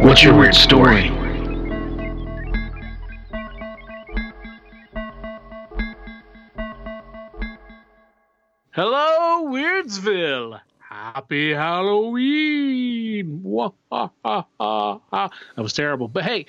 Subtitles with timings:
[0.00, 1.08] what's your weird story?
[8.72, 10.60] Hello, Weirdsville.
[10.78, 13.42] Happy Halloween.
[13.42, 16.08] That was terrible.
[16.08, 16.46] But hey,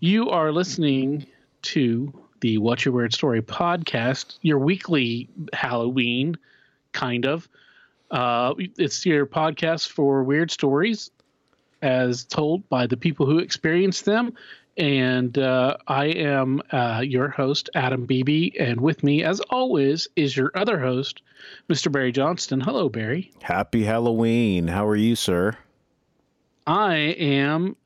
[0.00, 1.26] you are listening
[1.62, 6.36] to the What's Your Weird Story podcast, your weekly Halloween,
[6.92, 7.48] kind of.
[8.10, 11.10] Uh, it's your podcast for weird stories
[11.82, 14.34] as told by the people who experience them.
[14.76, 18.52] And uh, I am uh, your host, Adam Beebe.
[18.58, 21.22] And with me, as always, is your other host,
[21.68, 21.90] Mr.
[21.90, 22.60] Barry Johnston.
[22.60, 23.32] Hello, Barry.
[23.42, 24.68] Happy Halloween.
[24.68, 25.56] How are you, sir?
[26.66, 27.76] I am.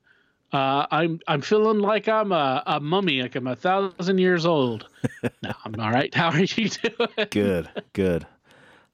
[0.52, 4.86] Uh, I'm I'm feeling like I'm a, a mummy, like I'm a thousand years old.
[5.42, 6.14] no, I'm all right.
[6.14, 7.28] How are you doing?
[7.30, 8.26] Good, good.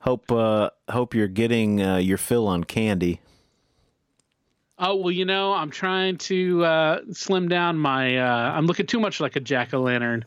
[0.00, 3.20] Hope uh, hope you're getting uh, your fill on candy.
[4.82, 8.16] Oh well, you know, I'm trying to uh, slim down my.
[8.16, 10.24] Uh, I'm looking too much like a jack o' lantern,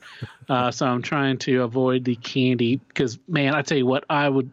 [0.47, 2.75] uh, so I'm trying to avoid the candy.
[2.77, 4.51] Because man, I tell you what, I would.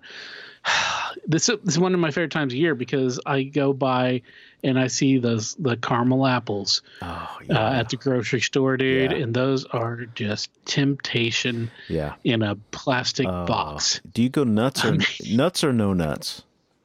[1.27, 4.23] This, this is one of my favorite times of year because I go by
[4.63, 9.19] and I see those the caramel apples Oh uh, at the grocery store, dude, Yeah.
[9.19, 12.15] and those are just temptation yeah.
[12.23, 14.01] in a plastic Uh, box.
[14.13, 16.43] Do you go nuts or nuts or no nuts?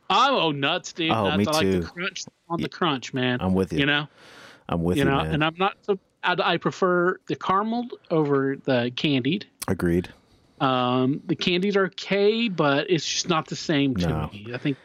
[0.10, 1.12] I'm oh nuts, dude.
[1.12, 1.38] Oh, nuts.
[1.38, 1.80] me I like too.
[1.82, 3.40] the crunch on the crunch, man.
[3.42, 3.80] I'm with you.
[3.80, 4.08] You know.
[4.70, 5.34] I'm with you you, know, man.
[5.36, 6.00] and I'm not so.
[6.24, 9.46] I, I prefer the caramel over the candied.
[9.68, 10.10] Agreed.
[10.62, 14.30] Um, the candied are okay, but it's just not the same to No.
[14.32, 14.48] me.
[14.54, 14.78] I think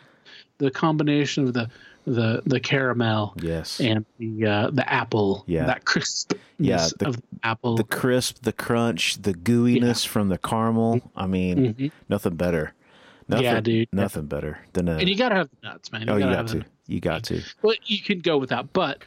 [0.58, 1.70] the combination of the
[2.06, 3.78] the the caramel Yes.
[3.80, 5.66] and the uh, the apple, Yeah.
[5.66, 7.76] that crisp, Yeah, the- of the apple.
[7.76, 11.00] the crisp, the crunch, the gooiness from the caramel.
[11.16, 11.92] I mean, Mhm.
[12.08, 12.72] nothing better.
[13.30, 13.88] Nothing, Yeah, dude.
[13.92, 14.96] Nothing better than a.
[14.96, 16.08] and you gotta have the nuts, man.
[16.08, 16.58] oh, you got to.
[16.60, 17.42] the- You got to.
[17.62, 19.02] Well, you can go without, but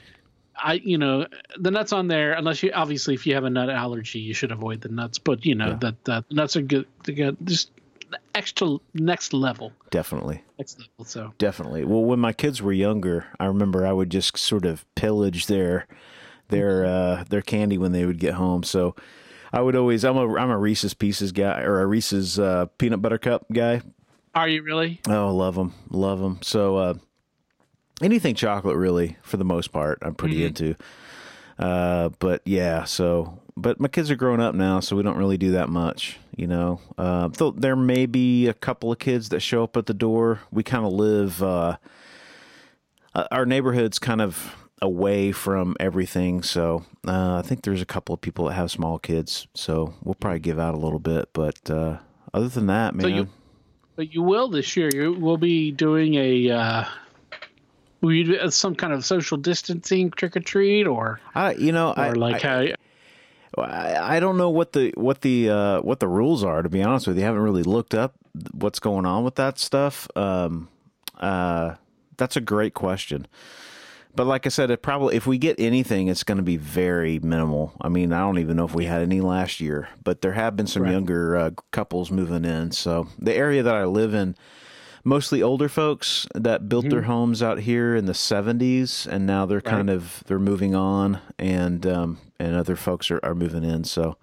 [0.55, 1.25] I, you know,
[1.59, 2.33] the nuts on there.
[2.33, 5.17] Unless you, obviously, if you have a nut allergy, you should avoid the nuts.
[5.19, 5.77] But you know Yeah.
[5.81, 6.85] that that nuts are good.
[7.03, 7.71] Got just
[8.35, 10.43] extra next level, Definitely.
[10.59, 11.05] next level.
[11.05, 11.83] So Definitely.
[11.85, 15.87] Well, when my kids were younger, I remember I would just sort of pillage their
[16.49, 18.61] their uh, their candy when they would get home.
[18.63, 18.95] So
[19.51, 23.01] I would always I'm a I'm a Reese's Pieces guy or a Reese's uh, peanut
[23.01, 23.81] butter cup guy.
[24.35, 24.99] Are you really?
[25.07, 26.39] Oh, love them, love them.
[26.41, 26.93] So uh,
[28.01, 30.47] anything chocolate, really, for the most part, I'm pretty Mhm.
[30.47, 30.75] into.
[31.59, 35.37] Uh, but yeah, so but my kids are growing up now, so we don't really
[35.37, 36.79] do that much, you know.
[36.97, 40.39] Uh, though there may be a couple of kids that show up at the door.
[40.51, 41.43] We kind of live.
[41.43, 41.77] Uh,
[43.13, 48.13] uh, our neighborhood's kind of away from everything, so uh, I think there's a couple
[48.15, 51.29] of people that have small kids, so we'll probably give out a little bit.
[51.33, 51.97] But uh,
[52.33, 53.27] other than that, man, So you,
[53.95, 54.89] but you will this year.
[54.93, 56.49] You will be doing a.
[56.51, 56.85] Uh,
[58.01, 61.91] will you do some kind of social distancing trick or treat, or I you know
[61.91, 62.75] or I like I,
[63.55, 63.61] how?
[63.61, 66.81] I I don't know what the what the uh, what the rules are to be
[66.81, 67.23] honest with you.
[67.23, 68.15] I haven't really looked up
[68.51, 70.07] what's going on with that stuff.
[70.15, 70.69] Um,
[71.19, 71.75] uh,
[72.17, 73.27] that's a great question.
[74.15, 77.19] But like I said, it probably if we get anything, it's going to be very
[77.19, 77.73] minimal.
[77.81, 80.55] I mean, I don't even know if we had any last year, but there have
[80.55, 80.91] been some Right.
[80.91, 82.71] younger uh, couples moving in.
[82.71, 84.35] So the area that I live in,
[85.03, 89.59] mostly older folks that built their homes out here in the 70s and now they're
[89.61, 94.15] kind of they're moving on and um and other folks are, are moving in so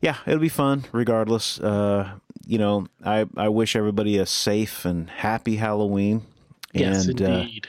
[0.00, 2.12] yeah it'll be fun regardless uh
[2.46, 6.22] you know i i wish everybody a safe and happy halloween
[6.72, 7.66] Yes, and uh, indeed.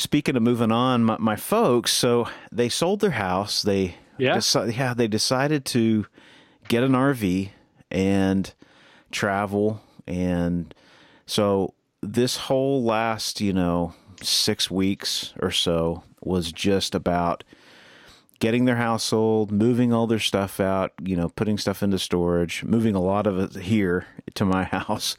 [0.00, 4.36] Speaking of moving on my, my folks so they sold their house they Yeah?
[4.36, 6.06] deci- yeah they decided to
[6.68, 7.50] get an rv
[7.90, 8.54] and
[9.12, 10.74] travel and
[11.26, 13.92] so this whole last you know
[14.22, 17.44] six weeks or so was just about
[18.38, 22.64] getting their house sold moving all their stuff out you know putting stuff into storage
[22.64, 25.16] moving a lot of it here to my house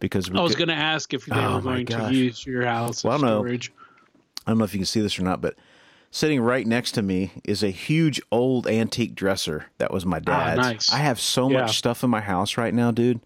[0.00, 3.02] because I was going to ask if they Oh, were going to use your house
[3.04, 3.42] Well, as no.
[4.46, 5.54] I don't know if you can see this or not, but
[6.10, 10.58] sitting right next to me is a huge old antique dresser that was my dad's.
[10.58, 10.92] Ah, nice.
[10.92, 11.62] I have so Yeah.
[11.62, 13.20] much stuff in my house right now, dude.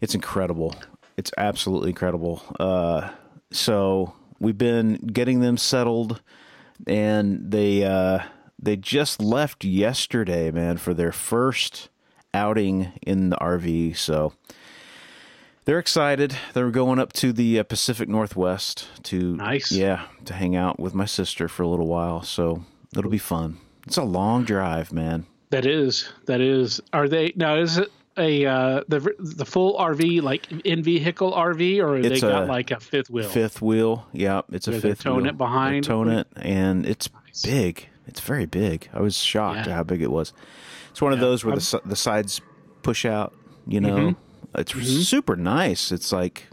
[0.00, 0.74] It's incredible.
[1.16, 2.42] It's absolutely incredible.
[2.58, 3.10] Uh,
[3.52, 6.20] so we've been getting them settled,
[6.86, 8.18] and they uh,
[8.60, 11.88] they just left yesterday, man, for their first
[12.34, 13.96] outing in the RV.
[13.96, 14.32] So
[15.64, 16.36] they're excited.
[16.52, 19.72] They're going up to the uh, Pacific Northwest to Nice.
[19.72, 22.22] yeah, to hang out with my sister for a little while.
[22.22, 22.64] So
[22.96, 23.58] it'll be fun.
[23.86, 25.26] It's a long drive, man.
[25.50, 26.80] That is that is.
[26.92, 27.56] Are they now?
[27.56, 32.20] Is it a uh, the the full RV like in vehicle RV or they It's
[32.20, 33.28] got like a fifth wheel?
[33.28, 35.26] Fifth wheel, yeah, it's a Where they fifth tone wheel.
[35.30, 35.84] it behind?
[35.84, 37.42] They tone it, and it's Nice.
[37.42, 37.88] big.
[38.06, 38.88] It's very big.
[38.92, 39.72] I was shocked Yeah.
[39.72, 40.32] at how big it was.
[40.90, 42.40] It's one of those where the the sides
[42.82, 43.32] push out.
[43.66, 44.20] You know, Mm-hmm.
[44.56, 44.72] It's
[45.08, 45.90] super nice.
[45.92, 46.48] It's like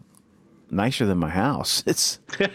[0.69, 1.83] nicer than my house.
[1.87, 2.47] It's you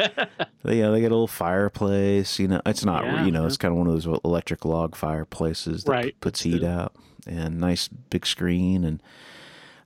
[0.82, 2.38] know they get a little fireplace.
[2.38, 3.04] You know, it's not.
[3.04, 3.46] Yeah, you know, yeah.
[3.46, 6.93] it's kind of one of those electric log fireplaces that Right, puts heat out
[7.26, 9.02] and nice big screen and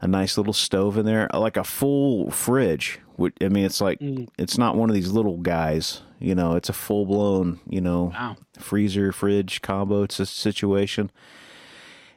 [0.02, 3.00] a nice little stove in there, like a full fridge.
[3.42, 4.28] I mean, it's like Mm.
[4.38, 6.00] it's not one of these little guys.
[6.18, 8.36] You know, it's a full blown, you know, Wow.
[8.58, 10.02] freezer fridge combo.
[10.04, 11.10] It's a situation.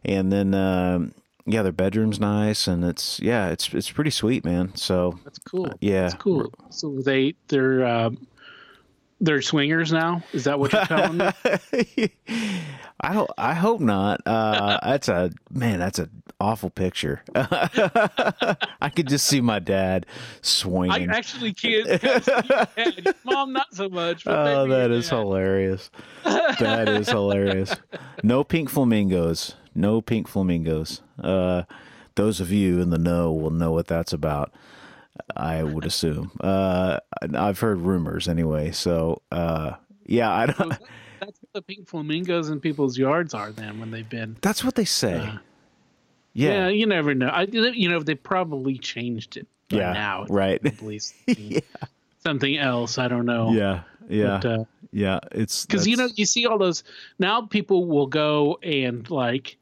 [0.06, 1.14] And then, um,
[1.46, 4.76] yeah, their bedroom's nice, and it's yeah, it's it's pretty sweet, man.
[4.76, 5.70] So That's cool.
[5.82, 6.04] yeah.
[6.04, 6.52] that's cool.
[6.70, 8.28] So they they're um,
[9.24, 10.22] they're swingers now.
[10.34, 12.12] Is that what you're telling me?
[13.02, 14.22] I hope I hope not.
[14.26, 15.80] Uh, that's a man.
[15.80, 16.10] That's an
[16.40, 17.22] awful picture.
[17.36, 21.10] I could just see my dad I swinging.
[21.10, 21.86] actually can't.
[22.02, 23.16] kinda see your dad.
[23.26, 24.26] Mom, not so much.
[24.26, 25.16] But Oh, that is dad.
[25.18, 25.90] hilarious.
[26.24, 27.74] That is hilarious.
[28.24, 29.56] No pink flamingos.
[29.76, 31.02] No pink flamingos.
[31.22, 31.64] Uh,
[32.16, 34.54] those of you in the know will know what that's about.
[35.36, 36.32] I would assume.
[36.42, 37.00] Uh,
[37.36, 38.72] I've heard rumors anyway.
[38.72, 39.74] So, uh,
[40.06, 40.70] yeah, I don't.
[40.70, 40.82] that-
[41.20, 44.36] that's what the pink flamingos in people's yards are then when they've been.
[44.42, 45.20] That's what they say.
[45.20, 45.38] Uh,
[46.34, 46.54] yeah.
[46.54, 47.28] Yeah, you never know.
[47.28, 50.26] I, you know, they probably changed it by Yeah, now.
[50.28, 50.60] Right.
[50.62, 51.62] Something,
[52.24, 52.98] something else.
[52.98, 53.52] I don't know.
[53.52, 53.84] Yeah.
[54.10, 54.40] Yeah.
[54.42, 55.20] But, uh, yeah.
[55.32, 56.84] It's because you know you see all those
[57.20, 59.56] now people will go and like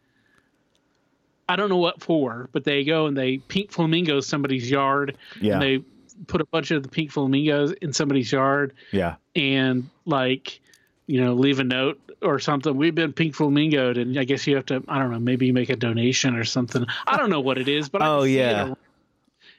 [1.52, 5.54] i don't know what for but they go and they pink flamingos somebody's yard Yeah.
[5.54, 5.84] and they
[6.28, 9.16] put a bunch of the pink flamingos in somebody's yard yeah.
[9.36, 10.60] and like
[11.08, 14.56] you know leave a note or something we've been pink flamingoed and i guess you
[14.56, 17.42] have to i don't know maybe you make a donation or something i don't know
[17.42, 18.74] what it is but I Oh, just see it yeah.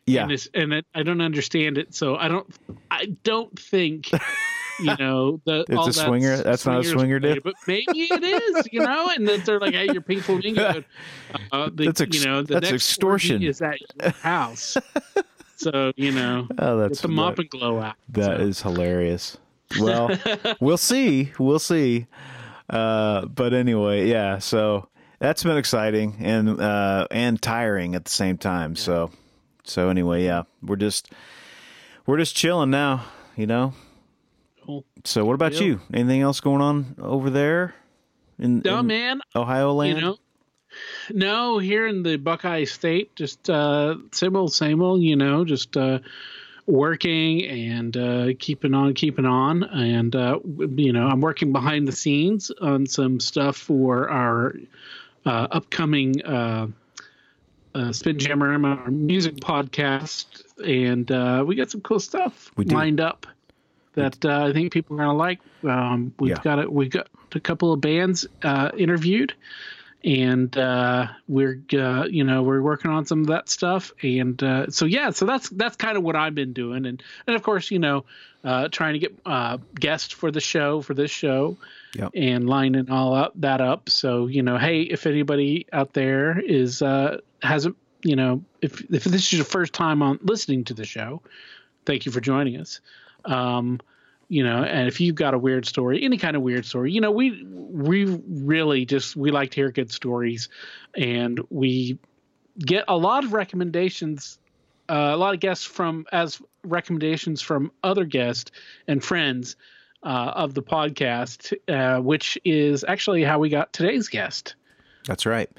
[0.06, 0.22] Yeah.
[0.24, 1.94] and, and it, I don't understand it.
[1.94, 2.46] So I don't,
[2.90, 4.10] I don't think,
[4.80, 7.36] you know, the It's a swinger- that's not a swinger deal?
[7.42, 10.82] but maybe it is, you know, and that they're like, hey, you're pink flamingo.
[11.52, 13.42] Uh, the, That's ex- you know, the that's next extortion.
[13.42, 14.76] is at your house.
[15.56, 17.96] so you know, Oh, that's the mop and glow out.
[18.10, 18.42] That so.
[18.44, 19.36] is hilarious.
[19.80, 20.10] Well,
[20.60, 21.32] we'll see.
[21.38, 22.06] We'll see.
[22.68, 24.38] Uh, but anyway, yeah.
[24.38, 28.76] So that's been exciting and uh, and tiring at the same time.
[28.76, 29.10] So
[29.64, 30.42] so anyway, yeah.
[30.62, 31.10] We're just
[32.06, 33.04] we're just chilling now.
[33.36, 33.72] You know.
[34.64, 34.84] Cool.
[35.04, 35.62] So what about Deal.
[35.62, 35.80] you?
[35.92, 37.74] Anything else going on over there
[38.38, 39.98] in, No, in man, Ohio land?
[39.98, 40.16] you know.
[41.10, 45.02] No, here in the Buckeye State, just uh, same old, same old.
[45.02, 45.98] You know, just uh,
[46.66, 50.38] working and uh, keeping on, keeping on, and uh,
[50.76, 54.54] you know, I'm working behind the scenes on some stuff for our
[55.26, 56.68] uh, upcoming uh,
[57.74, 63.00] uh, Spin Jammer, our music podcast, and uh, we got some cool stuff We lined
[63.00, 63.26] up
[63.94, 65.40] that uh, I think people are gonna like.
[65.64, 66.42] Um, we've Yeah.
[66.42, 66.72] got it.
[66.72, 69.34] We've got a couple of bands uh, interviewed,
[70.04, 73.92] and uh, we're uh, you know we're working on some of that stuff.
[74.02, 77.36] And uh, so yeah, so that's that's kind of what I've been doing, and and
[77.36, 78.04] of course you know
[78.44, 81.56] uh, trying to get uh, guests for the show for this show.
[81.94, 82.12] Yep.
[82.14, 86.80] And lining all up that up, so you know, hey, if anybody out there is
[86.80, 90.86] uh, hasn't, you know, if if this is your first time on listening to the
[90.86, 91.20] show,
[91.84, 92.80] thank you for joining us.
[93.24, 93.80] Um,
[94.28, 97.00] you know, and if you've got a weird story, any kind of weird story, you
[97.00, 100.48] know, we we really just we like to hear good stories,
[100.96, 101.98] and we
[102.58, 104.38] get a lot of recommendations,
[104.88, 108.50] uh, a lot of guests from as recommendations from other guests
[108.88, 109.56] and friends
[110.02, 114.54] uh, of the podcast, uh, which is actually how we got today's guest.
[115.06, 115.50] That's right.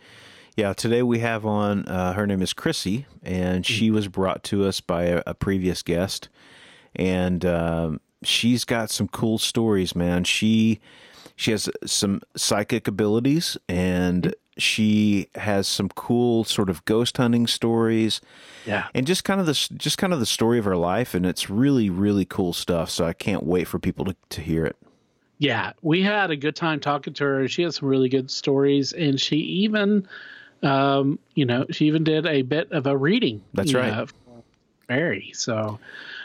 [0.55, 4.65] Yeah, today we have on, uh, her name is Chrissy, and she was brought to
[4.65, 6.29] us by a, a previous guest.
[6.95, 10.23] And um, she's got some cool stories, man.
[10.23, 10.79] She
[11.35, 18.21] she has some psychic abilities, and she has some cool sort of ghost hunting stories,
[18.67, 18.87] Yeah.
[18.93, 21.13] and just kind of the just kind of the story of her life.
[21.15, 22.89] And it's really really cool stuff.
[22.91, 24.75] So I can't wait for people to, to hear it.
[25.39, 27.47] Yeah, we had a good time talking to her.
[27.47, 30.07] She has some really good stories, and she even,
[30.61, 33.41] um, you know, she even did a bit of a reading.
[33.53, 33.91] That's right.
[33.91, 34.13] know, for
[34.87, 35.31] Barry.
[35.33, 35.79] So,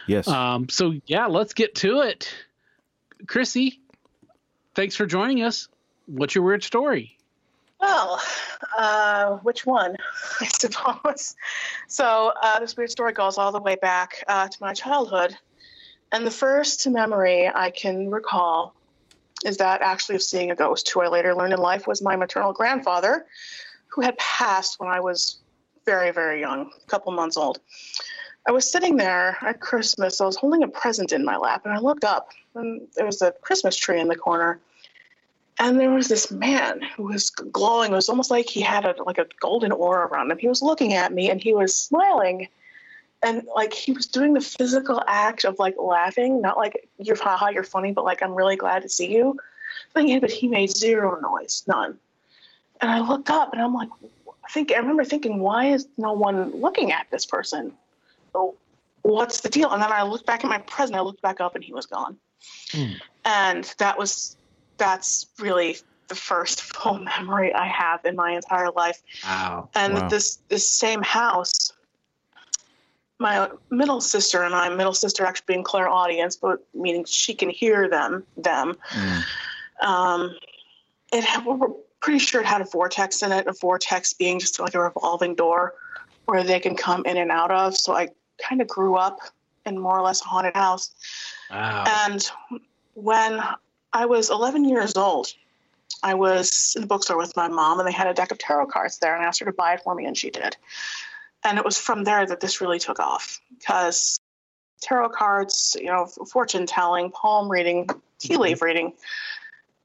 [0.08, 0.26] Yes.
[0.26, 2.32] um, so yeah, let's get to it.
[3.26, 3.80] Chrissy,
[4.74, 5.68] thanks for joining us.
[6.06, 7.16] What's your weird story?
[7.80, 8.20] Well,
[8.76, 9.96] uh, which one,
[10.40, 11.36] I suppose.
[11.86, 15.36] So uh, this weird story goes all the way back uh, to my childhood,
[16.10, 18.74] and the first memory I can recall
[19.44, 22.16] is that actually of seeing a ghost, who I later learned in life was my
[22.16, 23.26] maternal grandfather,
[23.88, 25.38] who had passed when I was
[25.84, 27.60] very, very young, a couple months old.
[28.48, 30.22] I was sitting there at Christmas.
[30.22, 33.20] I was holding a present in my lap, and I looked up, and there was
[33.20, 34.58] a Christmas tree in the corner.
[35.58, 37.92] And there was this man who was glowing.
[37.92, 40.38] It was almost like he had a like a golden aura around him.
[40.38, 42.48] He was looking at me, and he was smiling,
[43.22, 47.48] and like he was doing the physical act of like laughing, not like you're haha,
[47.50, 49.38] you're funny, but like I'm really glad to see you.
[49.92, 51.98] But he made zero noise, none.
[52.80, 53.90] And I looked up, and I'm like,
[54.42, 57.74] I think I remember thinking, why is no one looking at this person?
[58.34, 58.54] Oh,
[59.02, 59.70] what's the deal?
[59.70, 60.96] And then I looked back at my present.
[60.96, 62.16] I looked back up, and he was gone.
[62.72, 62.92] Hmm.
[63.24, 64.36] And that was
[64.76, 65.76] that's really
[66.08, 69.02] the first full memory I have in my entire life.
[69.24, 69.68] Wow.
[69.74, 70.08] And Wow.
[70.08, 71.72] this this same house,
[73.18, 77.88] my middle sister and I, middle sister actually being clairaudience, but meaning she can hear
[77.88, 78.76] them them.
[78.90, 79.24] Mm.
[79.80, 80.36] Um,
[81.12, 81.68] it had, we're
[82.00, 83.46] pretty sure it had a vortex in it.
[83.46, 85.74] A vortex being just like a revolving door
[86.28, 87.74] where they can come in and out of.
[87.74, 89.18] So I kind of grew up
[89.64, 90.90] in more or less a haunted house.
[91.50, 91.84] Wow.
[92.04, 92.30] And
[92.92, 93.40] when
[93.94, 95.32] I was 11 years old,
[96.02, 98.66] I was in the bookstore with my mom, and they had a deck of tarot
[98.66, 100.54] cards there, and I asked her to buy it for me, and she did.
[101.44, 104.20] And it was from there that this really took off because
[104.82, 108.42] tarot cards, you know, fortune telling, palm reading, tea mm-hmm.
[108.42, 108.92] leaf reading,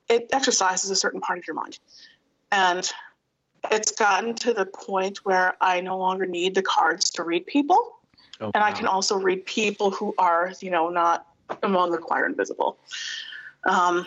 [0.09, 1.79] it exercises a certain part of your mind.
[2.51, 2.91] And
[3.71, 7.93] it's gotten to the point where I no longer need the cards to read people
[8.43, 11.25] Oh, and I can also read people who are, you know, not
[11.61, 12.77] among the choir invisible.
[13.63, 14.05] Um,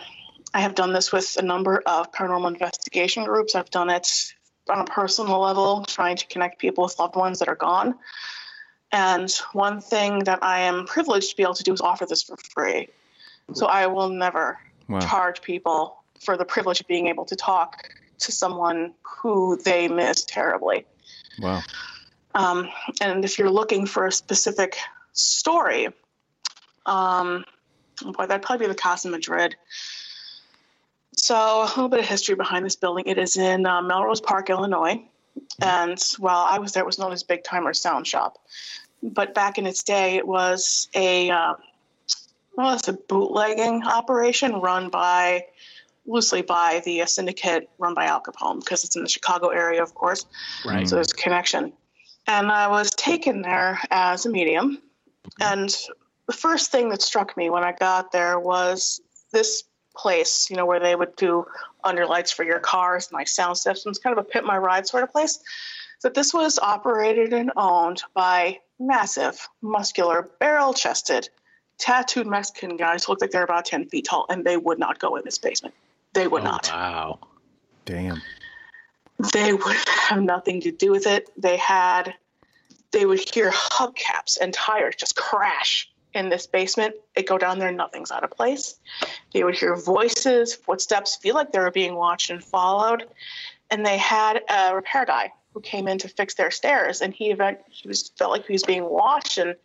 [0.53, 3.55] I have done this with a number of paranormal investigation groups.
[3.55, 4.33] I've done it
[4.69, 7.95] on a personal level, trying to connect people with loved ones that are gone.
[8.91, 12.23] And one thing that I am privileged to be able to do is offer this
[12.23, 12.89] for free.
[13.53, 14.59] So I will never
[14.89, 14.99] Wow.
[14.99, 20.23] charge people for the privilege of being able to talk to someone who they miss
[20.23, 20.85] terribly.
[21.39, 21.61] Wow.
[22.33, 22.69] Um,
[23.01, 24.77] and if you're looking for a specific
[25.13, 25.89] story,
[26.85, 27.45] um,
[28.01, 29.55] boy, that'd probably be the Casa Madrid.
[31.15, 33.05] So, a little bit of history behind this building.
[33.07, 35.03] It is in uh, Melrose Park, Illinois.
[35.61, 38.37] And while I was there, it was known as Big Timer Sound Shop.
[39.01, 41.53] But back in its day, it was a uh,
[42.55, 45.45] well, it's a bootlegging operation run by
[46.07, 49.83] loosely by the uh, syndicate run by Al Capone because it's in the Chicago area,
[49.83, 50.25] of course.
[50.65, 50.87] right.
[50.87, 51.73] So there's a connection.
[52.25, 54.81] And I was taken there as a medium.
[55.39, 55.75] And
[56.27, 59.63] the first thing that struck me when I got there was this
[59.95, 61.45] place, you know, where they would do
[61.83, 65.11] underlights for your cars, nice sound systems, kind of a pimp my ride sort of
[65.11, 65.39] place.
[66.03, 71.29] That this was operated and owned by massive, muscular, barrel chested,
[71.79, 74.99] tattooed Mexican guys who looked like they're about 10 feet tall, and they would not
[74.99, 75.73] go in this basement.
[76.13, 77.19] They would Oh, not Wow.
[77.85, 78.21] Damn.
[79.33, 79.75] they would
[80.09, 81.29] have nothing to do with it.
[81.37, 82.13] They had,
[82.91, 86.95] they would hear hubcaps and tires just crash in this basement.
[87.15, 88.79] They go down there, and nothing's out of place.
[89.33, 93.05] They would hear voices, footsteps, feel like they were being watched and followed.
[93.69, 97.31] And they had a repair guy who came in to fix their stairs, and he
[97.31, 99.55] event he was felt like he was being watched, and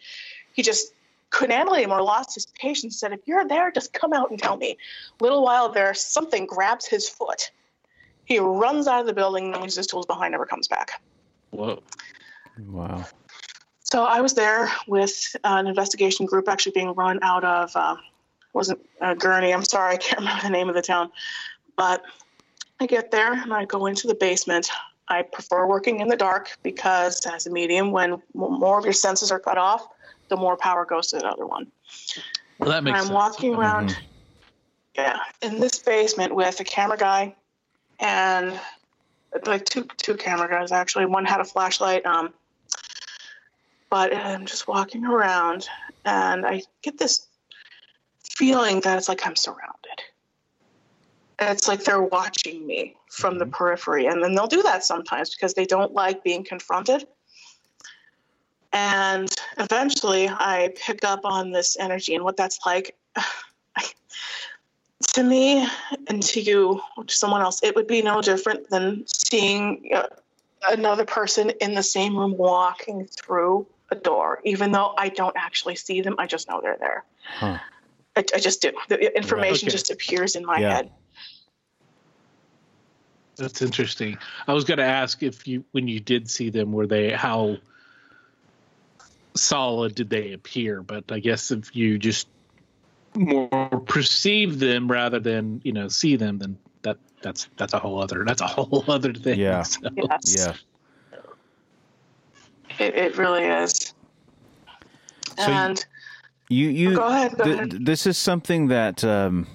[0.55, 0.93] he just
[1.33, 4.39] couldn't handle it anymore, lost his patience, said, If you're there, just come out and
[4.39, 4.77] tell me.
[5.21, 7.51] Little while there, something grabs his foot.
[8.25, 11.03] He runs out of the building and leaves his tools behind, never comes back.
[11.51, 11.83] Whoa.
[12.67, 13.05] Wow.
[13.83, 17.97] So I was there with an investigation group actually being run out of, uh,
[18.53, 21.11] wasn't uh, Gurnee, I'm sorry, I can't remember the name of the town.
[21.77, 22.03] But
[22.79, 24.71] I get there and I go into the basement.
[25.09, 29.31] I prefer working in the dark because, as a medium, when more of your senses
[29.31, 29.87] are cut off,
[30.33, 31.71] the more power goes to the other one.
[32.59, 33.11] Well, that makes I'm sense.
[33.11, 33.15] Mm-hmm.
[33.15, 33.99] walking around,
[34.97, 37.37] yeah, in this basement with a camera guy
[38.01, 38.59] and
[39.45, 41.05] like two two camera guys actually.
[41.05, 42.07] One had a flashlight.
[42.07, 42.33] Um,
[43.91, 45.69] but I'm just walking around
[46.07, 47.27] and I get this
[48.23, 49.99] feeling that it's like I'm surrounded.
[51.41, 55.35] And it's like they're watching me from the periphery, and then they'll do that sometimes
[55.35, 57.07] because they don't like being confronted.
[58.73, 62.97] And eventually, I pick up on this energy and what that's like.
[65.15, 65.67] to me
[66.09, 70.07] and to you or to someone else, it would be no different than seeing uh,
[70.69, 75.77] another person in the same room walking through a door, even though I don't actually
[75.77, 76.15] see them.
[76.19, 77.05] I just know they're there.
[77.27, 77.59] Huh.
[78.17, 78.73] I, I just do.
[78.89, 79.73] The information Okay.
[79.73, 80.77] just appears in my Yeah.
[80.77, 80.91] head.
[83.37, 84.19] That's interesting.
[84.47, 87.57] I was going to ask if you, when you did see them, were they how
[89.35, 90.83] solid did they appear?
[90.83, 92.29] But I guess if you just
[93.15, 93.49] more
[93.87, 98.25] perceive them rather than you know see them, then that that's that's a whole other
[98.27, 99.39] that's a whole other thing.
[99.39, 99.63] Yeah.
[99.63, 100.37] So, Yes.
[100.37, 100.55] Yeah.
[102.79, 103.93] It, it really is.
[105.39, 105.87] So you- and
[106.49, 107.87] You you Go ahead, go th- ahead.
[107.87, 109.47] this is something that um,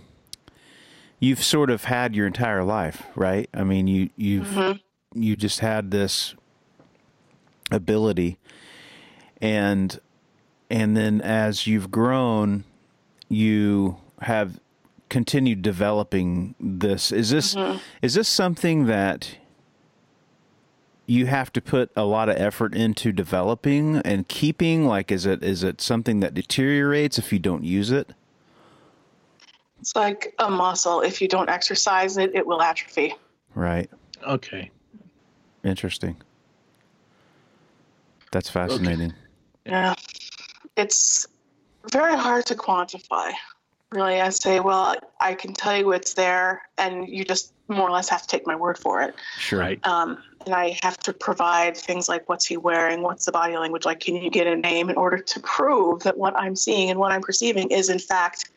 [1.20, 3.50] you've sort of had your entire life, right?
[3.54, 5.20] I mean, you you've Mm-hmm.
[5.22, 6.34] you just had this
[7.72, 8.38] ability,
[9.42, 10.00] and
[10.70, 12.64] and then as you've grown,
[13.30, 14.60] you have
[15.10, 17.12] continued developing this.
[17.12, 17.78] Is this Mm-hmm.
[18.02, 19.38] is this something that
[21.10, 25.42] you have to put a lot of effort into developing and keeping like is it
[25.42, 28.12] is it something that deteriorates if you don't use it
[29.80, 31.02] it's like a muscle.
[31.02, 33.16] If you don't exercise it, it will atrophy.
[33.56, 33.90] right
[34.28, 34.70] okay.
[35.64, 36.18] interesting
[38.32, 39.14] that's fascinating
[39.68, 39.96] Yeah.
[40.76, 41.28] It's
[41.92, 43.32] very hard to quantify.
[43.92, 47.92] Really, I say, well, I can tell you it's there, and you just more or
[47.92, 49.16] less have to take my word for it.
[49.38, 49.86] sure Right.
[49.88, 53.86] Um, and I have to provide things like what's he wearing, what's the body language
[53.86, 57.00] like, can you get a name in order to prove that what I'm seeing and
[57.00, 58.50] what I'm perceiving is in fact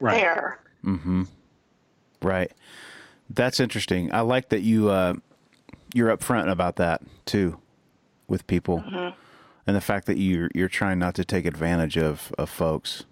[0.00, 0.14] Right.
[0.20, 0.58] there.
[0.84, 1.22] mm-hmm
[2.22, 2.50] right
[3.30, 5.14] that's interesting i like that you uh
[5.94, 7.58] you're upfront about that too
[8.28, 9.16] with people Mm-hmm.
[9.66, 13.04] And the fact that you're you're trying not to take advantage of of folks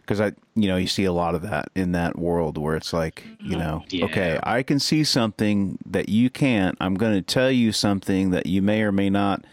[0.00, 2.92] because I, you know, you see a lot of that in that world where it's
[2.92, 4.04] like, you know, Yeah.
[4.04, 6.76] okay, I can see something that you can't.
[6.80, 9.44] I'm going to tell you something that you may or may not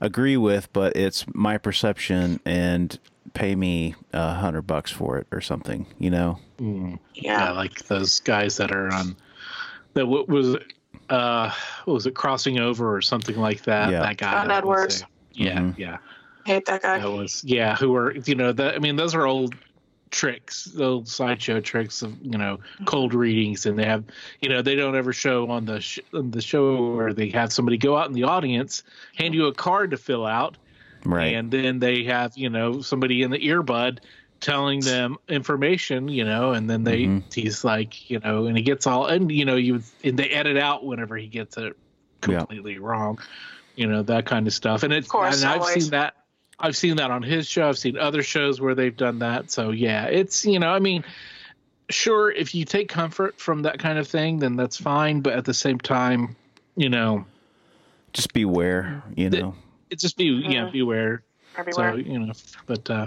[0.00, 2.96] agree with, but it's my perception, and
[3.34, 5.86] pay me a hundred bucks for it or something.
[5.98, 6.98] You know, Mm.
[7.14, 7.46] Yeah.
[7.46, 9.16] yeah, like those guys that are on
[9.94, 10.72] that what was it,
[11.10, 11.50] uh
[11.84, 14.00] what was it crossing over or something like that Yeah.
[14.00, 15.00] that guy John that Edwards.
[15.00, 15.08] there.
[15.32, 15.78] yeah Mhm.
[15.78, 15.98] yeah
[16.44, 16.98] hate that guy.
[16.98, 19.54] that was yeah who were you know that i mean those are old
[20.10, 24.04] tricks old sideshow tricks of you know cold readings and they have
[24.40, 27.52] you know they don't ever show on the sh- on the show where they have
[27.52, 28.82] somebody go out in the audience
[29.16, 30.56] hand you a card to fill out
[31.04, 31.34] right?
[31.34, 33.98] and then they have you know somebody in the earbud
[34.40, 37.34] telling them information you know and then they Mhm.
[37.34, 40.56] he's like you know and he gets all and you know you and they edit
[40.56, 41.74] out whenever he gets it
[42.28, 42.38] Yeah.
[42.38, 43.18] completely wrong
[43.76, 46.14] you know that kind of stuff and it's Of course, and i've seen that
[46.58, 49.70] i've seen that on his show i've seen other shows where they've done that so
[49.70, 51.04] yeah it's you know i mean
[51.90, 55.44] sure if you take comfort from that kind of thing then that's fine but at
[55.44, 56.36] the same time
[56.76, 57.24] you know
[58.12, 59.02] Just beware.
[59.14, 59.54] You know,
[59.90, 60.72] it just be yeah Mhm.
[60.72, 61.22] beware
[61.56, 61.92] Everywhere.
[61.92, 62.32] so you know,
[62.66, 63.06] but uh,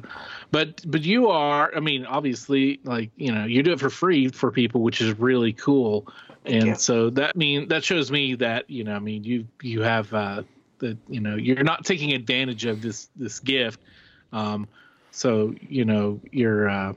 [0.52, 1.72] but but you are.
[1.76, 5.18] I mean, obviously, like you know, you do it for free for people, which is
[5.20, 6.08] really cool.
[6.46, 6.76] and you.
[6.76, 10.44] so that mean that shows me that you know, I mean, you you have uh,
[10.80, 13.80] the you know, you're not taking advantage of this this gift.
[14.32, 14.68] Um,
[15.12, 16.94] so you know, you're uh,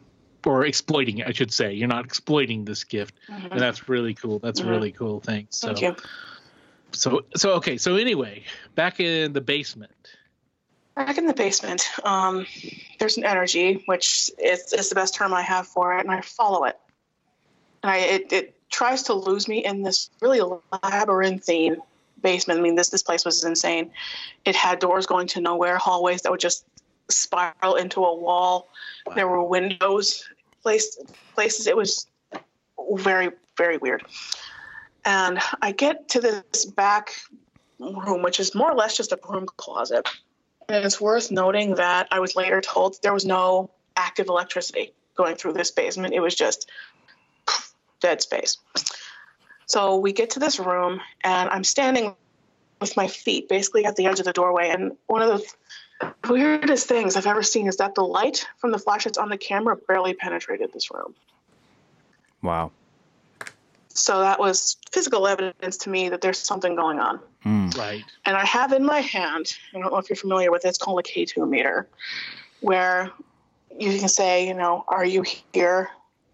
[0.46, 1.72] or exploiting it, I should say.
[1.72, 3.52] You're not exploiting this gift, Mhm.
[3.52, 4.38] and that's really cool.
[4.38, 4.70] That's a Mhm.
[4.70, 5.46] really cool thing.
[5.50, 5.96] So Thank you.
[6.92, 7.76] so so okay.
[7.76, 9.92] So anyway, back in the basement.
[10.94, 12.46] Back in the basement, um,
[12.98, 16.20] there's an energy, which is, is the best term I have for it, and I
[16.20, 16.78] follow it.
[17.82, 20.40] And I, it, it tries to lose me in this really
[20.82, 21.76] labyrinthine
[22.20, 22.60] basement.
[22.60, 23.90] I mean, this this place was insane.
[24.44, 26.66] It had doors going to nowhere, hallways that would just
[27.08, 28.68] spiral into a wall.
[29.14, 30.28] There were windows,
[30.62, 30.98] place,
[31.34, 31.66] places.
[31.66, 32.06] It was
[32.96, 34.04] very, very weird.
[35.04, 37.14] And I get to this back
[37.78, 40.06] room, which is more or less just a broom closet.
[40.68, 45.36] And it's worth noting that I was later told there was no active electricity going
[45.36, 46.14] through this basement.
[46.14, 46.70] It was just
[48.00, 48.58] dead space.
[49.66, 52.14] So we get to this room, and I'm standing
[52.80, 54.68] with my feet basically at the edge of the doorway.
[54.70, 55.42] And one of
[56.00, 59.38] the weirdest things I've ever seen is that the light from the flashlights on the
[59.38, 61.14] camera barely penetrated this room.
[62.42, 62.72] wow.
[63.94, 67.20] So that was physical evidence to me that there's something going on.
[67.44, 67.76] Mm.
[67.76, 68.04] Right.
[68.24, 70.78] and I have in my hand, I don't know if you're familiar with it, it's
[70.78, 71.88] called a K2 meter,
[72.60, 73.10] where
[73.76, 75.90] you can say, you know, are you here?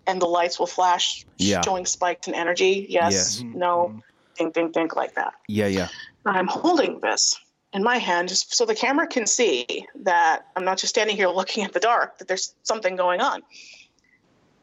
[0.07, 1.63] And the lights will flash Yeah.
[1.63, 2.87] showing spikes in energy.
[2.91, 3.45] Yes, Yes.
[3.55, 4.03] no,
[4.37, 5.33] think, think, think like that.
[5.49, 5.89] Yeah, yeah.
[6.27, 7.39] And I'm holding this
[7.73, 11.29] in my hand just so the camera can see that I'm not just standing here
[11.29, 13.43] looking at the dark, that there's something going on.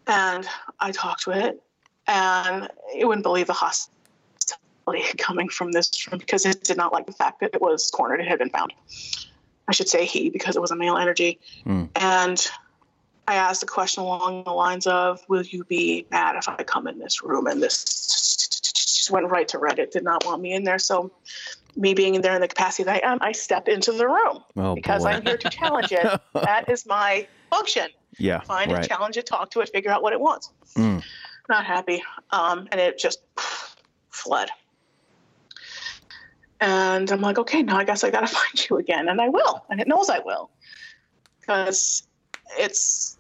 [0.08, 0.48] And
[0.80, 1.62] I talked to it,
[2.08, 7.06] and it wouldn't believe the hostility coming from this room because it did not like
[7.06, 8.20] the fact that it was cornered.
[8.20, 8.74] It had been found.
[9.68, 11.40] I should say he because it was a male energy.
[11.66, 11.90] Mm.
[11.96, 12.48] And
[13.28, 16.86] I asked a question along the lines of, "Will you be mad if I come
[16.88, 17.84] in this room and this
[19.06, 19.92] just went right to Reddit.
[19.92, 20.80] Did not want me in there.
[20.80, 21.12] So,
[21.76, 24.44] me being in there in the capacity that I am, I step into the room
[24.56, 25.10] Oh because boy.
[25.10, 26.22] I'm here to challenge it.
[26.34, 27.88] that is my function.
[28.18, 28.40] yeah.
[28.42, 28.84] Find right.
[28.84, 30.50] it, challenge it, talk to it, figure out what it wants.
[30.76, 31.04] Mm.
[31.50, 32.04] Not happy.
[32.32, 33.22] Um, and it just
[34.10, 34.50] fled.
[36.62, 39.10] And I'm like, okay, now I guess I got to find you again.
[39.10, 39.66] And I will.
[39.70, 40.50] And it knows I will.
[41.40, 42.08] Because
[42.58, 43.18] it's,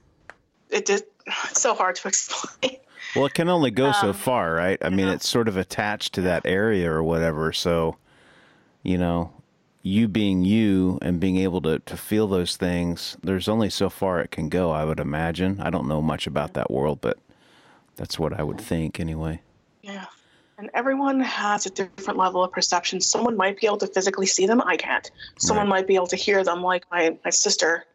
[0.69, 1.03] it did,
[1.49, 2.77] it's so hard to explain.
[3.15, 4.77] Well, it can only go so Um, far, right?
[4.83, 5.13] I mean, yeah.
[5.13, 7.53] it's sort of attached to that area or whatever.
[7.53, 7.97] So,
[8.83, 9.31] you know,
[9.83, 14.19] you being you and being able to, to feel those things, there's only so far
[14.19, 15.61] it can go, I would imagine.
[15.61, 17.19] I don't know much about that world, but
[17.95, 19.41] that's what I would think anyway.
[19.81, 20.05] Yeah.
[20.57, 23.01] And everyone has a different level of perception.
[23.01, 24.61] Someone might be able to physically see them.
[24.61, 25.09] I can't.
[25.37, 27.85] Someone might be able to hear them, like my, my sister.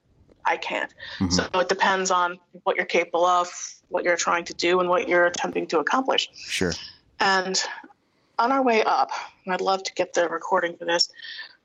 [0.45, 0.93] I can't.
[1.19, 1.33] Mhm.
[1.33, 3.49] So it depends on what you're capable of,
[3.89, 6.29] what you're trying to do, and what you're attempting to accomplish.
[6.35, 6.73] Sure.
[7.19, 7.63] And
[8.39, 9.11] on our way up,
[9.45, 11.11] and I'd love to get the recording for this,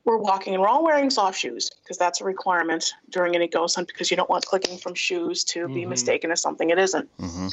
[0.04, 3.74] we're walking and we're all wearing soft shoes because that's a requirement during any ghost
[3.76, 5.88] hunt because you don't want clicking from shoes to be Mhm.
[5.88, 7.08] mistaken as something it isn't.
[7.18, 7.48] hmm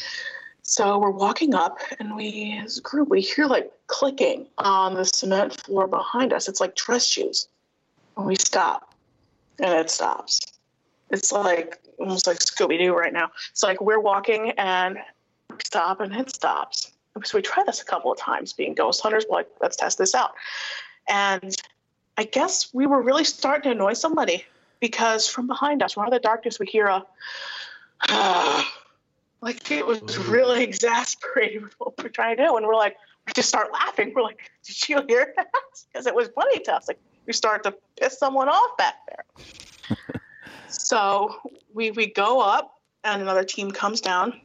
[0.65, 5.03] So we're walking up, and we, as a group, we hear like clicking on the
[5.03, 6.47] cement floor behind us.
[6.47, 7.49] It's like dress shoes.
[8.15, 8.93] And we stop,
[9.59, 10.39] and it stops.
[11.09, 13.29] It's like almost like Scooby Doo right now.
[13.51, 14.97] It's like we're walking, and
[15.49, 16.91] we stop, and it stops.
[17.23, 19.25] So we try this a couple of times, being ghost hunters.
[19.29, 20.31] We're like, let's test this out.
[21.09, 21.55] And
[22.17, 24.45] I guess we were really starting to annoy somebody
[24.79, 27.05] because from behind us, we're in the darkness, we hear a.
[29.43, 30.31] like it was Ooh.
[30.31, 32.57] really exasperating with what we're trying to do.
[32.57, 32.95] And we're like,
[33.27, 34.13] we just start laughing.
[34.15, 35.47] We're like, did you hear that?
[35.91, 36.87] Because it was funny to us.
[36.87, 39.95] Like we start to piss someone off back there.
[40.67, 41.35] so
[41.73, 44.39] we we go up and another team comes down.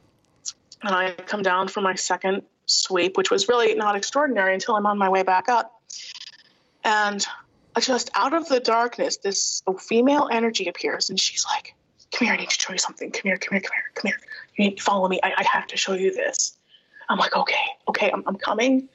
[0.82, 4.86] And I come down for my second sweep, which was really not extraordinary until I'm
[4.86, 5.82] on my way back up.
[6.84, 7.26] And
[7.80, 11.74] just out of the darkness, this female energy appears and she's like,
[12.12, 13.10] Come here, I need to show you something.
[13.10, 14.20] Come here, come here, come here, come here.
[14.56, 15.20] You need to follow me.
[15.22, 16.56] I, I have to show you this.
[17.08, 17.54] I'm like, okay,
[17.88, 18.88] okay, I'm, I'm coming.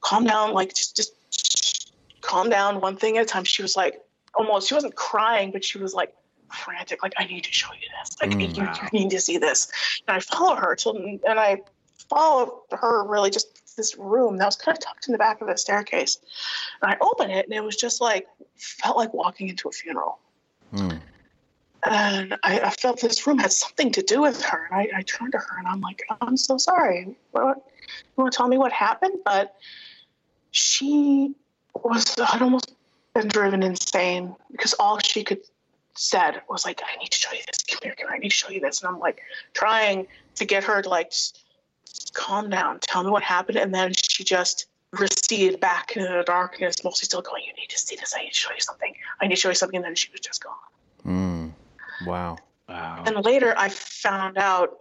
[0.00, 3.44] Calm down, like just just calm down, one thing at a time.
[3.44, 4.02] She was like
[4.34, 6.14] almost she wasn't crying, but she was like
[6.52, 8.16] frantic, like, I need to show you this.
[8.20, 8.56] Like Mm.
[8.56, 9.68] you, you need to see this.
[10.06, 11.62] And I follow her till and I
[12.08, 15.48] follow her really just this room that was kind of tucked in the back of
[15.48, 16.18] the staircase.
[16.82, 20.18] And I open it and it was just like felt like walking into a funeral
[20.74, 21.00] Mm.
[21.84, 24.68] And I, I felt this room had something to do with her.
[24.70, 27.16] And I, I turned to her and I'm like, I'm so sorry.
[27.32, 29.18] What, you want to tell me what happened?
[29.24, 29.54] But
[30.50, 31.34] she
[31.74, 32.74] was had almost
[33.14, 35.40] been driven insane because all she could
[35.98, 37.58] said was like, I need to show you this.
[37.68, 38.16] Come here, come here.
[38.16, 38.82] I need to show you this.
[38.82, 39.22] And I'm like
[39.54, 41.12] trying to get her to like
[42.12, 43.58] calm down, tell me what happened.
[43.58, 47.78] And then she just receded back into the darkness, mostly still going, You need to
[47.78, 48.14] see this.
[48.16, 48.94] I need to show you something.
[49.20, 49.76] I need to show you something.
[49.76, 50.54] And then she was just gone.
[51.06, 51.45] Mm.
[52.06, 52.38] Wow.
[52.68, 53.04] Wow.
[53.06, 54.78] And later I found out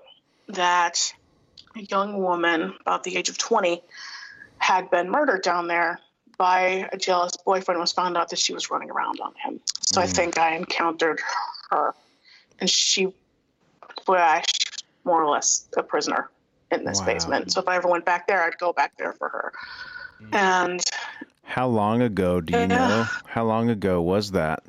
[0.49, 1.13] that
[1.75, 3.81] a young woman about the age of 20
[4.57, 5.99] had been murdered down there
[6.38, 9.59] by a jealous boyfriend was found out that she was running around on him.
[9.88, 10.15] So I Mm.
[10.15, 11.21] think I encountered
[11.71, 11.93] her
[12.59, 13.13] and she
[14.07, 16.29] well, she's more or less a prisoner
[16.71, 17.05] in this Wow.
[17.05, 17.51] basement.
[17.51, 19.53] So if I ever went back there, I'd go back there for her.
[20.31, 20.83] And
[21.43, 22.88] How long ago do you Yeah.
[22.88, 23.09] know?
[23.27, 24.63] How long ago was that?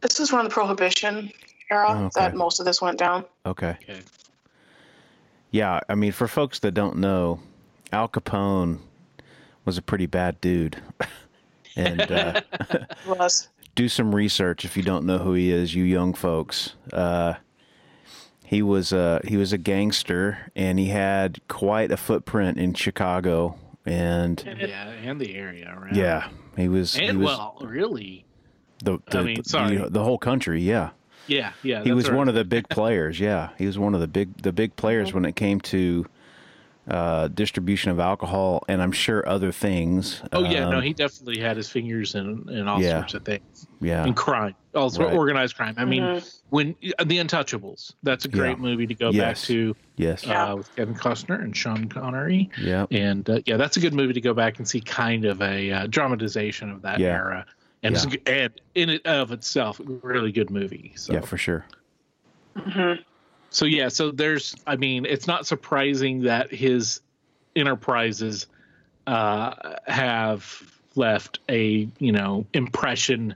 [0.00, 1.30] This was around the prohibition
[1.70, 2.10] era Oh, okay.
[2.20, 3.24] that most of this went down.
[3.46, 3.76] Okay.
[3.82, 4.00] Okay.
[5.50, 7.40] Yeah, I mean, for folks that don't know,
[7.92, 8.78] Al Capone
[9.64, 10.80] was a pretty bad dude.
[11.76, 12.40] and uh,
[13.06, 16.74] was do some research if you don't know who he is, you young folks.
[16.92, 17.34] Uh,
[18.44, 23.56] he was uh, he was a gangster, and he had quite a footprint in Chicago.
[23.86, 25.96] And Yeah, and the area around.
[25.96, 26.94] yeah, he was.
[26.94, 28.24] he And was well, really.
[28.82, 29.76] The, the, I mean, sorry.
[29.76, 30.60] the, the whole country.
[30.62, 30.90] Yeah,
[31.26, 31.82] Yeah, yeah.
[31.84, 33.18] he was one of the big players.
[33.20, 36.06] Yeah, he was one of the big the big players when it came to
[36.88, 40.22] uh, distribution of alcohol, and I'm sure other things.
[40.32, 42.98] Oh yeah, no, Um, he definitely had his fingers in in all Yeah.
[42.98, 43.66] sorts of things.
[43.80, 45.14] yeah, And crime, also Right.
[45.14, 45.74] organized crime.
[45.76, 46.40] I mean, Mhm.
[46.48, 48.62] when uh, the Untouchables, that's a great Yeah.
[48.62, 50.52] movie to go back to yes, Yeah.
[50.52, 52.50] uh, with Kevin Costner and Sean Connery.
[52.60, 55.40] yeah, And uh, yeah, that's a good movie to go back and see kind of
[55.42, 57.08] a uh, dramatization of that Yeah.
[57.14, 57.46] era.
[57.82, 60.92] And, it's and in it of itself, a really good movie.
[60.96, 61.14] So.
[61.14, 61.64] yeah, for sure.
[62.56, 63.02] Mhm.
[63.50, 67.00] So yeah, so there's I mean, it's not surprising that his
[67.56, 68.46] enterprises
[69.06, 70.62] uh have
[70.94, 73.34] left a, you know, impression,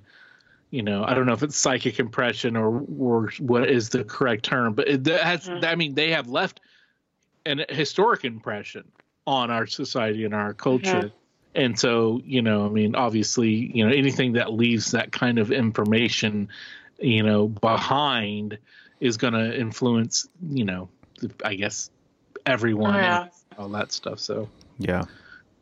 [0.70, 4.44] you know, I don't know if it's psychic impression or or what is the correct
[4.44, 5.64] term, but it that has Mhm.
[5.64, 6.60] I mean, they have left
[7.46, 8.84] an historic impression
[9.26, 11.10] on our society and our culture.
[11.54, 15.52] And so, you know, I mean, obviously, you know, anything that leaves that kind of
[15.52, 16.48] information,
[16.98, 18.58] you know, behind
[19.00, 20.88] is going to influence, you know,
[21.44, 21.90] I guess
[22.46, 23.22] everyone Yeah.
[23.22, 24.18] and all that stuff.
[24.18, 25.04] So Yeah.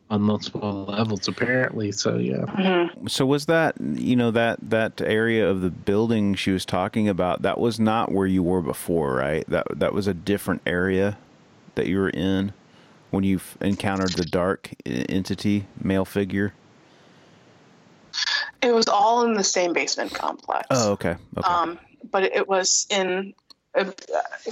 [0.09, 1.91] on multiple levels, apparently.
[1.91, 2.45] So yeah.
[2.45, 3.09] Mhm.
[3.09, 7.41] So was that you know that that area of the building she was talking about?
[7.41, 9.43] That was not where you were before, right?
[9.47, 11.17] That that was a different area
[11.75, 12.51] that you were in
[13.13, 16.51] when you f- encountered the dark entity, male figure.
[18.63, 20.65] It was all in the same basement complex.
[20.71, 21.15] Oh, okay.
[21.37, 21.47] Okay.
[21.53, 21.79] Um,
[22.11, 23.35] but it was in.
[23.77, 23.91] Uh,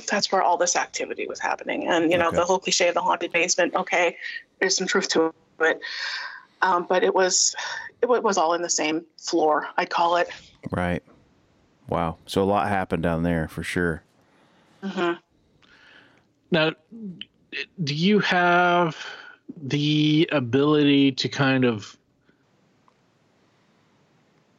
[0.09, 2.37] that's where all this activity was happening, and you know Okay.
[2.37, 3.73] the whole cliche of the haunted basement.
[3.75, 4.15] Okay,
[4.59, 5.79] there's some truth to it,
[6.61, 7.55] um, but it was
[8.03, 9.67] it wa- was all in the same floor.
[9.77, 10.29] I'd call it.
[10.71, 11.01] right.
[11.87, 12.17] Wow.
[12.27, 14.03] So a lot happened down there for sure.
[14.83, 15.13] hmm
[16.51, 16.71] Now,
[17.83, 18.97] do you have
[19.61, 21.97] the ability to kind of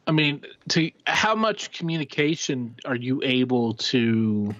[0.05, 4.53] I mean, to how much communication are you able to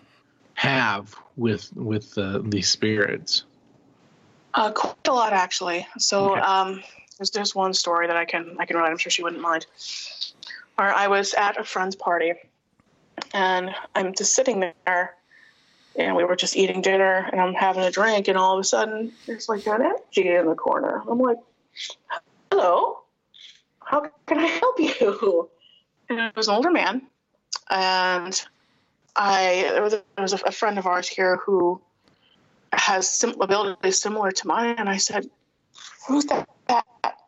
[0.53, 3.43] have with with uh, these spirits?
[4.53, 5.85] Uh, quite a lot actually.
[5.97, 6.39] So Okay.
[6.39, 6.83] um,
[7.17, 8.89] there's there's one story that I can I can write.
[8.89, 9.65] I'm sure she wouldn't mind.
[10.75, 12.33] Where I was at a friend's party,
[13.33, 15.15] and I'm just sitting there,
[15.95, 18.63] and we were just eating dinner, and I'm having a drink, and all of a
[18.63, 21.03] sudden there's like an energy in the corner.
[21.09, 21.37] I'm like,
[22.51, 22.99] "Hello,
[23.83, 25.49] how can I help you?"
[26.09, 27.03] And it was an older man,
[27.69, 28.41] and
[29.15, 31.81] I there was a, there was a friend of ours here who
[32.73, 34.75] has sim- abilities similar to mine.
[34.77, 35.29] And I said,
[36.07, 36.47] Who's that?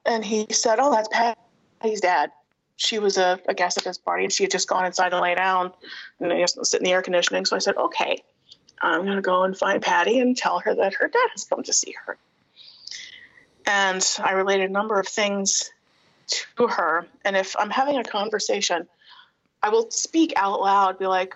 [0.06, 2.32] And he said, Oh, that's Patty's dad.
[2.78, 5.22] She was a, a guest at this party and she had just gone inside to
[5.22, 5.72] lay down
[6.20, 7.46] and I guess sit in the air conditioning.
[7.46, 8.22] So I said, Okay,
[8.82, 11.64] I'm going to go and find Patty and tell her that her dad has come
[11.64, 12.18] to see her.
[13.66, 15.72] And I related a number of things
[16.28, 17.08] to her.
[17.24, 18.88] And if I'm having a conversation,
[19.64, 21.34] I will speak out loud, be like,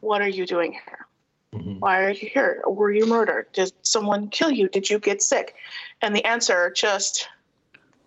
[0.00, 1.06] What are you doing here?
[1.54, 1.78] Mhm.
[1.78, 2.62] Why are you here?
[2.66, 3.46] Were you murdered?
[3.52, 4.68] Did someone kill you?
[4.68, 5.54] Did you get sick?
[6.02, 7.28] And the answer just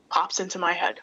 [0.09, 0.99] pops into my head.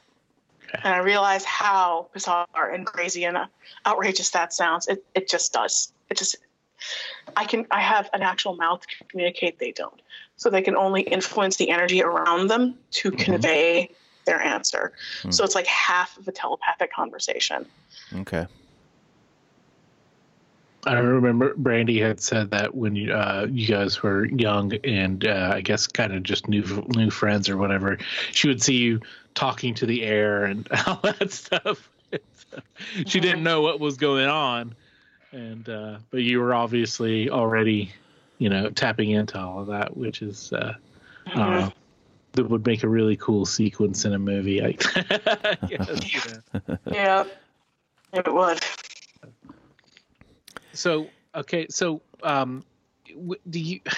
[0.68, 0.80] Okay.
[0.84, 3.38] And I realize how bizarre and crazy and
[3.86, 4.86] outrageous that sounds.
[4.88, 5.92] It, it just does.
[6.10, 6.36] It just,
[7.36, 9.58] I can, I have an actual mouth to communicate.
[9.58, 10.00] They don't.
[10.36, 13.18] So they can only influence the energy around them to Mhm.
[13.18, 13.90] convey
[14.26, 14.92] their answer.
[15.22, 15.30] Hmm.
[15.30, 17.66] So it's like half of a telepathic conversation.
[18.16, 18.46] Okay.
[20.86, 25.52] I remember Brandy had said that when you uh, you guys were young and uh,
[25.54, 26.62] I guess kind of just new
[26.94, 27.96] new friends or whatever,
[28.32, 29.00] she would see you
[29.34, 31.88] talking to the air and all that stuff.
[33.06, 34.74] she didn't know what was going on,
[35.34, 37.92] and uh, but you were obviously already,
[38.38, 40.74] you know, tapping into all of that, which is uh,
[41.26, 41.72] don't know,
[42.32, 44.62] that would make a really cool sequence in a movie.
[44.62, 44.72] I
[45.68, 46.78] guess, you know.
[46.92, 47.24] Yeah,
[48.12, 48.60] it would.
[50.72, 52.64] So okay, so um,
[53.50, 53.80] do you?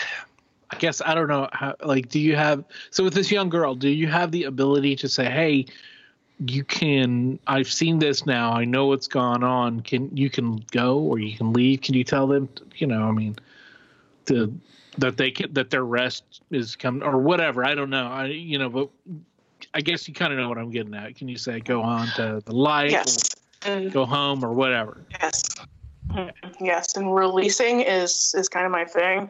[0.69, 1.77] I guess I don't know how.
[1.85, 2.65] Like, do you have?
[2.91, 5.67] So with this young girl, do you have the ability to say, "Hey,
[6.39, 7.39] you can.
[7.47, 8.53] I've seen this now.
[8.53, 9.81] I know what's gone on.
[9.81, 11.81] Can you can go or you can leave?
[11.81, 12.49] Can you tell them?
[12.77, 13.37] You know, I mean,
[14.27, 14.59] to
[14.99, 17.65] that they can that their rest is coming or whatever.
[17.65, 18.07] I don't know.
[18.07, 18.91] I you know, but
[19.73, 21.17] I guess you kind of know what I'm getting at.
[21.17, 22.91] Can you say go on to the light?
[22.91, 23.35] Yes.
[23.91, 25.01] Go home or whatever.
[25.21, 25.43] Yes.
[26.61, 29.29] Yes, and releasing is is kind of my thing,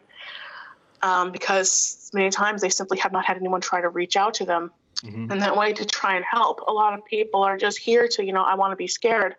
[1.03, 4.45] um, because many times they simply have not had anyone try to reach out to
[4.45, 4.71] them
[5.05, 5.31] Mhm.
[5.31, 6.61] in that way to try and help.
[6.67, 9.37] A lot of people are just here to, you know, I want to be scared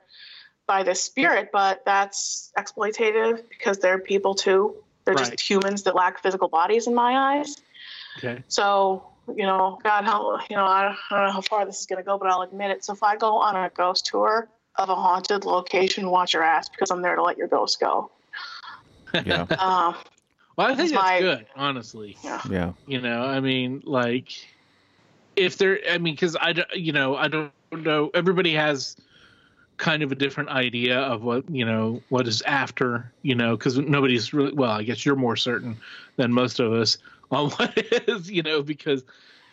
[0.68, 4.76] by this spirit, but that's exploitative because they're people too.
[5.06, 5.30] They're Right.
[5.32, 7.56] just humans that lack physical bodies in my eyes.
[8.18, 8.44] Okay.
[8.50, 9.04] So,
[9.36, 11.86] you know, God, how, you know, I don't, I don't know how far this is
[11.86, 12.84] going to go, but I'll admit it.
[12.84, 16.70] So if I go on a ghost tour of a haunted location, watch your ass
[16.70, 18.12] because I'm there to let your ghost go.
[19.14, 19.46] Yeah.
[19.58, 19.96] Um,
[20.58, 22.18] Well, I think That's that's my- good, honestly.
[22.24, 22.42] yeah.
[22.50, 22.74] Yeah.
[22.88, 24.30] You know, I mean, like,
[25.38, 28.10] if there, I mean, because I, you know, I don't know.
[28.14, 28.98] Everybody has
[29.78, 33.12] kind of a different idea of what you know what is after.
[33.22, 34.52] You know, because nobody's really.
[34.52, 35.78] Well, I guess you're more certain
[36.18, 36.98] than most of us
[37.32, 38.30] on what is.
[38.30, 39.04] You know, because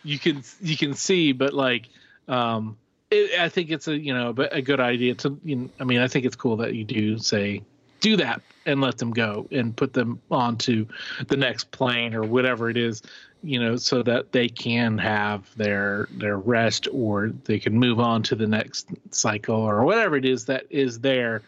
[0.02, 1.88] you can you can see, but like,
[2.26, 2.76] um,
[3.10, 5.38] it, I think it's a you know a good idea to.
[5.44, 7.62] You know, I mean, I think it's cool that you do say
[8.00, 10.86] do that and let them go and put them onto
[11.28, 13.02] the next plane or whatever it is
[13.44, 18.22] you know so that they can have their their rest or they can move on
[18.22, 21.42] to the next cycle or whatever it is that is there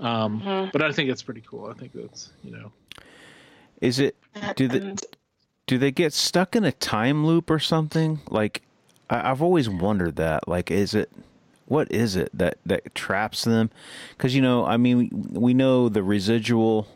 [0.00, 0.72] um Mhm.
[0.72, 2.72] but i think it's pretty cool i think that's you know
[3.80, 4.16] Is it?
[4.56, 5.00] Do the- And
[5.68, 8.20] do they get stuck in a time loop or something?
[8.30, 8.62] Like,
[9.10, 10.48] I, I've always wondered that.
[10.48, 11.10] Like, is it
[11.66, 13.70] what is it that that traps them?
[14.16, 16.88] Because you know, I mean, we, we know the residual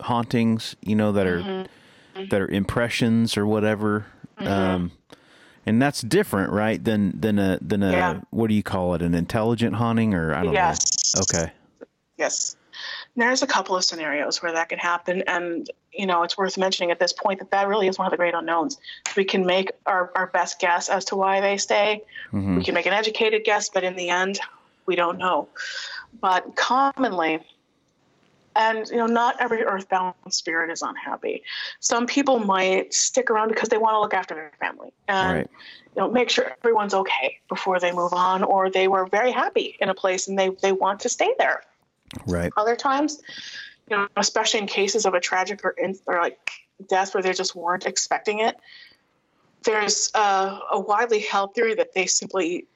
[0.00, 1.66] hauntings, you know, that are
[2.28, 4.06] that are impressions or whatever.
[4.38, 4.92] Um,
[5.66, 6.82] and that's different, right?
[6.82, 8.20] Than than a than a Yeah.
[8.30, 9.02] what do you call it?
[9.02, 11.14] An intelligent haunting, or I don't Yes.
[11.14, 11.22] know.
[11.22, 11.52] Okay.
[12.16, 12.56] Yes.
[13.16, 15.22] There's a couple of scenarios where that can happen.
[15.26, 18.10] And, you know, it's worth mentioning at this point that that really is one of
[18.10, 18.78] the great unknowns.
[19.16, 22.02] We can make our, our best guess as to why they stay.
[22.32, 22.56] Mm-hmm.
[22.56, 24.38] We can make an educated guess, but in the end,
[24.86, 25.48] we don't know.
[26.20, 27.40] But commonly,
[28.56, 31.42] and you know, not every earthbound spirit is unhappy.
[31.78, 35.50] Some people might stick around because they want to look after their family and Right.
[35.94, 39.76] you know make sure everyone's okay before they move on, or they were very happy
[39.80, 41.62] in a place and they they want to stay there.
[42.26, 42.52] Right.
[42.56, 43.22] Other times,
[43.88, 46.50] you know, especially in cases of a tragic or, in, or like
[46.88, 48.56] death where they just weren't expecting it,
[49.62, 52.66] there's uh, a widely held theory that they simply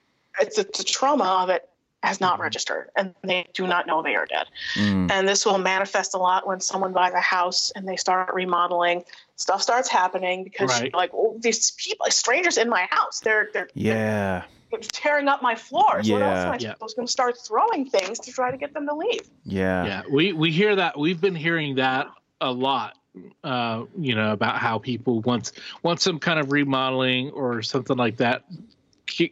[0.41, 1.69] it's the, the trauma of it
[2.05, 4.47] has not registered and they do not know they are dead.
[4.77, 5.11] Mm.
[5.11, 9.05] And this will manifest a lot when someone buys a house and they start remodeling.
[9.37, 10.83] Stuff starts happening because Right.
[10.85, 14.45] you're like, oh, these people, strangers in my house, they're they're Yeah.
[14.71, 16.11] they're tearing up my floors.
[16.11, 16.69] What else am I Yeah.
[16.69, 16.73] Yeah.
[16.75, 19.29] supposed to start throwing things to try to get them to leave?
[19.45, 19.85] Yeah.
[19.87, 20.99] Yeah, we we hear that.
[20.99, 22.09] We've been hearing that
[22.41, 22.97] a lot.
[23.45, 25.53] Uh, you know about how people once
[25.85, 28.43] once some kind of remodeling or something like that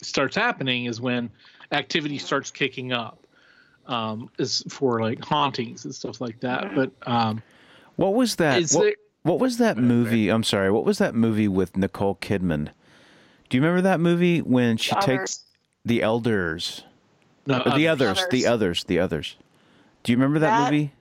[0.02, 1.28] starts happening is when
[1.72, 3.18] activity starts kicking up.
[3.88, 6.72] Um, is for like hauntings and stuff like that.
[6.72, 7.42] But um,
[7.96, 8.60] What was that?
[8.62, 8.94] is what, there?
[9.24, 10.28] what was that movie?
[10.28, 10.70] I'm sorry.
[10.70, 12.68] What was that movie with Nicole Kidman?
[13.50, 15.44] Do you remember that movie when she takes Others-
[15.84, 16.84] the elders,
[17.44, 18.52] No, or the uh, others, the Others.
[18.52, 19.36] others, the others?
[20.04, 20.92] Do you remember that, That- movie?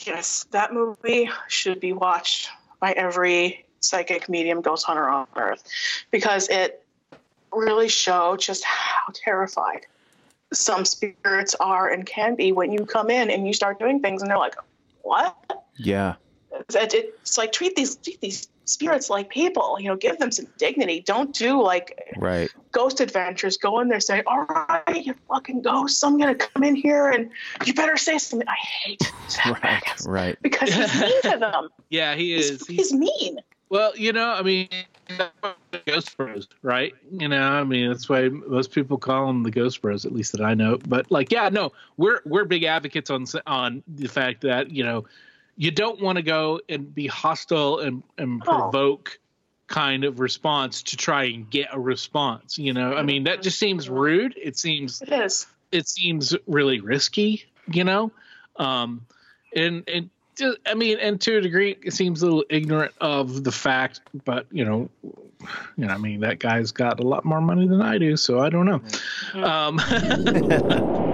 [0.00, 5.64] Yes, that movie should be watched by every psychic medium ghost hunter on earth
[6.10, 6.84] because it
[7.50, 9.86] really showed just how terrified
[10.56, 14.22] some spirits are and can be when you come in and you start doing things
[14.22, 14.54] and they're like,
[15.02, 15.36] "What?"
[15.76, 16.14] Yeah.
[16.74, 19.78] It- It's like treat these treat these spirits like people.
[19.78, 21.00] You know, give them some dignity.
[21.00, 22.50] Don't do like Right.
[22.72, 23.56] ghost adventures.
[23.58, 27.30] Go in there, say, "All right, you fucking ghosts, I'm gonna come in here and
[27.64, 29.82] you better say something." I hate that Right.
[29.84, 30.38] badass Right.
[30.42, 31.68] because he's mean to them.
[31.90, 32.66] yeah, he He's, is.
[32.66, 33.38] He- he's mean.
[33.68, 34.68] Well, you know, I mean,
[35.86, 36.94] Ghost Bros, right?
[37.10, 40.32] You know, I mean, that's why most people call them the Ghost Bros, at least
[40.32, 40.78] that I know.
[40.86, 45.06] But like, yeah, no, we're we're big advocates on on the fact that you know,
[45.56, 48.70] you don't want to go and be hostile and and Oh.
[48.70, 49.18] provoke
[49.68, 52.56] kind of response to try and get a response.
[52.58, 54.34] You know, I mean, that just seems rude.
[54.40, 55.46] It seems It is.
[55.72, 58.12] it seems really risky, you know,
[58.56, 59.04] um,
[59.56, 63.44] and and just, I mean, and to a degree, it seems a little ignorant of
[63.44, 64.00] the fact.
[64.24, 64.88] But you know,
[65.76, 68.40] you know, I mean, that guy's got a lot more money than I do, so
[68.40, 69.42] I don't know.
[69.42, 69.80] Um,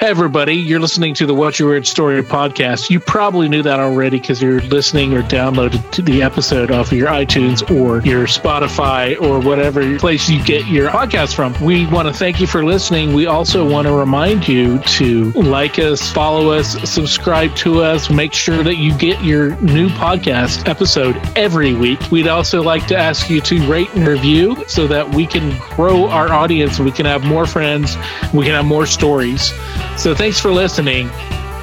[0.00, 2.88] Hey everybody, you're listening to the What's Your Weird Story podcast.
[2.88, 6.96] You probably knew that already because you're listening or downloaded to the episode off of
[6.96, 11.52] your iTunes or your Spotify or whatever place you get your podcast from.
[11.62, 13.12] We want to thank you for listening.
[13.12, 18.32] We also want to remind you to like us, follow us, subscribe to us, make
[18.32, 22.00] sure that you get your new podcast episode every week.
[22.10, 26.08] We'd also like to ask you to rate and review so that we can grow
[26.08, 27.98] our audience, we can have more friends,
[28.32, 29.52] we can have more stories.
[29.96, 31.08] So thanks for listening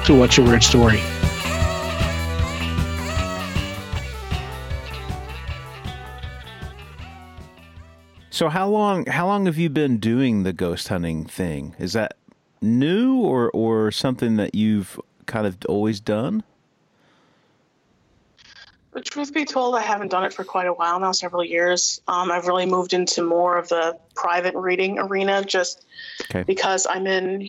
[0.04, 1.00] to What's Your Weird Story.
[8.30, 11.74] So how long how long have you been doing the ghost hunting thing?
[11.78, 12.16] Is that
[12.60, 16.42] new or or something that you've kind of always done?
[18.92, 22.00] But truth be told, I haven't done it for quite a while now, several years.
[22.08, 25.84] Um, I've really moved into more of the private reading arena just
[26.22, 26.42] Okay.
[26.42, 27.48] because I'm in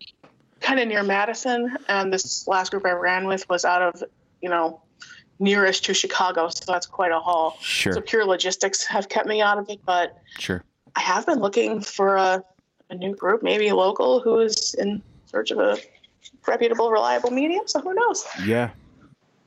[0.59, 4.03] kind of near Madison, and this last group I ran with was out of,
[4.41, 4.81] you know,
[5.39, 7.57] nearest to Chicago, so that's quite a haul.
[7.61, 7.93] Sure.
[7.93, 10.63] So pure logistics have kept me out of it, but Sure.
[10.95, 12.43] I have been looking for a,
[12.89, 15.77] a new group, maybe local, who is in search of a
[16.47, 17.67] reputable, reliable medium.
[17.67, 18.25] So who knows?
[18.43, 18.71] Yeah.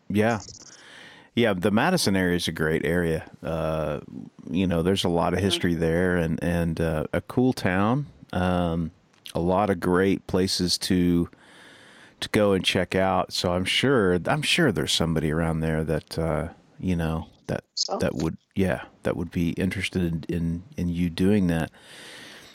[0.09, 0.41] Yeah.
[1.35, 3.25] Yeah, the Madison area is a great area.
[3.43, 4.01] Uh,
[4.51, 8.07] you know, there's a lot of history there and and uh, a cool town.
[8.35, 8.91] Um,
[9.35, 11.28] a lot of great places to
[12.20, 13.33] to go and check out.
[13.33, 17.64] So I'm sure I'm sure there's somebody around there that uh, you know that
[18.01, 21.70] that would yeah that would be interested in in, in you doing that.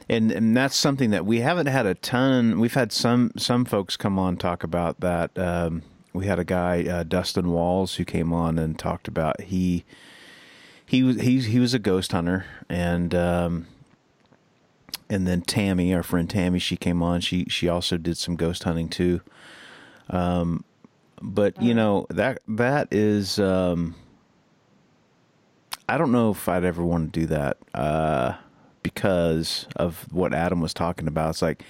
[0.10, 2.60] and and that's something that we haven't had a ton.
[2.60, 5.38] We've had some some folks come on talk about that.
[5.38, 9.86] Um, we had a guy uh, Dustin Walls who came on and talked about he
[10.86, 13.68] he was he he was a ghost hunter and um,
[15.10, 17.22] and then Tammy, our friend Tammy, she came on.
[17.22, 19.22] She she also did some ghost hunting too.
[20.10, 20.64] Um,
[21.22, 23.96] but you know that that is um,
[25.90, 28.36] I don't know if I'd ever want to do that uh,
[28.84, 31.32] because of what Adam was talking about.
[31.32, 31.64] It's like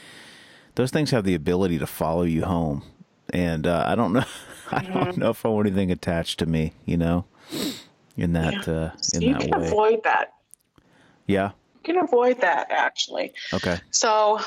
[0.76, 2.84] those things have the ability to follow you home,
[3.34, 4.26] and uh, I don't know.
[4.72, 6.74] I don't know if I want anything attached to me.
[6.86, 7.26] You know,
[8.18, 9.68] in that uh, So in you that can way.
[9.68, 10.34] avoid that.
[11.26, 11.52] Yeah.
[11.88, 13.32] Can avoid that actually.
[13.54, 13.80] Okay.
[13.92, 14.42] So,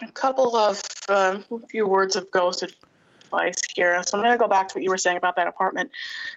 [0.00, 0.80] a couple of
[1.10, 4.02] um, a few words of ghost advice here.
[4.04, 5.90] So I'm going to go back to what you were saying about that apartment.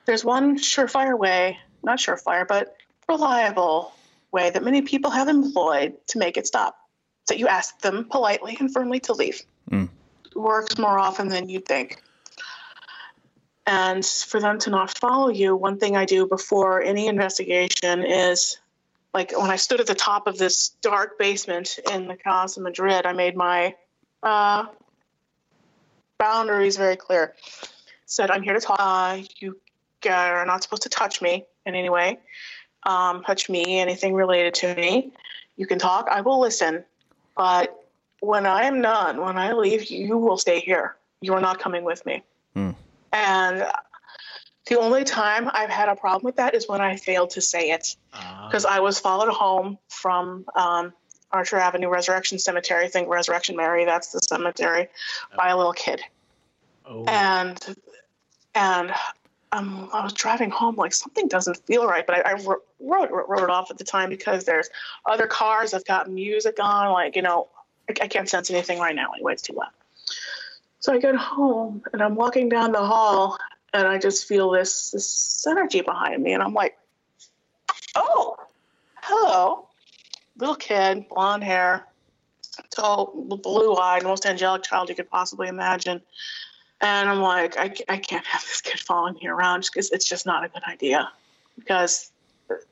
[0.04, 2.76] There's one surefire way, not surefire, but
[3.08, 3.94] reliable
[4.34, 6.76] way that many people have employed to make it stop.
[7.30, 9.42] That you ask them politely and firmly to leave.
[9.72, 9.88] Mm.
[10.36, 12.04] Works more often than you'd think.
[13.66, 18.58] And for them to not follow you, one thing I do before any investigation is
[19.14, 23.06] like when I stood at the top of this dark basement in the Casa Madrid,
[23.06, 23.76] I made my
[24.24, 24.66] uh,
[26.18, 27.36] boundaries very clear.
[28.06, 28.78] Said, I'm here to talk.
[28.80, 29.58] Uh, you
[30.10, 32.20] are not supposed to touch me in any way.
[32.84, 35.14] Um, touch me, anything related to me.
[35.56, 36.08] You can talk.
[36.10, 36.84] I will listen.
[37.38, 37.80] But
[38.20, 40.96] when I am done, when I leave, you will stay here.
[41.22, 42.24] You are not coming with me.
[42.54, 42.72] Hmm.
[43.12, 43.66] And
[44.74, 47.70] the only time I've had a problem with that is when I failed to say
[47.70, 47.96] it
[48.48, 50.94] because I was followed home from um,
[51.32, 52.86] Archer Avenue Resurrection Cemetery.
[52.86, 54.88] I think Resurrection Mary, that's the cemetery,
[55.38, 56.02] by a little kid.
[56.88, 57.60] oh, And
[58.56, 58.92] and
[59.52, 63.12] um, I was driving home like something doesn't feel right, but I, I wrote, wrote
[63.12, 64.70] wrote it off at the time because there's
[65.06, 66.92] other cars that have got music on.
[66.92, 67.50] Like you know,
[67.88, 69.12] I, I can't sense anything right now.
[69.14, 69.70] Anyway, it's too loud.
[70.80, 73.38] So I get home and I'm walking down the hall
[73.74, 76.78] and I just feel this this energy behind me, and I'm like,
[77.96, 78.38] oh,
[79.02, 79.68] hello,
[80.38, 81.86] little kid, blonde hair,
[82.76, 86.02] tall, blue eyed, most angelic child you could possibly imagine.
[86.82, 90.26] And I'm like, I, I can't have this kid following me around because it's just
[90.26, 91.10] not a good idea.
[91.58, 92.12] Because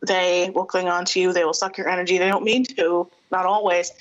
[0.06, 2.18] they will cling on to you, they will suck your energy.
[2.18, 3.94] They don't mean to, not always,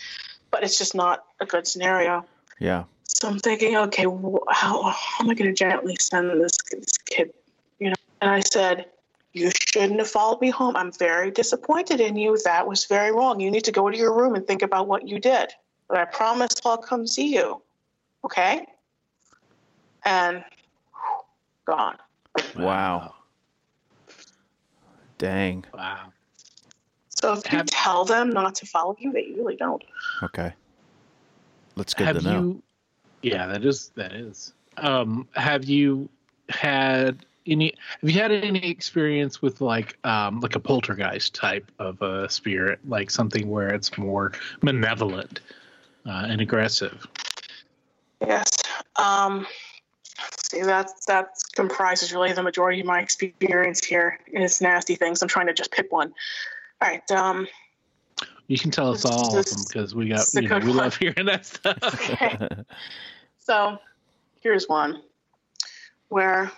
[0.51, 2.25] but it's just not a good scenario.
[2.59, 2.85] Yeah.
[3.05, 7.33] So I'm thinking, okay, how, how am I going to gently send this, this kid?
[7.79, 8.87] You know, and I said,
[9.33, 10.77] you shouldn't have followed me home.
[10.77, 12.39] I'm very disappointed in you.
[12.45, 13.41] That was very wrong.
[13.41, 15.51] You need to go to your room and think about what you did.
[15.89, 17.63] But I promise I'll come see you.
[18.25, 18.67] Okay?
[20.05, 20.45] And
[20.93, 21.21] whew,
[21.65, 21.97] gone.
[22.57, 23.15] Wow.
[25.19, 25.65] Dang.
[25.75, 26.13] wow.
[27.09, 29.83] So if you Have- tell them not to follow you, they really don't.
[30.23, 30.53] Okay.
[31.77, 32.41] That's good have to know.
[32.41, 32.63] you?
[33.23, 34.55] Yeah, that is that is.
[34.79, 36.09] Um, have you
[36.51, 37.75] had any?
[38.01, 42.81] Have you had any experience with like um like a poltergeist type of a spirit,
[42.87, 44.33] like something where it's more
[44.63, 45.41] malevolent
[46.07, 47.07] uh, and aggressive?
[48.21, 48.51] Yes.
[48.97, 49.47] Um,
[50.43, 55.23] see, that that comprises really the majority of my experience here is nasty things.
[55.23, 56.13] I'm trying to just pick one.
[56.83, 57.11] All right.
[57.11, 57.47] Um,
[58.47, 60.97] You can tell us all of them because we got this you know we love
[60.97, 61.79] hearing that stuff.
[62.11, 62.37] okay.
[63.39, 63.79] so
[64.43, 65.03] here's one
[66.11, 66.53] where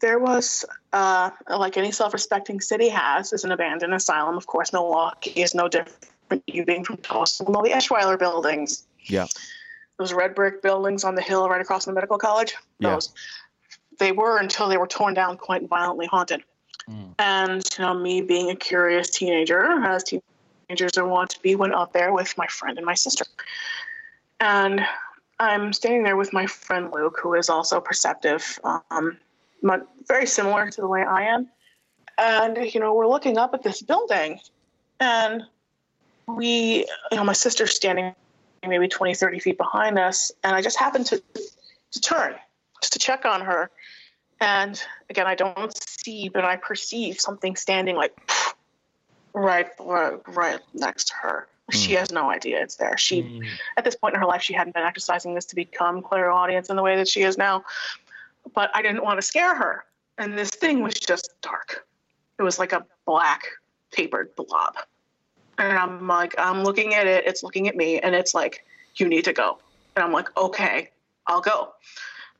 [0.00, 4.36] there was, uh, like any self-respecting city has, is an abandoned asylum.
[4.36, 6.06] Of course, Milwaukee is no different.
[6.46, 8.86] You being from Tosa, know the Eschweiler buildings.
[9.04, 9.26] Yeah.
[9.98, 12.54] Those red brick buildings on the hill right across from the medical college.
[12.78, 12.90] Yeah.
[12.90, 13.14] Those.
[13.98, 16.42] They were until they were torn down, quite violently haunted.
[16.88, 17.14] Mm.
[17.18, 21.74] And you know, me being a curious teenager, as teenagers are wont to be, went
[21.74, 23.24] out there with my friend and my sister.
[24.38, 24.86] And
[25.40, 29.18] I'm standing there with my friend Luke, who is also perceptive, um,
[30.08, 31.48] very similar to the way I am.
[32.18, 34.40] And, you know, we're looking up at this building,
[34.98, 35.44] and
[36.26, 38.14] we, you know, my sister's standing
[38.66, 41.22] maybe 20, 30 feet behind us, and I just happened to,
[41.92, 42.34] to turn
[42.82, 43.70] just to check on her.
[44.40, 44.80] And
[45.10, 48.16] again, I don't see, but I perceive something standing like
[49.32, 51.48] right, right, right next to her.
[51.70, 52.96] She has no idea it's there.
[52.96, 53.46] She Mm.
[53.76, 56.76] at this point in her life, she hadn't been exercising this to become clairaudience in
[56.76, 57.64] the way that she is now.
[58.54, 59.84] But I didn't want to scare her.
[60.16, 61.86] And this thing was just dark.
[62.38, 63.42] It was like a black
[63.92, 64.76] papered blob.
[65.58, 68.64] And I'm like, I'm looking at it, it's looking at me, and it's like,
[68.96, 69.58] you need to go.
[69.96, 70.90] And I'm like, okay,
[71.26, 71.74] I'll go.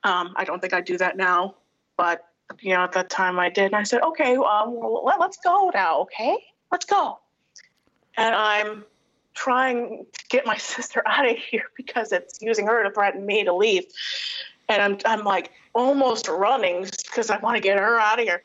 [0.05, 1.57] Um, I don't think I'd do that now,
[1.97, 2.24] but
[2.61, 3.66] you know, at that time I did.
[3.66, 6.39] And I said, okay, um, let, let's go now, okay?
[6.72, 7.18] Let's go.
[8.16, 8.85] And I'm
[9.35, 13.45] trying to get my sister out of here because it's using her to threaten me
[13.45, 13.85] to leave.
[14.68, 18.43] And I'm, I'm like almost running because I want to get her out of here.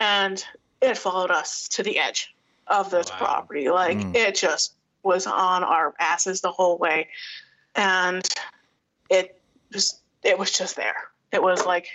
[0.00, 0.44] And
[0.80, 2.34] it followed us to the edge
[2.66, 3.16] of this Wow.
[3.18, 3.70] property.
[3.70, 4.16] Like Mm.
[4.16, 7.08] it just was on our asses the whole way.
[7.74, 8.26] And
[9.10, 9.40] it
[9.72, 10.96] just, it was just there.
[11.32, 11.86] It was like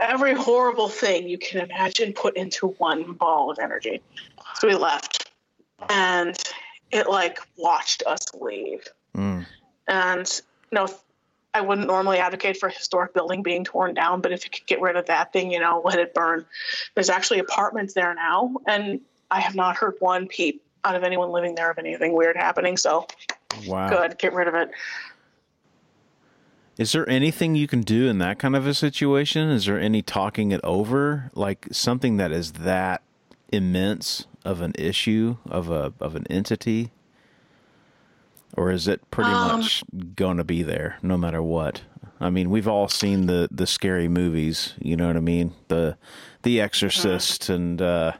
[0.00, 4.00] every horrible thing you can imagine put into one ball of energy.
[4.54, 5.30] So we left
[5.88, 6.38] and
[6.92, 8.86] it like watched us leave.
[9.16, 9.46] Mm.
[9.88, 10.40] And
[10.70, 10.86] no,
[11.54, 14.66] I wouldn't normally advocate for a historic building being torn down, but if you could
[14.66, 16.46] get rid of that thing, you know, let it burn.
[16.94, 21.30] There's actually apartments there now, and I have not heard one peep out of anyone
[21.30, 22.76] living there of anything weird happening.
[22.76, 23.06] So
[23.66, 23.88] Wow.
[23.88, 24.70] good, get rid of it.
[26.78, 29.50] Is there anything you can do in that kind of a situation?
[29.50, 33.02] Is there any talking it over, like something that is that
[33.52, 36.90] immense of an issue of a of an entity,
[38.56, 39.84] or is it pretty Um, much
[40.16, 41.82] going to be there no matter what?
[42.20, 44.74] I mean, we've all seen the the scary movies.
[44.80, 45.54] You know what I mean?
[45.68, 45.96] The
[46.42, 48.12] The Exorcist and uh,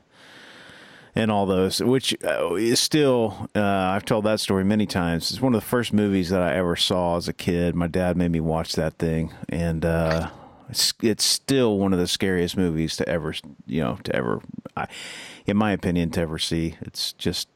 [1.14, 5.31] and all those, which uh, is still, uh, I've told that story many times.
[5.31, 7.75] It's one of the first movies that I ever saw as a kid.
[7.75, 10.31] My dad made me watch that thing, and uh,
[10.73, 13.35] it's it's still one of the scariest movies to ever,
[13.66, 14.41] you know, to ever,
[14.75, 14.89] I,
[15.47, 16.77] in my opinion, to ever see.
[16.81, 17.47] It's just,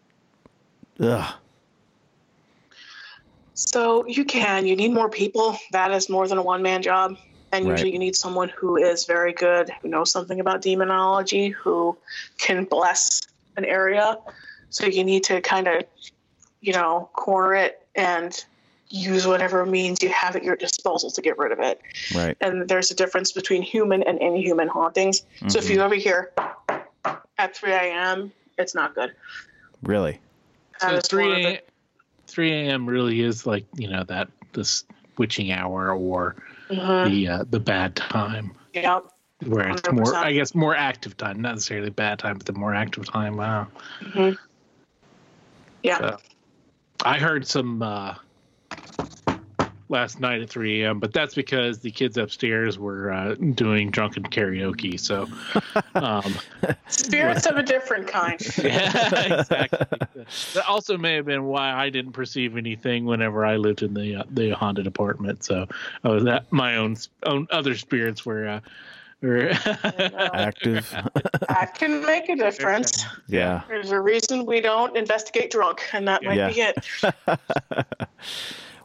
[1.01, 1.35] ugh.
[3.55, 4.67] So you can.
[4.67, 5.57] You need more people.
[5.73, 7.17] That is more than a one man job.
[7.53, 7.73] And Right.
[7.73, 11.97] usually you need someone who is very good, who knows something about demonology, who
[12.37, 13.23] can bless
[13.57, 14.19] an area.
[14.69, 15.85] So you need to kind of,
[16.61, 18.45] you know, corner it and
[18.89, 21.81] use whatever means you have at your disposal to get rid of it.
[22.15, 22.37] Right.
[22.41, 25.23] And there's a difference between human and inhuman hauntings.
[25.49, 26.33] So if you ever hear
[27.39, 29.13] at 3 a.m., it's not good.
[29.83, 30.21] Really.
[30.79, 31.61] So is three the- a,
[32.27, 32.87] three a.m.
[32.87, 34.85] really is like you know that this
[35.19, 36.37] witching hour or
[36.71, 37.05] Mhm.
[37.05, 39.05] the uh, the bad time Yep.
[39.47, 40.15] where it's more 100%.
[40.25, 43.37] I guess more active time, not necessarily bad time, but the more active time.
[43.37, 43.69] Wow.
[44.01, 44.37] Mhm.
[45.83, 45.99] Yeah.
[45.99, 46.17] So,
[47.05, 48.15] I heard some uh,
[49.89, 54.25] last night at 3 a.m., but that's because the kids upstairs were uh, doing drunken
[54.25, 54.99] karaoke.
[54.99, 55.29] So,
[55.95, 56.35] um,
[56.89, 58.41] Spirits of a different kind.
[58.59, 59.99] yeah, exactly.
[60.55, 64.17] That also may have been why I didn't perceive anything whenever I lived in the
[64.17, 65.45] uh, the haunted apartment.
[65.45, 65.67] So
[66.05, 68.49] I was at my own own other spirits were.
[68.49, 68.61] Uh,
[69.23, 69.51] were
[70.35, 70.91] Active.
[71.49, 73.05] That can make a difference.
[73.29, 73.63] yeah.
[73.69, 76.51] There's a reason we don't investigate drunk, and that might Yeah.
[76.53, 78.09] be it.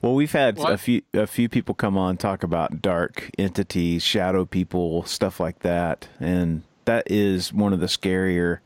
[0.02, 4.46] Well, we've had a few a few people come on talk about dark entities, shadow
[4.46, 8.62] people, stuff like that, and that is one of the scarier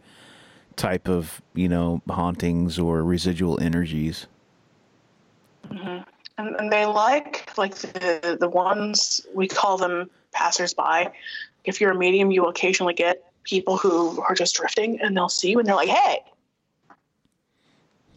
[0.77, 4.27] type of you know hauntings or residual energies.
[5.67, 6.03] Mm-hmm.
[6.37, 11.09] And, and they like like the the ones we call them passersby.
[11.65, 15.29] If you're a medium, you will occasionally get people who are just drifting, and they'll
[15.29, 16.23] see you, and they're like, "Hey,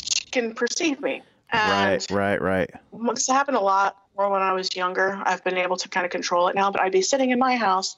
[0.02, 2.70] you can perceive me." And right, right, right.
[3.14, 5.20] This happened a lot more when I was younger.
[5.24, 7.56] I've been able to kind of control it now, but I'd be sitting in my
[7.56, 7.96] house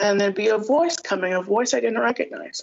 [0.00, 2.62] and there'd be a voice coming, a voice I didn't recognize.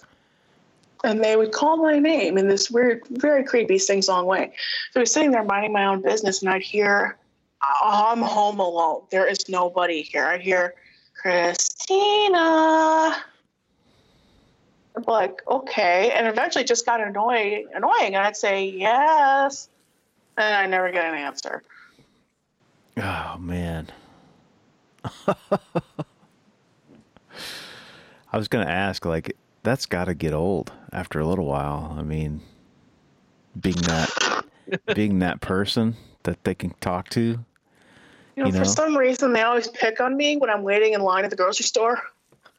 [1.04, 4.52] And they would call my name in this weird, very creepy sing song way.
[4.92, 7.16] So I was sitting there minding my own business and I'd hear,
[7.62, 9.02] "Oh, I'm home alone.
[9.10, 10.26] There is nobody here.
[10.26, 10.74] I'd hear,
[11.24, 13.16] Christina.
[14.94, 16.10] I'm like, okay.
[16.10, 18.14] And eventually just got annoying, annoying.
[18.14, 19.70] And I'd say, yes.
[20.36, 21.62] And I never get an answer.
[22.98, 23.88] Oh man.
[25.26, 25.34] I
[28.36, 31.96] was gonna ask, like, that's got to get old after a little while.
[31.98, 32.42] I mean,
[33.58, 34.44] being that
[34.94, 37.46] being that person that they can talk to.
[38.36, 38.58] You know, You know?
[38.60, 41.36] for some reason, they always pick on me when I'm waiting in line at the
[41.36, 42.02] grocery store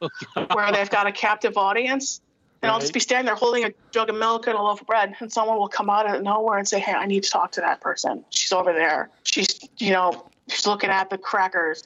[0.00, 2.20] where they've got a captive audience.
[2.62, 4.86] And I'll just be standing there holding a jug of milk and a loaf of
[4.86, 7.52] bread, and someone will come out of nowhere and say, Hey, I need to talk
[7.52, 8.24] to that person.
[8.30, 9.10] She's over there.
[9.22, 11.84] She's, you know, she's looking at the crackers.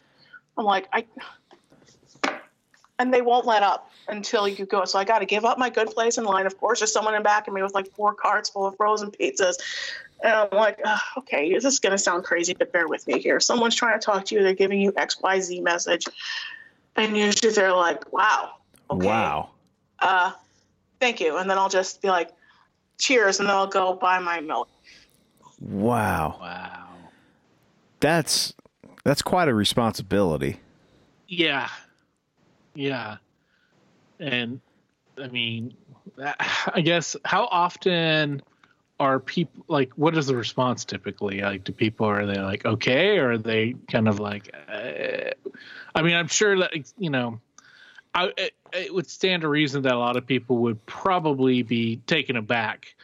[0.57, 1.05] I'm like, I.
[3.01, 4.85] And they won't let up until you go.
[4.85, 6.47] So I got to give up my good place in line.
[6.47, 9.11] Of course, there's someone in back of me with like four carts full of frozen
[9.11, 9.57] pizzas.
[10.23, 13.19] And I'm like, "Ugh, okay, this is going to sound crazy, but bear with me
[13.19, 13.41] here.
[13.41, 14.43] Someone's trying to talk to you.
[14.43, 16.07] They're giving you XYZ message.
[16.97, 18.57] And usually they're like, wow.
[18.91, 19.07] Okay.
[19.07, 19.51] Wow.
[19.99, 20.33] Uh,
[20.99, 21.39] thank you.
[21.39, 22.31] And then I'll just be like,
[22.99, 23.41] cheers.
[23.41, 24.69] And then I'll go buy my milk.
[25.59, 26.39] Wow.
[26.41, 26.89] wow.
[28.01, 28.55] That's
[29.05, 30.61] that's quite a responsibility.
[31.29, 31.69] Yeah.
[32.75, 33.17] Yeah.
[34.19, 34.61] And
[35.19, 35.75] I mean,
[36.19, 38.43] I guess how often
[38.99, 39.93] are people like?
[39.95, 41.41] What is the response typically?
[41.41, 44.55] Like, do people are they like okay, or are they kind of like?
[44.69, 45.31] Uh,
[45.95, 47.41] I mean, I'm sure that you know,
[48.15, 51.97] I it, it would stand to reason that a lot of people would probably be
[52.07, 52.95] taken aback,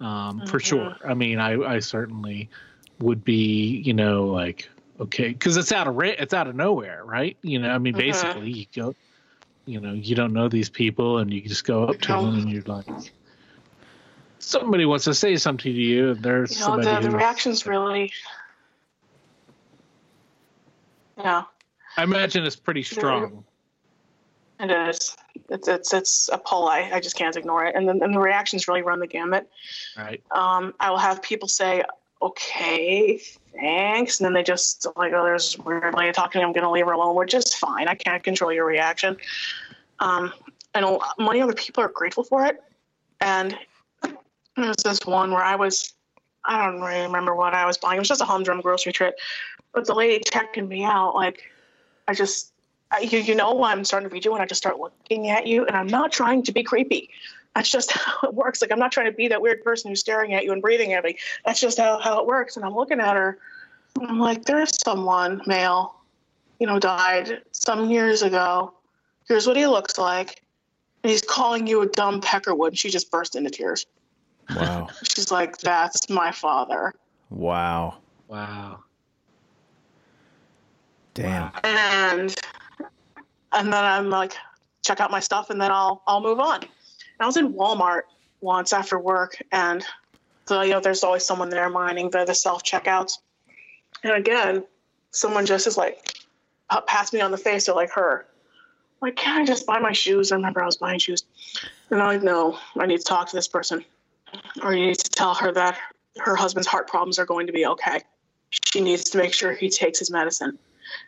[0.00, 0.96] um, for sure.
[1.06, 2.50] I mean, I I certainly
[2.98, 7.36] would be, you know, like okay, because it's out of it's out of nowhere, right?
[7.42, 8.94] You know, I mean, basically, you go,
[9.66, 12.50] you know, you don't know these people, and you just go up to them, and
[12.50, 12.86] you're like,
[14.38, 17.66] somebody wants to say something to you, and there's You know, somebody the, the reaction's
[17.66, 18.12] really.
[21.18, 21.44] Yeah,
[21.96, 23.44] I imagine it's pretty strong.
[24.60, 25.16] it is.
[25.50, 26.68] It's it's it's a pull.
[26.68, 27.74] I, I just can't ignore it.
[27.74, 29.50] And then and the reactions really run the gamut.
[29.96, 30.22] Right.
[30.30, 31.82] Um, I will have people say,
[32.22, 33.18] "Okay,
[33.52, 36.42] thanks," and then they just like, "Oh, there's weird lady talking.
[36.42, 37.88] I'm to leave her alone," which is fine.
[37.88, 39.16] I can't control your reaction.
[40.00, 40.32] Um,
[40.74, 42.62] and a lot- many other people are grateful for it.
[43.20, 43.58] And
[44.02, 45.94] there was this one where I was,
[46.44, 47.96] I don't really remember what I was buying.
[47.96, 49.18] It was just a humdrum grocery trip.
[49.72, 51.42] But the lady checking me out, like,
[52.08, 52.52] I just,
[52.90, 55.46] I, you, you know, I'm starting to read you and I just start looking at
[55.46, 57.10] you, and I'm not trying to be creepy.
[57.56, 58.60] That's just how it works.
[58.60, 60.90] Like, I'm not trying to be that weird person who's staring at you and breathing
[60.90, 61.16] heavy.
[61.44, 62.56] That's just how, how it works.
[62.56, 63.38] And I'm looking at her,
[63.98, 65.96] and I'm like, there's someone, male,
[66.60, 68.74] you know, died some years ago.
[69.26, 70.42] Here's what he looks like.
[71.02, 72.68] And he's calling you a dumb peckerwood.
[72.68, 73.86] And she just burst into tears.
[74.54, 74.88] Wow.
[75.02, 76.94] She's like, that's my father.
[77.30, 77.98] Wow.
[78.28, 78.80] Wow.
[81.14, 81.50] Damn.
[81.64, 82.34] and
[83.52, 84.34] and then I'm like,
[84.82, 86.60] check out my stuff, and then I'll I'll move on.
[87.20, 88.02] I was in Walmart
[88.40, 89.84] once after work, and
[90.46, 93.18] so you know, there's always someone there minding the the self checkouts.
[94.02, 94.64] And again,
[95.10, 96.14] someone just is like,
[96.70, 97.66] uh, pa- passed me on the face.
[97.66, 98.26] They're like, her.
[99.02, 100.32] I'm like, can I just buy my shoes?
[100.32, 101.24] I remember I was buying shoes,
[101.90, 103.84] and I'm like, no, I need to talk to this person,
[104.62, 105.78] or you need to tell her that
[106.18, 108.02] her husband's heart problems are going to be okay.
[108.50, 110.58] She needs to make sure he takes his medicine.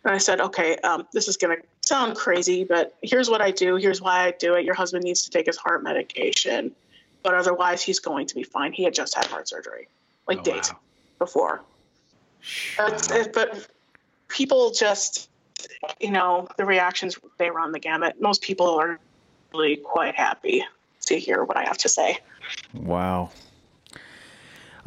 [0.04, 3.50] And I said, okay, um, this is going to sound crazy, but here's what I
[3.50, 3.76] do.
[3.76, 4.64] Here's why I do it.
[4.64, 6.72] Your husband needs to take his heart medication,
[7.22, 8.72] but otherwise, he's going to be fine.
[8.72, 9.88] He had just had heart surgery,
[10.26, 10.78] like Oh, days wow.
[11.18, 11.62] before.
[12.76, 13.68] But, it- but
[14.28, 15.28] people just,
[16.00, 18.20] you know, the reactions, they run the gamut.
[18.20, 18.98] Most people are
[19.52, 20.64] really quite happy
[21.06, 22.18] to hear what I have to say.
[22.74, 23.30] Wow.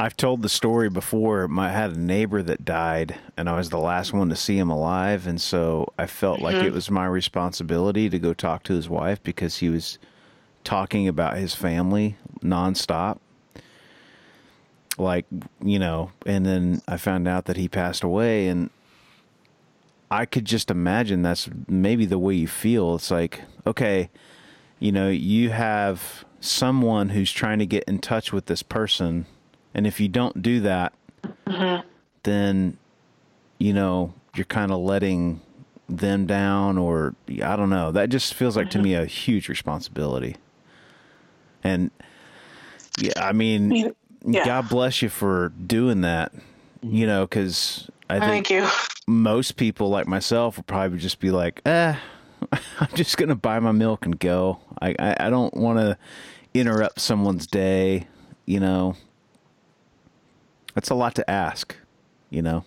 [0.01, 1.47] I've told the story before.
[1.47, 4.57] My, I had a neighbor that died, and I was the last one to see
[4.57, 6.65] him alive, and so I felt like mm-hmm.
[6.65, 9.99] it was my responsibility to go talk to his wife because he was
[10.63, 13.19] talking about his family nonstop.
[14.97, 15.27] Like,
[15.63, 18.71] you know, and then I found out that he passed away, and
[20.09, 22.95] I could just imagine that's maybe the way you feel.
[22.95, 24.09] It's like, okay,
[24.79, 29.27] you know, you have someone who's trying to get in touch with this person,
[29.73, 30.93] and if you don't do that,
[32.23, 32.77] then
[33.57, 35.41] you know you're kind of letting
[35.89, 37.91] them down, or I don't know.
[37.91, 40.37] That just feels like to me a huge responsibility.
[41.63, 41.91] And
[42.97, 43.93] yeah, I mean,
[44.25, 44.45] yeah.
[44.45, 46.33] God bless you for doing that.
[46.81, 48.67] You know, because I think Thank you.
[49.07, 51.95] most people like myself would probably just be like, eh,
[52.51, 54.59] I'm just gonna buy my milk and go.
[54.81, 55.97] I I, I don't want to
[56.53, 58.07] interrupt someone's day.
[58.45, 58.95] You know,
[60.73, 61.75] that's a lot to ask.
[62.29, 62.65] You know.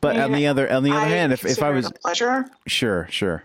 [0.00, 2.50] But on the other on the other I hand, if if I was a pleasure,
[2.66, 3.44] Sure, sure.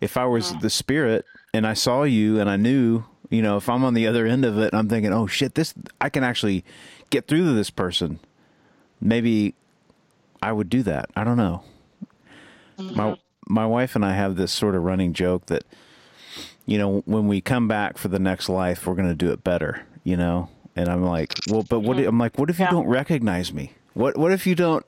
[0.00, 1.24] If I was the spirit
[1.54, 4.44] and I saw you and I knew, you know, if I'm on the other end
[4.44, 6.64] of it, I'm thinking, oh shit, this I can actually
[7.10, 8.18] get through to this person.
[9.00, 9.54] Maybe
[10.42, 11.10] I would do that.
[11.14, 11.62] I don't know.
[12.76, 13.54] My mm-hmm.
[13.54, 15.64] my wife and I have this sort of running joke that,
[16.66, 19.44] you know, when we come back for the next life, we're going to do it
[19.44, 19.84] better.
[20.04, 20.48] You know,
[20.78, 21.98] and I'm like, well, but what?
[21.98, 22.70] I'm like, what if you Yeah.
[22.70, 23.72] don't recognize me?
[23.94, 24.84] What What if you don't?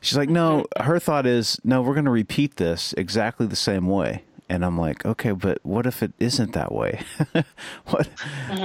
[0.00, 0.64] She's like, no.
[0.80, 4.24] Her thought is, no, we're going to repeat this exactly the same way.
[4.48, 7.00] And I'm like, okay, but what if it isn't that way?
[7.86, 8.08] what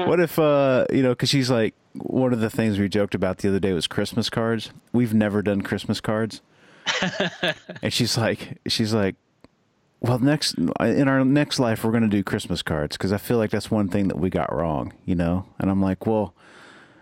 [0.08, 1.10] What if uh, you know?
[1.10, 4.30] Because she's like, one of the things we joked about the other day was Christmas
[4.30, 4.72] cards.
[4.94, 6.42] We've never done Christmas cards,
[7.82, 9.16] and she's like, she's like,
[10.00, 13.38] well, next in our next life, we're going to do Christmas cards because I feel
[13.38, 15.46] like that's one thing that we got wrong, you know.
[15.60, 16.36] And I'm like, well,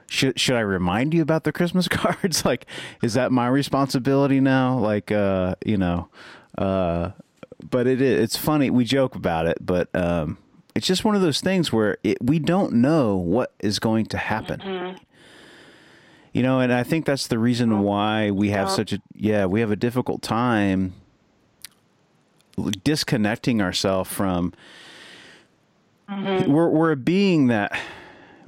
[0.08, 2.46] should should I remind you about the Christmas cards?
[2.46, 2.66] like,
[3.02, 4.78] is that my responsibility now?
[4.78, 6.08] Like, uh, you know,
[6.58, 7.12] uh,
[7.70, 8.24] but it is.
[8.24, 8.70] It's funny.
[8.70, 10.38] We joke about it, but um,
[10.74, 14.18] it's just one of those things where it, we don't know what is going to
[14.18, 14.62] happen.
[16.32, 19.60] You know, and I think that's the reason why we have such a yeah we
[19.60, 20.94] have a difficult time
[22.84, 24.54] disconnecting ourselves from
[26.10, 26.52] mm-hmm.
[26.52, 27.78] we're we're a being that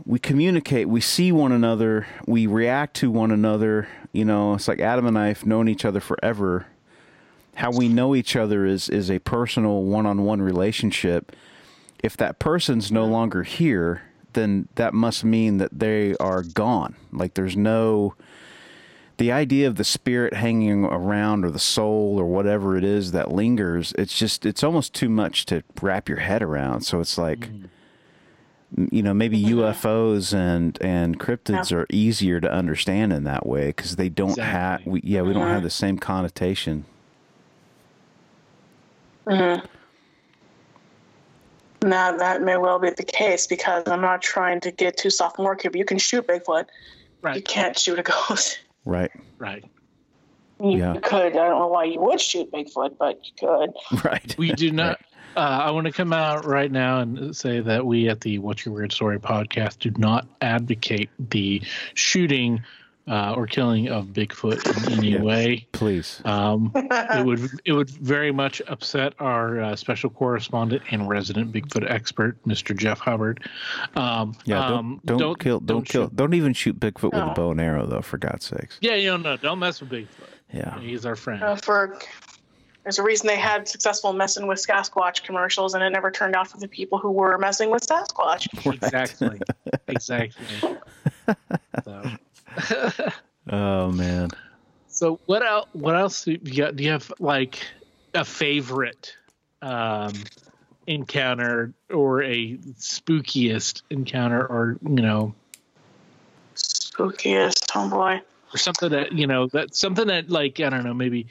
[0.06, 3.88] we communicate, we see one another, we react to one another.
[4.14, 6.68] You know, it's like Adam and I have known each other forever.
[7.56, 11.36] How we know each other is is a personal one-on-one relationship.
[12.04, 14.04] If that person's no longer here,
[14.34, 16.96] then that must mean that they are gone.
[17.12, 18.14] Like there's no
[19.18, 23.32] the idea of the spirit hanging around or the soul or whatever it is that
[23.32, 26.82] lingers, it's just it's almost too much to wrap your head around.
[26.82, 27.70] So it's like mm.
[28.92, 31.78] you know maybe UFOs and and cryptids Yeah.
[31.78, 35.48] are easier to understand in that way because they don't have we, yeah we don't
[35.48, 35.64] have mm-hmm.
[35.64, 36.86] the same connotation.
[39.26, 39.66] Mm-hmm.
[41.88, 45.58] Now that may well be the case because I'm not trying to get too sophomore
[45.60, 46.66] here, but you can shoot Bigfoot.
[47.34, 48.60] You can't shoot a ghost.
[48.88, 49.12] Right.
[49.38, 49.64] Right.
[50.64, 50.96] You Yeah.
[51.04, 51.34] could.
[51.34, 54.04] I don't know why you would shoot Bigfoot, but you could.
[54.04, 54.36] Right.
[54.38, 55.00] We do not.
[55.36, 58.66] Uh, I want to come out right now and say that we at the What's
[58.66, 61.62] Your Weird Story podcast do not advocate the
[61.94, 62.64] shooting
[63.08, 65.22] uh, or killing of Bigfoot in any Yeah.
[65.22, 65.68] way.
[65.72, 66.22] Please.
[66.26, 71.90] Um, it would it would very much upset our uh, special correspondent and resident Bigfoot
[71.90, 72.76] expert, Mr.
[72.76, 73.48] Jeff Hubbard.
[73.96, 77.34] Um, Yeah, don't, um, don't, kill don't, kill shoot- don't even shoot Bigfoot with a
[77.36, 78.78] bow and arrow though, for God's sakes.
[78.82, 80.08] Yeah, you know, no, don't mess with Bigfoot.
[80.54, 80.80] Yeah.
[80.80, 81.44] He's our friend.
[81.44, 81.98] Uh, for
[82.84, 86.48] there's a reason they had successful messing with Sasquatch commercials, and it never turned out
[86.48, 88.48] for the people who were messing with Sasquatch.
[88.74, 89.42] Exactly.
[89.90, 90.46] exactly.
[91.84, 92.04] So.
[93.50, 94.30] Oh man.
[94.88, 95.68] So what else?
[95.74, 96.76] What else do you got?
[96.76, 97.66] Do you have like
[98.14, 99.16] a favorite
[99.62, 100.14] um,
[100.86, 105.34] encounter or a spookiest encounter, or you know,
[106.56, 108.22] Spookiest, oh boy.
[108.54, 111.28] or something that you know that something that like I don't know, maybe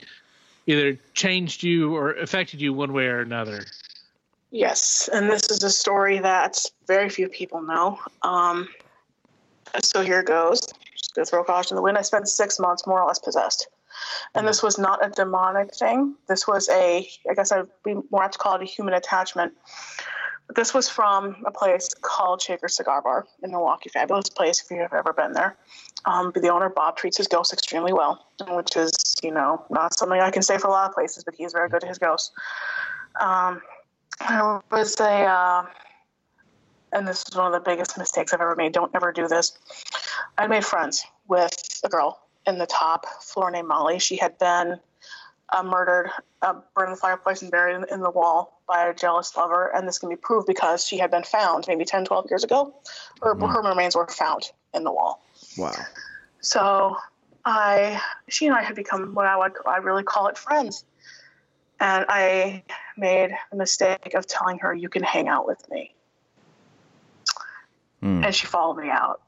[0.66, 3.64] either changed you or affected you one way or another.
[4.50, 7.98] Yes, and this is a story that very few people know.
[8.22, 8.68] Um,
[9.82, 10.68] so here goes.
[11.16, 11.98] Gonna throw caution to the wind.
[11.98, 13.68] I spent six months more or less possessed,
[14.34, 16.14] and this was not a demonic thing.
[16.28, 19.54] This was a, I guess I'd be more apt to call it a human attachment.
[20.46, 23.88] But this was from a place called Shaker Cigar Bar in Milwaukee.
[23.88, 25.56] Fabulous place if you've ever been there.
[26.04, 28.92] Um, the owner Bob treats his ghosts extremely well, which is
[29.22, 31.68] you know not something I can say for a lot of places, but he's very
[31.68, 32.30] good to his ghosts.
[33.20, 33.60] Um,
[34.28, 35.66] there was a, uh,
[36.92, 38.72] and this is one of the biggest mistakes I've ever made.
[38.72, 39.58] Don't ever do this.
[40.38, 43.98] I made friends with a girl in the top floor named Molly.
[43.98, 44.78] She had been
[45.52, 46.10] uh, murdered,
[46.42, 49.74] uh, burned in the fireplace, and buried in, in the wall by a jealous lover.
[49.74, 52.74] And this can be proved because she had been found maybe 10, 12 years ago.
[53.22, 55.22] Her, her remains were found in the wall.
[55.56, 55.72] Wow.
[56.40, 56.96] So
[57.44, 60.84] I, she and I had become what I would, I really call it friends.
[61.78, 62.64] And I
[62.96, 65.94] made the mistake of telling her, you can hang out with me.
[68.00, 68.24] Hmm.
[68.24, 69.20] And she followed me out.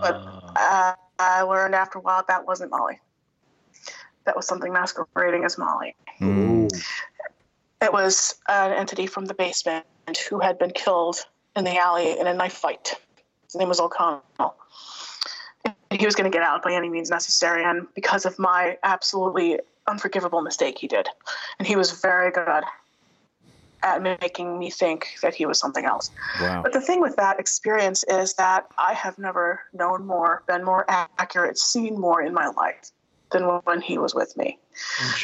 [0.00, 0.22] But
[0.56, 3.00] Uh, I learned after a while that wasn't Molly.
[4.24, 5.94] That was something masquerading as Molly.
[6.18, 6.66] Hmm.
[7.80, 9.86] It was an entity from the basement
[10.28, 11.18] who had been killed
[11.54, 12.94] in the alley in a knife fight.
[13.44, 14.22] His name was O'Connell.
[15.64, 18.78] And He was going to get out by any means necessary, and because of my
[18.82, 21.08] absolutely unforgivable mistake, he did.
[21.58, 22.64] And he was very good
[23.86, 26.10] at making me think that he was something else.
[26.40, 26.62] Wow.
[26.62, 30.84] But the thing with that experience is that I have never known more, been more
[30.88, 32.90] accurate, seen more in my life
[33.30, 34.58] than when he was with me.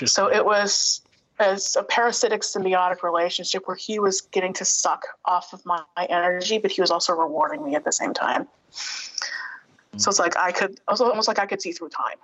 [0.07, 1.03] So it was
[1.39, 6.05] as a parasitic symbiotic relationship where he was getting to suck off of my, my
[6.05, 8.47] energy, but he was also rewarding me at the same time.
[9.97, 12.17] So it's like I could, it almost like I could see through time.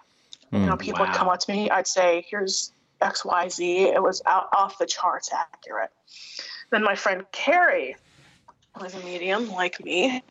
[0.53, 0.79] You know, hmm.
[0.79, 3.79] people would come up to me, I'd say, here's X, Y, Z.
[3.89, 5.91] It was out off the charts accurate.
[6.71, 7.97] Then my friend Carrie
[8.81, 10.23] was a medium like me.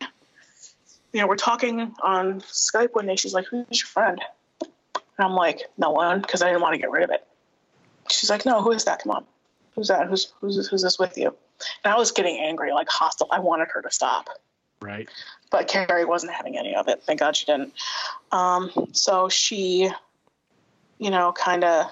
[1.12, 3.16] You know, we're talking on Skype one day.
[3.16, 4.20] She's like, Who's your friend?
[4.60, 4.70] And
[5.18, 7.26] I'm like, No one, because I didn't want to get rid of it.
[8.10, 9.02] She's like, No, who is that?
[9.02, 9.24] Come on.
[9.74, 10.06] Who's that?
[10.08, 11.34] Who's who's who's this with you?
[11.84, 13.28] And I was getting angry, like hostile.
[13.30, 14.28] I wanted her to stop
[14.80, 15.08] right.
[15.50, 17.02] but Carrie wasn't having any of it.
[17.02, 17.72] Thank God she didn't.
[18.32, 19.90] Um, so she,
[20.98, 21.90] you know, kind of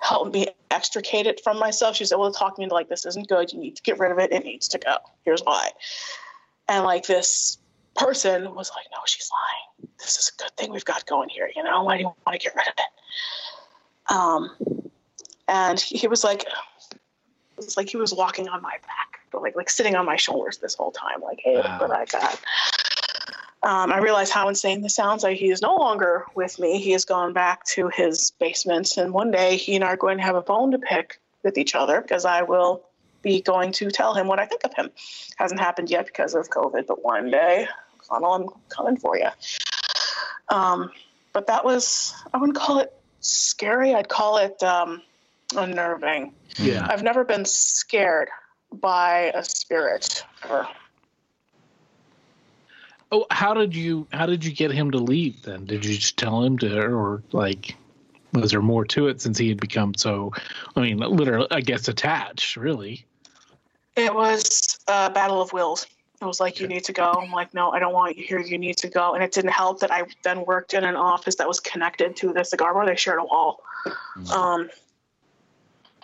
[0.00, 1.96] helped me extricate it from myself.
[1.96, 3.52] She was able to talk me into like, this isn't good.
[3.52, 4.32] You need to get rid of it.
[4.32, 4.96] It needs to go.
[5.24, 5.70] Here's why.
[6.68, 7.58] And like this
[7.96, 9.90] person was like, no, she's lying.
[9.98, 11.50] This is a good thing we've got going here.
[11.54, 14.14] You know, why do you want to get rid of it?
[14.14, 14.90] Um,
[15.48, 19.56] and he was like, it was like he was walking on my back, but like
[19.56, 21.20] like sitting on my shoulders this whole time.
[21.22, 22.40] Like, hey, look what I got.
[23.62, 25.22] Um, I realize how insane this sounds.
[25.24, 26.80] Like he is no longer with me.
[26.80, 30.18] He has gone back to his basement, and one day he and I are going
[30.18, 32.84] to have a bone to pick with each other because I will
[33.22, 34.90] be going to tell him what I think of him.
[35.36, 37.66] Hasn't happened yet because of COVID, but one day
[38.08, 38.32] funnel.
[38.32, 39.28] I'm coming for you.
[40.48, 40.90] Um,
[41.32, 43.94] but that was, I wouldn't call it scary.
[43.94, 45.02] I'd call it um,
[45.54, 46.32] unnerving.
[46.58, 46.86] Yeah.
[46.88, 48.28] I've never been scared
[48.72, 50.68] by a spirit ever.
[53.10, 55.64] Oh, how did you how did you get him to leave then?
[55.64, 57.76] Did you just tell him to, or like,
[58.32, 60.32] was there more to it since he had become so?
[60.76, 62.56] I mean, literally, I guess attached.
[62.56, 63.06] Really.
[63.96, 65.86] It was a battle of wills.
[66.20, 67.04] It was like, you need to go.
[67.04, 68.40] I'm like, no, I don't want you here.
[68.40, 69.14] You need to go.
[69.14, 72.32] And it didn't help that I then worked in an office that was connected to
[72.32, 72.86] the cigar bar.
[72.86, 73.62] They shared a wall.
[74.32, 74.68] Um,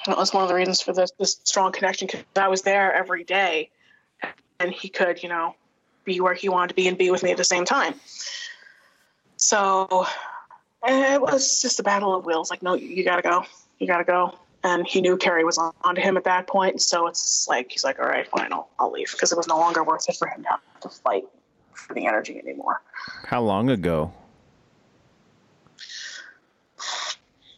[0.06, 2.94] that was one of the reasons for this, this strong connection because I was there
[2.94, 3.70] every day
[4.60, 5.56] and he could, you know,
[6.04, 7.94] be where he wanted to be and be with me at the same time.
[9.36, 10.06] So
[10.86, 12.50] it was just a battle of wills.
[12.50, 13.44] Like, no, you, you got to go.
[13.78, 14.38] You got to go.
[14.62, 16.80] And he knew Carrie was on, onto him at that point.
[16.80, 19.58] So it's like, he's like, all right, fine, I'll, I'll leave because it was no
[19.58, 21.24] longer worth it for him to have to fight
[21.74, 22.80] for the energy anymore.
[23.26, 24.12] How long ago?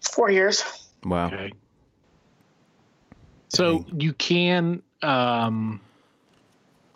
[0.00, 0.64] Four years.
[1.04, 1.26] Wow.
[1.26, 1.52] Okay.
[3.48, 5.80] So you can um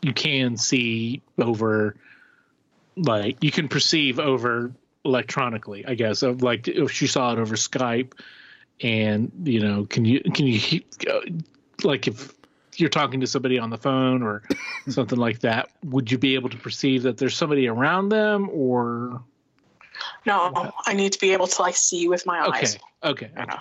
[0.03, 1.97] you can see over
[2.97, 4.73] like you can perceive over
[5.05, 6.23] electronically, I guess.
[6.23, 8.13] Of like if she saw it over Skype
[8.81, 11.21] and you know, can you can you uh,
[11.83, 12.33] like if
[12.77, 14.43] you're talking to somebody on the phone or
[14.89, 19.23] something like that, would you be able to perceive that there's somebody around them or
[20.27, 22.61] No, I need to be able to like see with my okay.
[22.61, 22.79] eyes.
[23.05, 23.31] Okay.
[23.39, 23.57] Okay.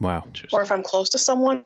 [0.00, 0.24] Wow.
[0.52, 1.64] Or if I'm close to someone,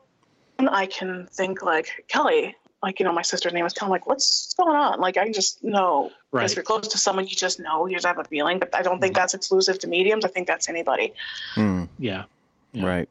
[0.59, 3.89] I can think like Kelly, like you know, my sister's name is Kelly.
[3.89, 5.01] I'm like, what's going on?
[5.01, 6.05] Like I just know.
[6.05, 6.51] Because Right.
[6.51, 7.87] if you're close to someone, you just know.
[7.87, 8.59] You just have a feeling.
[8.59, 10.25] But I don't think that's exclusive to mediums.
[10.25, 11.13] I think that's anybody.
[11.55, 11.85] Hmm.
[11.99, 12.25] Yeah.
[12.73, 12.87] Yeah.
[12.87, 13.09] Right.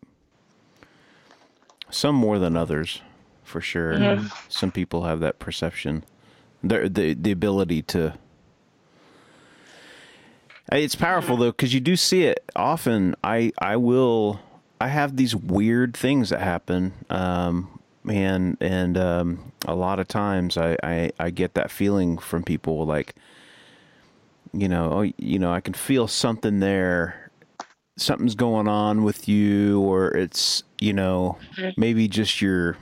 [1.90, 3.02] Some more than others,
[3.44, 3.94] for sure.
[3.94, 4.32] Mhm.
[4.52, 6.04] Some people have that perception,
[6.64, 8.14] the the the ability to.
[10.72, 13.16] It's powerful though, because you do see it often.
[13.24, 14.40] I I will.
[14.84, 20.58] I have these weird things that happen, um, and and um, a lot of times
[20.58, 23.16] I, I I get that feeling from people like,
[24.52, 27.32] you know, oh, you know, I can feel something there.
[27.96, 31.38] Something's going on with you or it's you know
[31.78, 32.76] maybe just your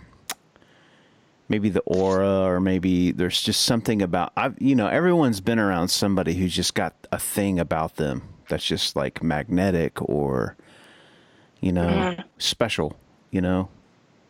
[1.50, 5.90] maybe the aura or maybe there's just something about I've you know everyone's been around
[5.90, 10.56] somebody who's just got a thing about them that's just like magnetic or
[11.62, 12.98] you know special
[13.32, 13.70] you know?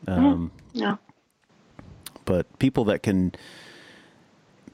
[0.08, 0.98] Um Yeah.
[2.26, 3.34] but people that can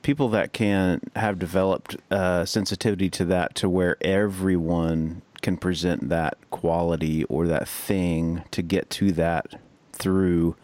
[0.01, 6.37] people that can have developed uh, sensitivity to that to where everyone can present that
[6.49, 9.59] quality or that thing to get to that
[9.93, 10.55] through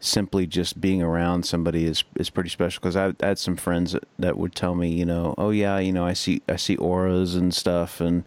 [0.00, 2.80] simply just being around somebody is is pretty special.
[2.80, 5.92] Because I had some friends that, that would tell me you know oh yeah you
[5.92, 8.24] know I see I see auras and stuff and,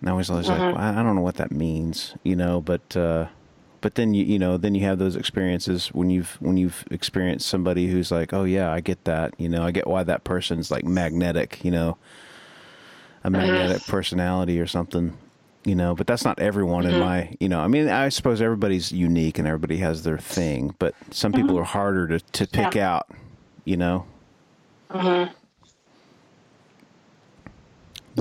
[0.00, 0.76] and I was always like mm-hmm.
[0.76, 3.26] well, I don't know what that means you know but uh,
[3.80, 7.48] but then you you know then you have those experiences when you've when you've experienced
[7.48, 10.70] somebody who's like oh yeah i get that you know i get why that person's
[10.70, 11.96] like magnetic you know
[13.24, 13.40] a mm-hmm.
[13.40, 15.16] magnetic personality or something
[15.64, 17.00] you know but that's not everyone in mm-hmm.
[17.00, 20.94] my you know i mean i suppose everybody's unique and everybody has their thing but
[21.10, 23.08] some people are harder to, to pick out
[23.64, 24.06] you know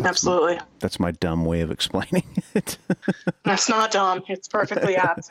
[0.06, 0.60] Absolutely.
[0.80, 2.24] that's my dumb way of explaining
[2.54, 2.78] it
[3.44, 4.24] That's not dumb.
[4.28, 5.30] It's perfectly apt.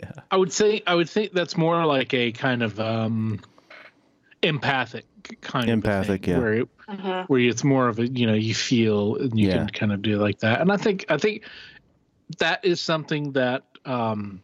[0.00, 0.12] yeah.
[0.30, 3.40] I would say I would think that's more like a kind of um,
[4.42, 5.04] empathic
[5.40, 6.38] kind Empathic, of empathic, yeah.
[6.38, 7.28] where it, Mhm.
[7.28, 9.58] where it's more of a you know you feel and you Yeah.
[9.58, 11.42] can kind of do like that, and I think I think
[12.38, 14.42] that is something that um,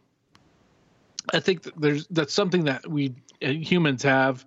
[1.33, 4.45] I think that there's that's something that we uh, humans have.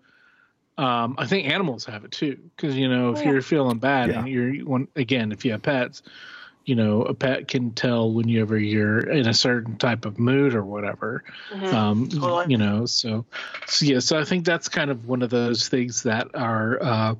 [0.78, 3.30] Um, I think animals have it too, because you know if Oh, yeah.
[3.32, 4.20] you're feeling bad Yeah.
[4.20, 6.04] and you're one again if you have pets,
[6.66, 10.64] you know a pet can tell whenever you're in a certain type of mood or
[10.64, 11.24] whatever.
[11.52, 11.74] Mhm.
[11.74, 12.46] Um, Totally.
[12.50, 13.26] you know, so
[13.66, 17.16] so yeah, so I think that's kind of one of those things that are uh,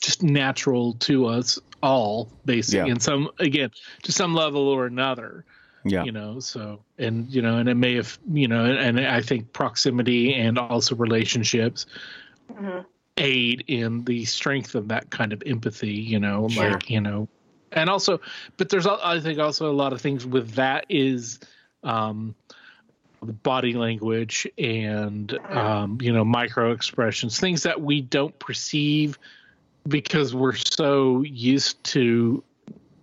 [0.00, 2.92] just natural to us all, basically, Yeah.
[2.94, 3.70] in some again
[4.02, 5.44] to some level or another
[5.88, 9.06] yeah you know so and you know and it may have you know and, and
[9.06, 11.86] i think proximity and also relationships
[12.52, 12.84] Mhm.
[13.18, 16.70] aid in the strength of that kind of empathy you know Sure.
[16.70, 17.28] like you know
[17.72, 18.20] and also
[18.58, 21.38] but there's i think also a lot of things with that is
[21.82, 22.34] um
[23.22, 29.18] the body language and um you know micro expressions things that we don't perceive
[29.88, 32.42] because we're so used to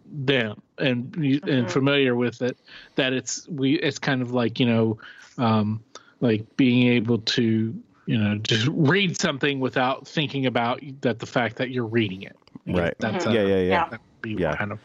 [0.05, 1.69] them and and Mhm.
[1.71, 2.57] familiar with it
[2.95, 4.97] that it's we it's kind of like you know
[5.39, 5.83] um
[6.21, 7.73] like being able to
[8.05, 12.35] you know just read something without thinking about that the fact that you're reading it.
[12.67, 12.93] Right.
[12.99, 13.39] That's Yeah, mm-hmm.
[13.39, 13.61] a, yeah, yeah.
[13.63, 13.89] Yeah.
[13.89, 14.55] That be Yeah.
[14.55, 14.79] kind of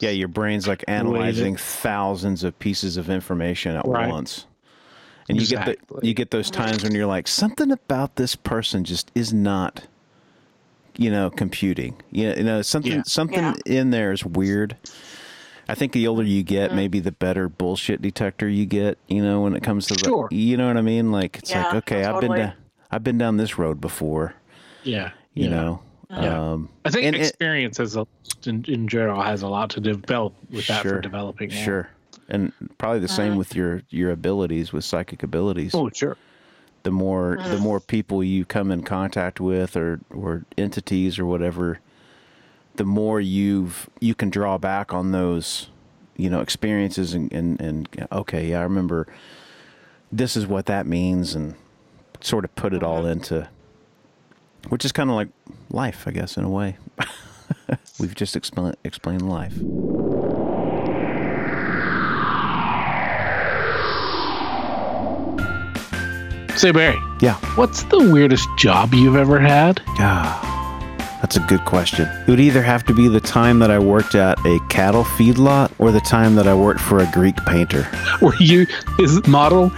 [0.00, 4.08] Yeah, your brain's like analyzing thousands of pieces of information at Right.
[4.08, 4.46] once.
[5.28, 8.84] And you get the, you get those times when you're like something about this person
[8.84, 9.86] just is not
[10.98, 11.94] you know computing.
[12.10, 13.02] You know, you know something Yeah.
[13.06, 13.54] something Yeah.
[13.66, 14.76] in there is weird.
[15.68, 16.76] I think the older you get, mm-hmm.
[16.76, 20.56] maybe the better bullshit detector you get, you know, when it comes to the you
[20.56, 21.10] know what I mean?
[21.10, 22.38] Like it's like Yeah, okay, I've been totally.
[22.46, 22.52] down
[22.90, 24.34] I've been down this road before,
[24.84, 25.10] yeah.
[25.34, 25.50] you yeah.
[25.50, 25.82] know.
[26.08, 26.50] Yeah.
[26.52, 28.06] Um I think and it- experience has a,
[28.44, 31.50] in, in general has a lot to develop with that for developing.
[31.50, 31.64] that.
[31.64, 31.88] Sure.
[32.28, 33.38] And probably the same uh-huh.
[33.38, 35.74] with your your abilities with psychic abilities.
[35.74, 36.16] Oh, sure.
[36.84, 37.62] The more the mm-hmm.
[37.62, 41.80] more people you come in contact with or or entities or whatever,
[42.76, 45.68] the more you've you can draw back on those,
[46.16, 49.06] you know, experiences and and, and okay, yeah, I remember
[50.12, 51.54] this is what that means and
[52.20, 53.48] sort of put it all into
[54.68, 55.28] which is kind of like
[55.70, 56.76] life, I guess, in a way.
[58.00, 59.54] We've just explained explained life.
[66.56, 67.34] Say Barry, Yeah.
[67.56, 69.82] what's the weirdest job you've ever had?
[69.98, 70.55] Ah,
[71.20, 72.08] that's a good question.
[72.26, 75.72] It would either have to be the time that I worked at a cattle feedlot
[75.78, 77.88] or the time that I worked for a Greek painter.
[78.22, 78.66] Were you
[78.98, 79.70] is model?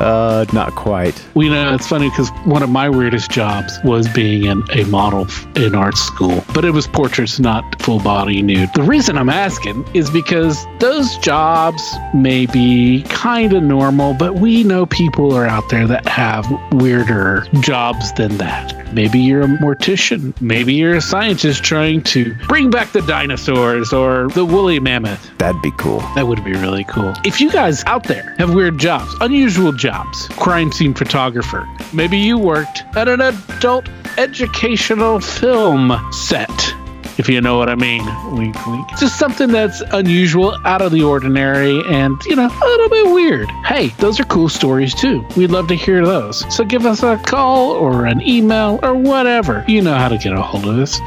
[0.00, 1.22] Uh, not quite.
[1.34, 5.26] We know it's funny because one of my weirdest jobs was being in a model
[5.56, 8.70] in art school, but it was portraits, not full body nude.
[8.74, 11.82] The reason I'm asking is because those jobs
[12.14, 17.46] may be kind of normal, but we know people are out there that have weirder
[17.60, 18.82] jobs than that.
[18.92, 20.38] Maybe you're a mortician.
[20.40, 25.30] Maybe you're a scientist trying to bring back the dinosaurs or the woolly mammoth.
[25.38, 26.00] That'd be cool.
[26.14, 27.14] That would be really cool.
[27.24, 32.38] If you guys out there have weird jobs, unusual jobs, crime scene photographer, maybe you
[32.38, 33.88] worked at an adult
[34.18, 36.74] educational film set.
[37.18, 38.04] If you know what I mean,
[38.34, 38.88] wink, wink.
[38.98, 43.50] Just something that's unusual, out of the ordinary, and you know, a little bit weird.
[43.66, 45.26] Hey, those are cool stories too.
[45.36, 46.44] We'd love to hear those.
[46.54, 49.62] So give us a call or an email or whatever.
[49.68, 51.00] You know how to get a hold of us.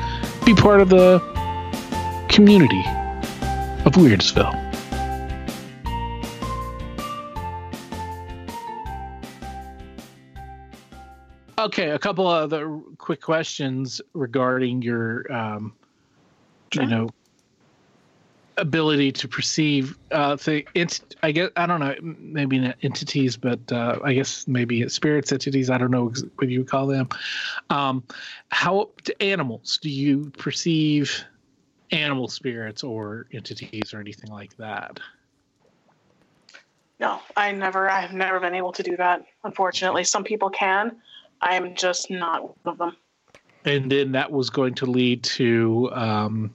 [0.45, 1.19] Be part of the
[2.29, 2.83] community
[3.85, 4.61] of Weirdsville.
[11.57, 15.73] Okay, a couple of other quick questions regarding your, um,
[16.75, 17.09] you know,
[18.57, 20.65] ability to perceive uh, thing.
[20.75, 24.93] Ent- I guess I don't know, maybe not entities, but uh, I guess maybe it's
[24.93, 25.69] spirits, entities.
[25.69, 27.09] I don't know what you would call them.
[27.69, 28.03] Um,
[28.49, 31.23] how to animals do you perceive
[31.91, 34.99] animal spirits or entities or anything like that?
[36.99, 37.89] No, I never.
[37.89, 39.25] I've never been able to do that.
[39.43, 40.97] Unfortunately, some people can.
[41.41, 42.95] I am just not one of them.
[43.65, 46.53] and then that was going to lead to um,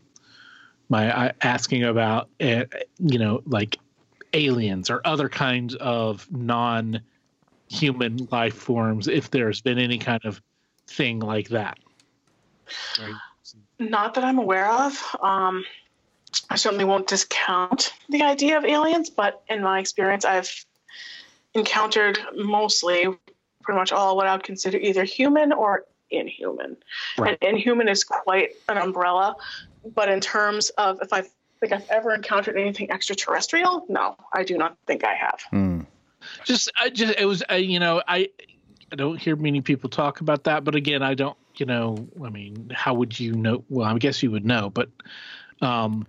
[0.90, 2.64] my uh, asking about uh,
[2.98, 3.78] you know like
[4.32, 10.40] aliens or other kinds of non-human life forms if there's been any kind of
[10.86, 11.78] thing like that
[12.98, 13.14] Right.
[13.78, 15.16] Not that I'm aware of.
[15.20, 15.64] Um,
[16.48, 20.64] I certainly won't discount the idea of aliens, but in my experience, I've
[21.54, 23.06] encountered mostly
[23.62, 26.76] pretty much all what I would consider either human or inhuman.
[27.18, 27.38] Right.
[27.40, 29.36] And inhuman is quite an umbrella,
[29.84, 31.22] but in terms of if I
[31.60, 35.40] think I've ever encountered anything extraterrestrial, no, I do not think I have.
[35.50, 35.80] Hmm.
[36.44, 38.28] just i just it was I, you know i
[38.92, 42.28] i don't hear many people talk about that but again i don't you know i
[42.28, 44.88] mean how would you know well i guess you would know but
[45.62, 46.06] um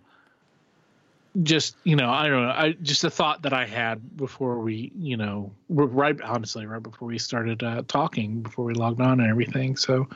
[1.44, 2.50] just you know i don't know.
[2.50, 7.08] I just a thought that i had before we you know right honestly right before
[7.08, 9.78] we started uh, talking before we logged on and everything.
[9.78, 10.08] So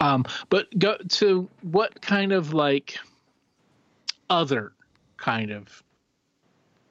[0.00, 2.98] um but go to what kind of like
[4.28, 4.72] other
[5.18, 5.82] kind of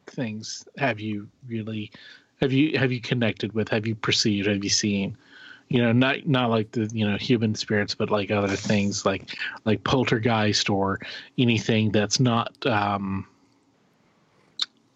[0.08, 1.92] things have you really
[2.40, 5.18] have you have you connected with have you perceived have you seen?
[5.68, 9.38] You know not not like the you know human spirits but like other things like
[9.66, 11.02] like poltergeist or
[11.38, 13.28] anything that's not um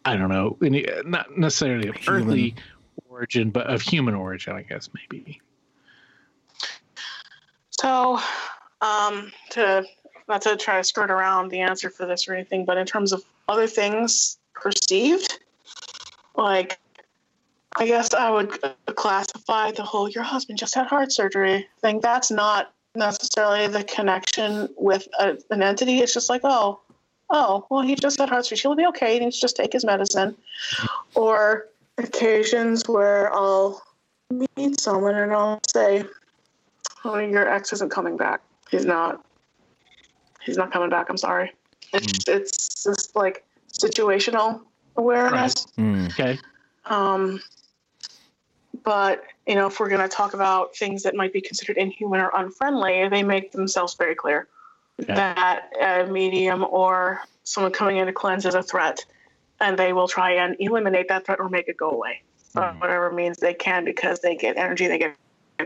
[0.05, 2.21] i don't know any not necessarily of Human.
[2.23, 2.55] earthly
[3.09, 5.41] origin but of human origin i guess maybe
[7.79, 8.19] So,
[8.81, 9.85] um, to
[10.27, 13.13] not to try to skirt around the answer for this or anything, but in terms
[13.13, 15.39] of other things perceived,
[16.35, 16.77] like
[17.77, 22.01] I guess I would uh, classify the whole "your husband just had heart surgery" thing.
[22.01, 25.99] That's not necessarily the connection with a, an entity.
[25.99, 26.81] It's just like, oh,
[27.29, 28.61] oh, well, he just had heart surgery.
[28.61, 29.13] He'll be okay.
[29.13, 30.35] He needs to just take his medicine.
[31.15, 31.67] Or
[31.97, 33.81] occasions where I'll
[34.29, 36.05] meet someone and I'll say,
[37.03, 38.41] "Oh, your ex isn't coming back.
[38.71, 39.23] He's not.
[40.41, 41.09] He's not coming back.
[41.09, 41.53] I'm sorry."
[41.93, 44.61] It's it's just like situational
[44.95, 45.67] awareness.
[45.77, 46.11] Mm.
[46.11, 46.39] Okay.
[46.85, 47.41] Um,
[48.83, 52.19] but you know, if we're going to talk about things that might be considered inhuman
[52.19, 54.47] or unfriendly, they make themselves very clear
[54.99, 55.13] Okay.
[55.13, 59.05] that a medium or someone coming in to cleanse is a threat,
[59.59, 62.21] and they will try and eliminate that threat or make it go away,
[62.55, 65.15] uh, whatever means they can, because they get energy, they get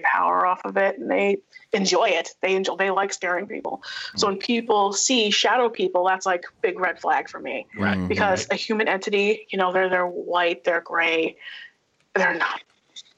[0.03, 1.37] power off of it, and they
[1.71, 2.29] enjoy it.
[2.41, 2.75] They enjoy.
[2.77, 3.81] They like scaring people.
[4.15, 8.07] So when people see shadow people, that's like big red flag for me Right.
[8.09, 11.37] because a human entity, you know, they're they're white, they're gray,
[12.15, 12.61] they're not.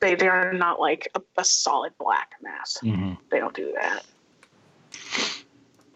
[0.01, 2.77] They they are not like a, a solid black mass.
[2.81, 4.05] hmm They don't do that.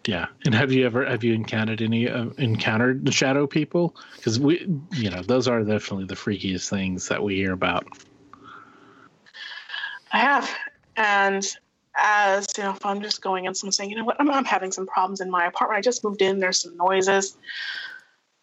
[0.06, 0.26] Yeah.
[0.44, 3.96] And have you ever have you encountered any uh, encountered the shadow people?
[4.16, 7.86] Because we, you know, those are definitely the freakiest things that we hear about.
[10.12, 10.50] I have,
[10.96, 11.46] and
[11.96, 14.44] as you know, if I'm just going in, someone saying, you know what, I'm, I'm
[14.44, 15.78] having some problems in my apartment.
[15.78, 16.38] I just moved in.
[16.40, 17.36] There's some noises.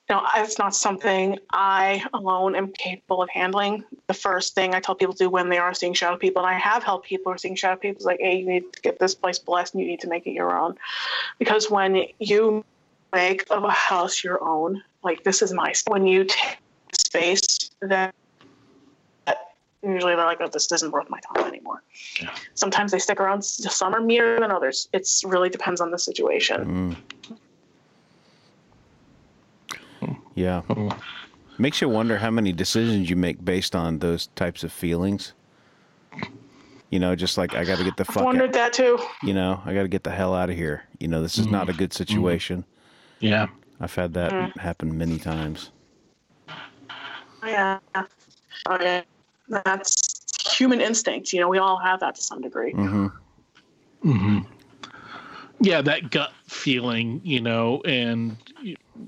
[0.10, 3.84] Know, it's not something I alone am capable of handling.
[4.08, 6.50] The first thing I tell people to do when they are seeing shadow people, and
[6.50, 8.82] I have helped people who are seeing shadow people, is like, hey, you need to
[8.82, 10.78] get this place blessed, and you need to make it your own.
[11.40, 12.64] Because when you
[13.12, 16.58] make of a house your own, like this is my space, when you take
[16.94, 18.16] space that
[19.84, 21.84] usually they're like, oh, this isn't worth my time anymore.
[22.22, 22.34] Yeah.
[22.56, 23.44] Sometimes they stick around.
[23.44, 24.88] Some are meaner than others.
[24.94, 26.96] It's really depends on the situation.
[27.30, 27.38] Mm.
[30.38, 30.62] Yeah.
[30.70, 30.96] Oh.
[31.58, 35.34] Makes you wonder how many decisions you make based on those types of feelings.
[36.92, 38.24] You know, just like I got to get the I've fuck.
[38.24, 39.00] wondered Out, that too.
[39.24, 40.84] you know, I got to get the hell out of here.
[41.00, 42.64] You know, this is not a good situation.
[43.20, 43.48] Yeah.
[43.80, 44.58] I've had that Mm.
[44.58, 45.72] happen many times.
[47.44, 47.80] Yeah.
[48.68, 49.02] Oh, yeah.
[49.50, 51.34] That's human instinct.
[51.34, 52.74] You know, we all have that to some degree.
[52.74, 53.08] hmm
[54.04, 54.40] hmm
[55.60, 58.38] Yeah, that gut feeling, you know, and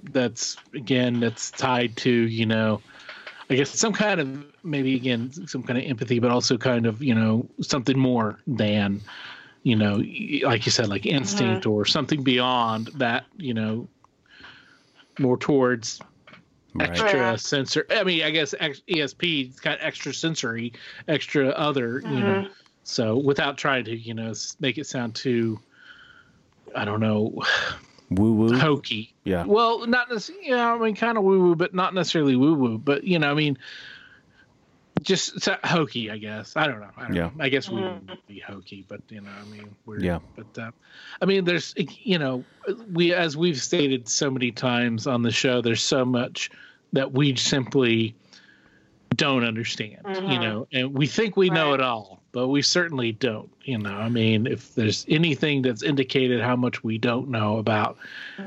[0.04, 2.82] that's again that's tied to you know,
[3.50, 7.04] I guess some kind of maybe again some kind of empathy, but also kind of
[7.04, 9.02] you know something more than
[9.64, 10.02] you know,
[10.44, 11.18] like you said, like uh-huh.
[11.18, 13.88] instinct or something beyond that, you know,
[15.20, 16.00] more towards
[16.74, 16.90] Right.
[16.90, 17.40] extra Right.
[17.40, 17.86] sensor.
[17.90, 20.74] I mean, I guess ESP is kind of extra sensory,
[21.08, 22.42] extra other, you know.
[22.44, 22.52] Mm-hmm.
[22.84, 25.60] So without trying to, you know, make it sound too,
[26.76, 27.42] I don't know,
[28.10, 28.58] Woo woo.
[28.60, 29.14] hokey.
[29.24, 29.46] Yeah.
[29.46, 30.50] Well, not necessarily.
[30.50, 32.78] Yeah, I mean, kind of woo woo, but not necessarily woo woo.
[32.78, 33.58] But you know, I mean,
[35.02, 36.54] just so- hokey, I guess.
[36.58, 36.90] I don't know.
[36.98, 37.22] I don't Yeah.
[37.24, 37.32] know.
[37.40, 40.20] I guess we would be hokey, but you know, I mean, we're Yeah.
[40.36, 40.72] But uh,
[41.22, 42.44] I mean, there's you know,
[42.92, 46.50] we as we've stated so many times on the show, there's so much
[46.94, 48.16] that we simply
[49.20, 50.02] don't understand.
[50.08, 50.42] You Mhm.
[50.42, 53.52] know, and we think we know it all, but we certainly don't.
[53.64, 57.98] You know, I mean, if there's anything that's indicated how much we don't know about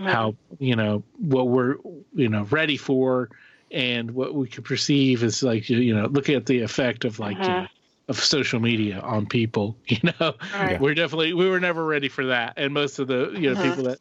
[0.06, 1.76] how you know what we're
[2.14, 3.28] you know ready for
[3.70, 7.18] and what we could perceive is like you- you know looking at the effect of
[7.20, 7.62] like you Mhm.
[7.62, 7.66] know,
[8.08, 10.80] of social media on people you know Right.
[10.80, 13.62] we're definitely we were never ready for that and most of the you know Mhm.
[13.62, 13.98] people that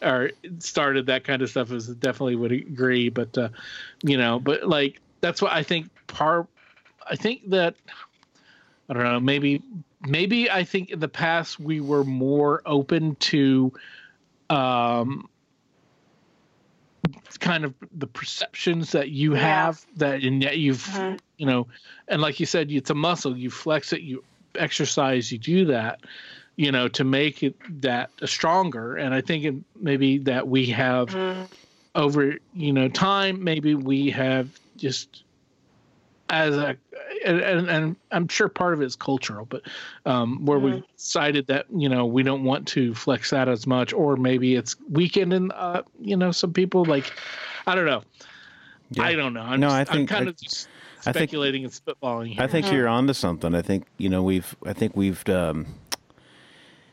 [0.00, 3.48] are started that kind of stuff is definitely would agree but uh
[4.02, 6.46] you know but like that's what i think part
[7.10, 7.74] i think that
[8.88, 9.60] i don't know maybe
[10.02, 13.72] maybe i think in the past we were more open to
[14.50, 15.28] um
[17.40, 19.40] kind of the perceptions that you Yeah.
[19.40, 21.18] have that and yet you've Mhm.
[21.38, 21.66] you know
[22.08, 24.22] and like you said it's a muscle you flex it you
[24.56, 26.00] exercise you do that
[26.56, 31.08] you know to make it that stronger and i think it, maybe that we have
[31.08, 31.48] Mhm.
[31.94, 35.24] over you know time maybe we have just
[36.32, 36.76] as a
[37.24, 39.62] and, and, and i'm sure part of it is cultural but
[40.06, 43.92] um where we decided that you know we don't want to flex that as much
[43.92, 47.12] or maybe it's weakened in uh you know some people like
[47.66, 48.02] i don't know
[48.90, 49.04] Yeah.
[49.04, 50.68] i don't know i'm, No, just, I think- I'm kind I- of just
[51.04, 53.54] I think- speculating and spitballing here I think you're onto something.
[53.54, 54.54] I think you know we've.
[54.64, 55.28] I think we've.
[55.28, 55.66] Um,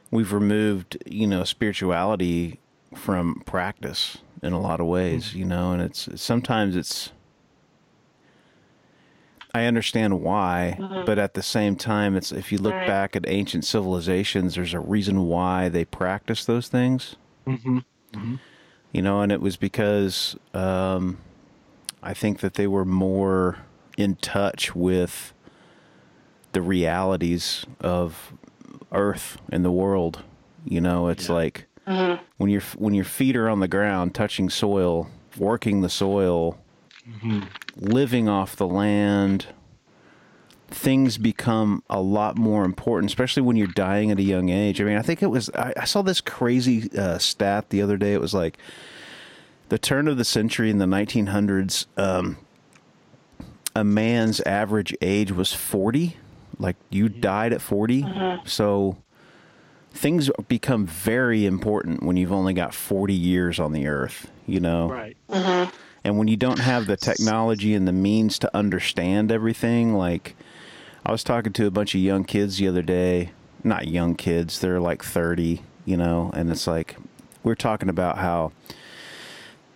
[0.10, 2.60] we've removed you know spirituality
[2.96, 5.36] from practice in a lot of ways.
[5.36, 7.12] You know, and it's sometimes it's.
[9.54, 12.88] I understand why, but at the same time, it's if you look Right.
[12.88, 17.16] back at ancient civilizations, there's a reason why they practice those things.
[17.46, 17.80] hmm
[18.92, 21.20] you know, and it was because um,
[22.02, 23.60] I think that they were more
[23.98, 25.32] in touch with
[26.54, 28.34] the realities of
[28.92, 30.24] Earth and the world.
[30.66, 31.36] You know, it's Yeah.
[31.36, 31.66] like
[32.38, 36.58] when your when your feet are on the ground, touching soil, working the soil,
[37.76, 39.48] living off the land.
[40.72, 44.80] things become a lot more important, especially when you're dying at a young age.
[44.80, 47.98] I mean, I think it was, I, I saw this crazy uh, stat the other
[47.98, 48.14] day.
[48.14, 48.58] It was like
[49.70, 52.38] the turn of the century in the 1900s, um,
[53.76, 56.18] a man's average age was 40.
[56.60, 58.06] Like you died at 40.
[58.46, 58.98] So
[59.92, 64.88] things become very important when you've only got 40 years on the earth, you know?
[64.88, 65.18] Right.
[66.04, 70.36] And when you don't have the technology and the means to understand everything, like
[71.06, 73.32] I was talking to a bunch of young kids the other day,
[73.64, 76.96] not young kids, they're like 30, you know, and it's like
[77.44, 78.52] we're talking about how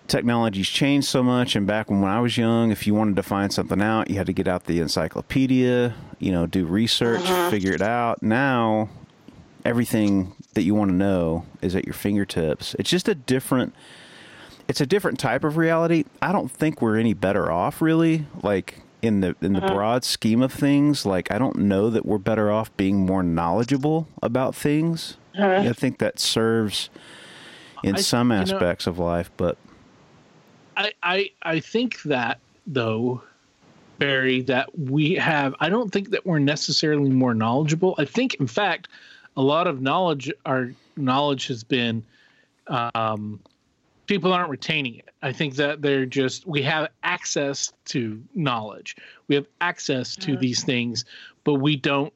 [0.07, 3.23] technology's changed so much and back when, when I was young, if you wanted to
[3.23, 7.49] find something out, you had to get out the encyclopedia, you know, do research, mm-hmm.
[7.49, 8.21] figure it out.
[8.21, 8.89] Now
[9.65, 12.75] everything that you want to know is at your fingertips.
[12.77, 13.73] It's just a different
[14.67, 16.05] it's a different type of reality.
[16.21, 20.41] I don't think we're any better off really, like in the in the broad scheme
[20.41, 21.05] of things.
[21.05, 25.17] Like I don't know that we're better off being more knowledgeable about things.
[25.37, 26.89] I think that serves
[27.83, 29.57] in I- some you know- aspects of life, but
[30.77, 33.21] I, I I think that though,
[33.99, 37.95] Barry, that we have I don't think that we're necessarily more knowledgeable.
[37.97, 38.87] I think in fact
[39.35, 42.03] a lot of knowledge our knowledge has been
[42.67, 43.39] um
[44.07, 45.09] people aren't retaining it.
[45.21, 48.95] I think that they're just we have access to knowledge.
[49.27, 50.41] We have access to mm-hmm.
[50.41, 51.05] these things,
[51.43, 52.13] but we don't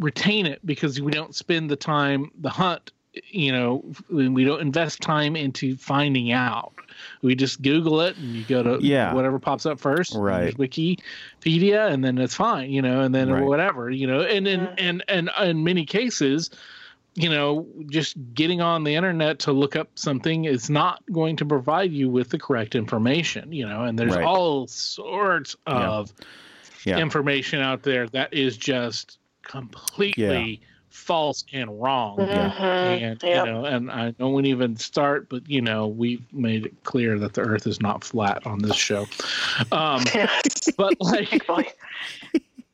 [0.00, 2.92] retain it because we don't spend the time the hunt
[3.30, 6.72] you know we don't invest time into finding out
[7.20, 9.12] we just google it and you go to Yeah.
[9.12, 10.40] whatever pops up first Right.
[10.40, 13.44] there's wikipedia and then it's fine you know and then Right.
[13.44, 16.50] whatever you know and in and, and in many cases
[17.14, 21.44] you know just getting on the internet to look up something is not going to
[21.44, 24.24] provide you with the correct information you know and there's Right.
[24.24, 26.12] all sorts of
[26.84, 26.98] yeah.
[26.98, 30.60] information out there that is just completely
[30.90, 32.20] false and wrong.
[32.20, 33.46] And Yep.
[33.46, 37.34] you know, and I don't even start, but you know, we've made it clear that
[37.34, 39.06] the Earth is not flat on this show.
[39.72, 40.04] Um,
[40.76, 41.46] but like,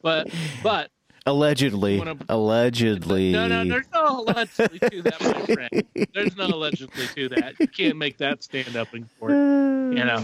[0.02, 0.30] but
[0.62, 0.90] but
[1.28, 3.32] allegedly, wanna- allegedly.
[3.32, 6.08] no, no, there's no allegedly to that, my friend.
[6.14, 7.54] There's no allegedly to that.
[7.60, 9.32] You can't make that stand up in court.
[9.32, 10.16] You know,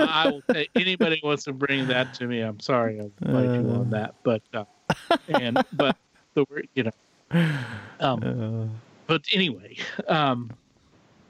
[0.00, 2.40] I will say anybody wants to bring that to me.
[2.40, 4.14] I'm sorry, I'll fight you on that.
[4.22, 4.64] But uh,
[5.28, 5.96] and but
[6.34, 7.58] the word, you know,
[8.00, 9.76] um, but anyway,
[10.06, 10.50] um,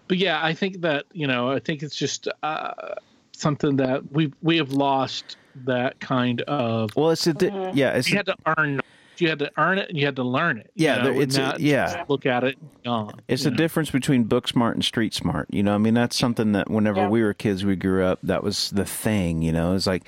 [0.06, 2.94] but yeah, I think that you know, I think it's just uh,
[3.32, 6.90] something that we we have lost that kind of.
[6.96, 8.80] Well, it's a di- yeah, it's You had to earn.
[9.20, 10.70] You had to earn it, and you had to learn it.
[10.74, 11.96] you Yeah, know, there- and it's a- yeah.
[11.96, 13.14] just Look at it, gone.
[13.28, 13.56] It's you the know.
[13.56, 15.48] difference between book smart and street smart.
[15.50, 17.08] You know, I mean, that's something that whenever Yeah.
[17.08, 20.04] we were kids, we grew up, that was the thing, you know, it's like,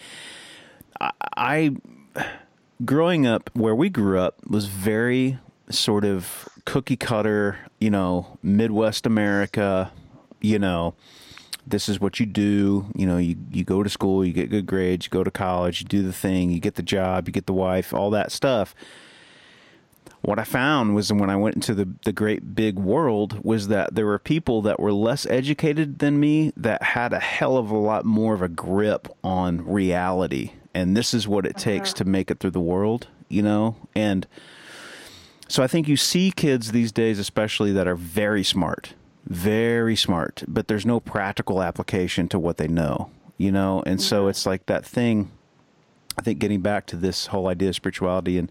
[1.01, 1.77] I, I,
[2.85, 5.39] growing up where we grew up was very
[5.71, 9.91] sort of cookie cutter, you know, Midwest America,
[10.41, 10.95] you know,
[11.67, 12.87] this is what you do.
[12.95, 15.81] You know, you, you go to school, you get good grades, you go to college,
[15.81, 18.75] you do the thing, you get the job, you get the wife, all that stuff
[20.23, 23.95] what I found was when I went into the, the great big world was that
[23.95, 27.77] there were people that were less educated than me that had a hell of a
[27.77, 30.53] lot more of a grip on reality.
[30.75, 31.99] And this is what it takes uh-huh.
[31.99, 33.77] to make it through the world, you know?
[33.95, 34.27] And
[35.49, 38.93] so I think you see kids these days, especially that are very smart,
[39.31, 43.83] very smart, but there's no practical application to what they know, you know?
[43.87, 45.31] And so it's like that thing,
[46.19, 48.51] I think getting back to this whole idea of spirituality and,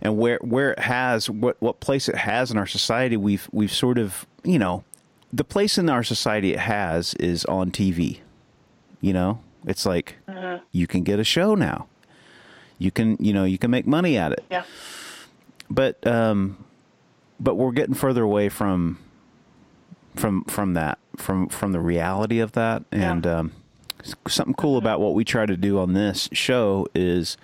[0.00, 3.72] and where where it has what what place it has in our society we've we've
[3.72, 4.82] sort of you know
[5.32, 8.18] the place in our society it has is on TV
[9.02, 9.40] you know?
[9.66, 10.16] It's like
[10.72, 11.86] you can get a show now.
[12.78, 14.44] You can you know you can make money at it.
[14.50, 14.64] Yeah.
[15.68, 16.64] but um
[17.38, 18.98] but we're getting further away from
[20.14, 22.84] from from that from from the reality of that.
[22.92, 23.52] And um
[24.26, 27.36] something cool about what we try to do on this show is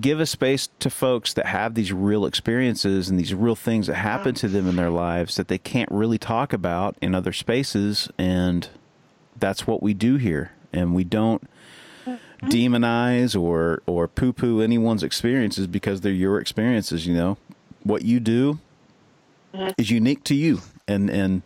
[0.00, 3.96] give a space to folks that have these real experiences and these real things that
[3.96, 8.08] happen to them in their lives that they can't really talk about in other spaces.
[8.16, 8.68] And
[9.36, 10.52] that's what we do here.
[10.72, 11.42] And we don't
[12.42, 17.36] demonize or or poo poo anyone's experiences because they're your experiences you know.
[17.82, 18.60] What you do
[19.76, 20.60] is unique to you
[20.90, 21.42] and and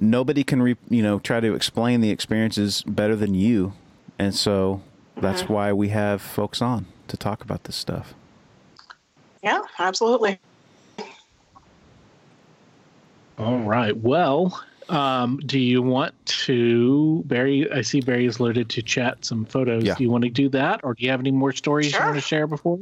[0.00, 3.72] nobody can re, you know try to explain the experiences better than you
[4.18, 4.82] and so
[5.16, 8.14] that's why we have folks on to talk about this stuff
[9.42, 10.38] Yeah, absolutely.
[13.38, 13.96] All right.
[13.96, 17.70] Well, Um, do you want to Barry?
[17.72, 19.82] I see Barry is loaded to chat some photos.
[19.82, 19.94] Yeah.
[19.96, 22.14] Do you want to do that, or do you have any more stories you want
[22.14, 22.78] to share before?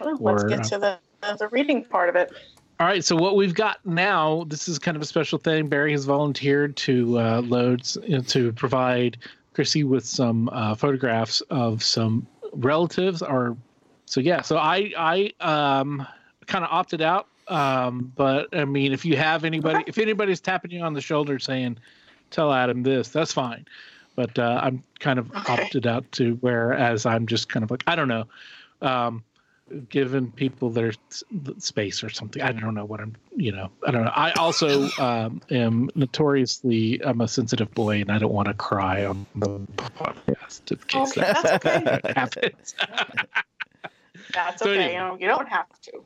[0.00, 0.98] Let's get uh, to the
[1.38, 2.32] the reading part of it.
[2.80, 5.68] All right, so what we've got now, this is kind of a special thing.
[5.68, 9.18] Barry has volunteered to uh, load s- you know, to provide
[9.52, 13.20] Chrissy with some uh, photographs of some relatives.
[13.20, 13.54] Or
[14.06, 16.06] so yeah, so I I um,
[16.46, 17.26] kind of opted out.
[17.48, 21.38] Um, but I mean, if you have anybody, if anybody's tapping you on the shoulder
[21.38, 21.76] saying,
[22.30, 23.66] "Tell Adam this," that's fine.
[24.16, 25.52] But uh, I'm kind of Okay.
[25.64, 28.24] opted out to whereas I'm just kind of like I don't know.
[28.80, 29.22] Um,
[29.88, 30.92] giving people their
[31.58, 32.42] space or something.
[32.42, 34.12] I don't know what I'm, you know, I don't know.
[34.14, 39.04] I also um, am notoriously, I'm a sensitive boy and I don't want to cry
[39.04, 41.84] on the podcast in case Okay, that's okay.
[41.84, 42.74] that happens.
[44.32, 44.78] That's So okay.
[44.78, 44.92] anyway.
[44.94, 46.04] You know, you don't have to.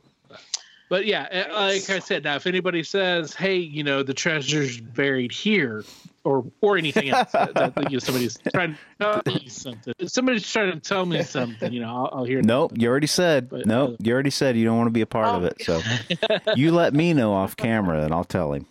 [0.89, 5.31] But yeah, like I said, now if anybody says, "Hey, you know, the treasure's buried
[5.31, 5.83] here,"
[6.23, 9.93] or or anything else, that, that, you know, somebody's trying to tell me something.
[9.97, 12.41] If somebody's trying to tell me something, you know, I'll, I'll hear.
[12.43, 13.49] Nope, you already said.
[13.49, 15.47] But, nope, uh, you already said you don't want to be a part of Oh.
[15.47, 15.61] it.
[15.63, 15.81] So
[16.55, 18.67] you let me know off camera, and I'll tell him.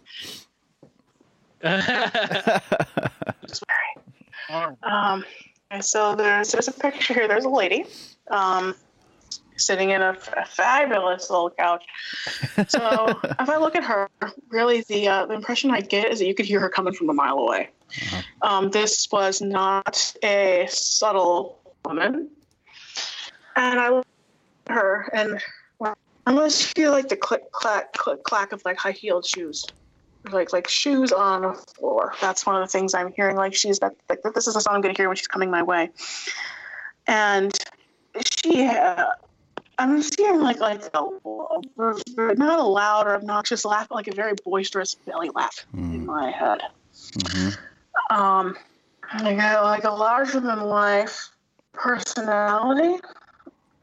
[4.82, 5.24] Um,
[5.70, 7.28] and so there's there's a picture here.
[7.28, 7.86] There's a lady,
[8.31, 8.74] um,
[9.56, 10.14] sitting in a
[10.47, 11.85] fabulous little couch.
[12.68, 14.09] So if I look at her,
[14.48, 17.10] really the uh, the impression I get is that you could hear her coming from
[17.10, 17.70] a mile away.
[18.43, 22.31] Um, this was not a subtle woman,
[23.56, 24.06] and I look
[24.66, 25.40] at her and
[25.82, 25.94] I
[26.26, 29.66] almost feel like the click clack click clack of like high heeled shoes
[30.32, 32.14] like like shoes on a floor.
[32.20, 33.36] That's one of the things I'm hearing.
[33.36, 35.62] Like she's that like this is a song I'm gonna hear when she's coming my
[35.62, 35.90] way.
[37.06, 37.52] And
[38.24, 39.06] she, uh,
[39.78, 44.14] I'm seeing like like a, a- not a loud or obnoxious laugh, but like a
[44.14, 46.60] very boisterous belly laugh in my head.
[46.94, 47.56] Mhm.
[48.10, 48.56] Um,
[49.12, 51.28] I got like a larger than life
[51.72, 53.01] personality.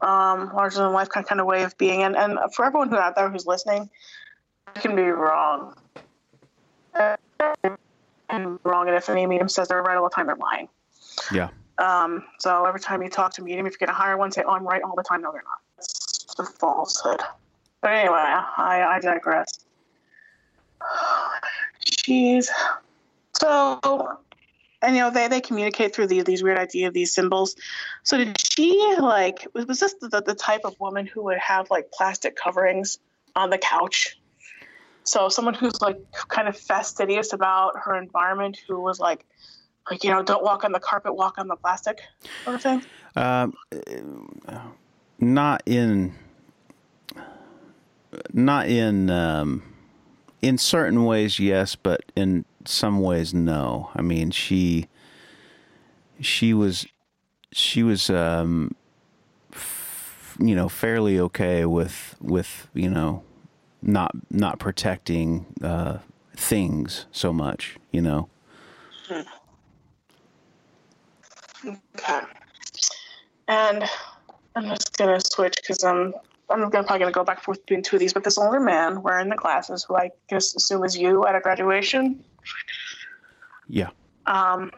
[0.00, 2.96] Um, larger than life kind kind of way of being, and and for everyone who
[2.96, 3.88] out there who's listening,
[4.74, 5.74] I can be wrong
[8.28, 8.88] and wrong.
[8.88, 10.68] And if any medium says they're right all the time, they're lying.
[11.30, 11.48] Yeah.
[11.78, 14.32] Um, so every time you talk to a medium, if you're going to hire one,
[14.32, 15.60] say, "Oh, I'm right all the time." No, they're not.
[16.38, 17.20] It's a falsehood.
[17.80, 19.64] But anyway, I, I digress.
[21.84, 22.50] She's
[23.38, 24.18] so,
[24.80, 27.54] and you know they, they communicate through these these weird ideas, these symbols.
[28.02, 31.70] So did she like was, was this the, the type of woman who would have
[31.70, 32.98] like plastic coverings
[33.36, 34.18] on the couch?
[35.04, 35.98] So someone who's like
[36.28, 39.24] kind of fastidious about her environment, who was like,
[39.90, 42.00] like you know, don't walk on the carpet, walk on the plastic,
[42.44, 42.84] sort of thing.
[43.16, 43.54] Um,
[45.22, 46.14] not in,
[48.32, 49.62] not in, um,
[50.42, 53.90] in certain ways, yes, but in some ways, no.
[53.94, 54.88] I mean, she,
[56.20, 56.86] she was,
[57.52, 58.74] she was, um,
[59.52, 63.22] f- you know, fairly okay with, with, you know,
[63.80, 65.98] not, not protecting, uh,
[66.36, 68.28] things so much, you know.
[71.64, 72.20] Okay.
[73.46, 73.84] And
[74.54, 76.14] I'm just gonna switch because I'm
[76.50, 78.12] I'm gonna, probably gonna go back and forth between two of these.
[78.12, 81.40] But this older man wearing the glasses, who I guess assume is you at a
[81.40, 82.22] graduation,
[83.68, 83.88] Yeah.
[84.26, 84.70] um,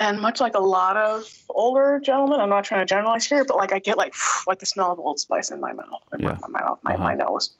[0.00, 3.56] and much like a lot of older gentlemen, I'm not trying to generalize here, but
[3.56, 4.14] like I get like
[4.46, 6.36] like the smell of Old Spice in my mouth, in Yeah.
[6.40, 7.04] my, my mouth, my, Uh-huh.
[7.04, 7.50] my nose.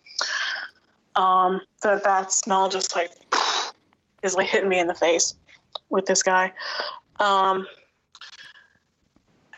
[1.15, 3.11] Um, that that smell just like
[4.23, 5.35] is like hitting me in the face
[5.89, 6.53] with this guy.
[7.21, 7.67] Um,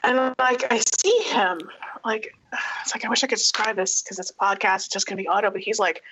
[0.04, 0.78] and like I
[1.22, 1.60] see him,
[2.04, 2.34] like
[2.82, 4.76] it's like I wish I could describe this because it's a podcast.
[4.76, 6.02] It's just gonna be audio, but he's like.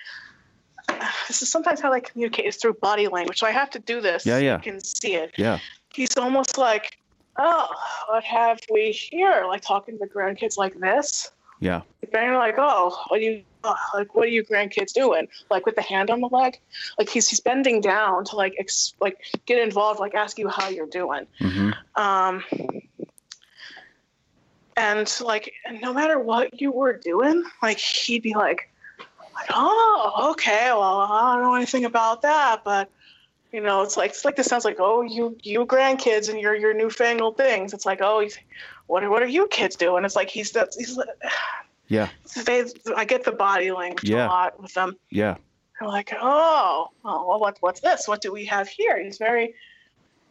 [1.27, 3.39] This is sometimes how they communicate is through body language.
[3.39, 4.25] So I have to do this.
[4.25, 4.55] Yeah, so yeah.
[4.55, 5.59] You can see it Yeah.
[5.93, 6.97] he's almost like,
[7.37, 7.67] oh,
[8.07, 9.43] what have we here?
[9.47, 11.29] Like talking to the grandkids like this.
[11.59, 11.81] Yeah.
[12.13, 15.27] They're like, oh, what are you, oh, like, what are you grandkids doing?
[15.51, 16.57] Like with the hand on the leg,
[16.97, 20.69] like he's he's bending down to like ex- like get involved, like ask you how
[20.69, 21.27] you're doing.
[21.39, 22.43] hmm Um,
[24.77, 28.69] and like no matter what you were doing, like he'd be like,
[29.33, 32.89] like, oh, okay, well, I don't know anything about that, but
[33.51, 36.55] you know, it's like it's like this sounds like, oh, you you grandkids and your
[36.55, 37.73] your newfangled things.
[37.73, 38.25] It's like, oh,
[38.85, 40.05] what are what are you kids doing?
[40.05, 40.99] It's like he's that's he's
[41.87, 42.09] Yeah.
[42.45, 44.27] they I get the body language Yeah.
[44.27, 44.97] a lot with them.
[45.09, 45.37] Yeah.
[45.79, 48.07] They're like, oh, oh well, what, what's this?
[48.07, 49.01] What do we have here?
[49.01, 49.53] He's very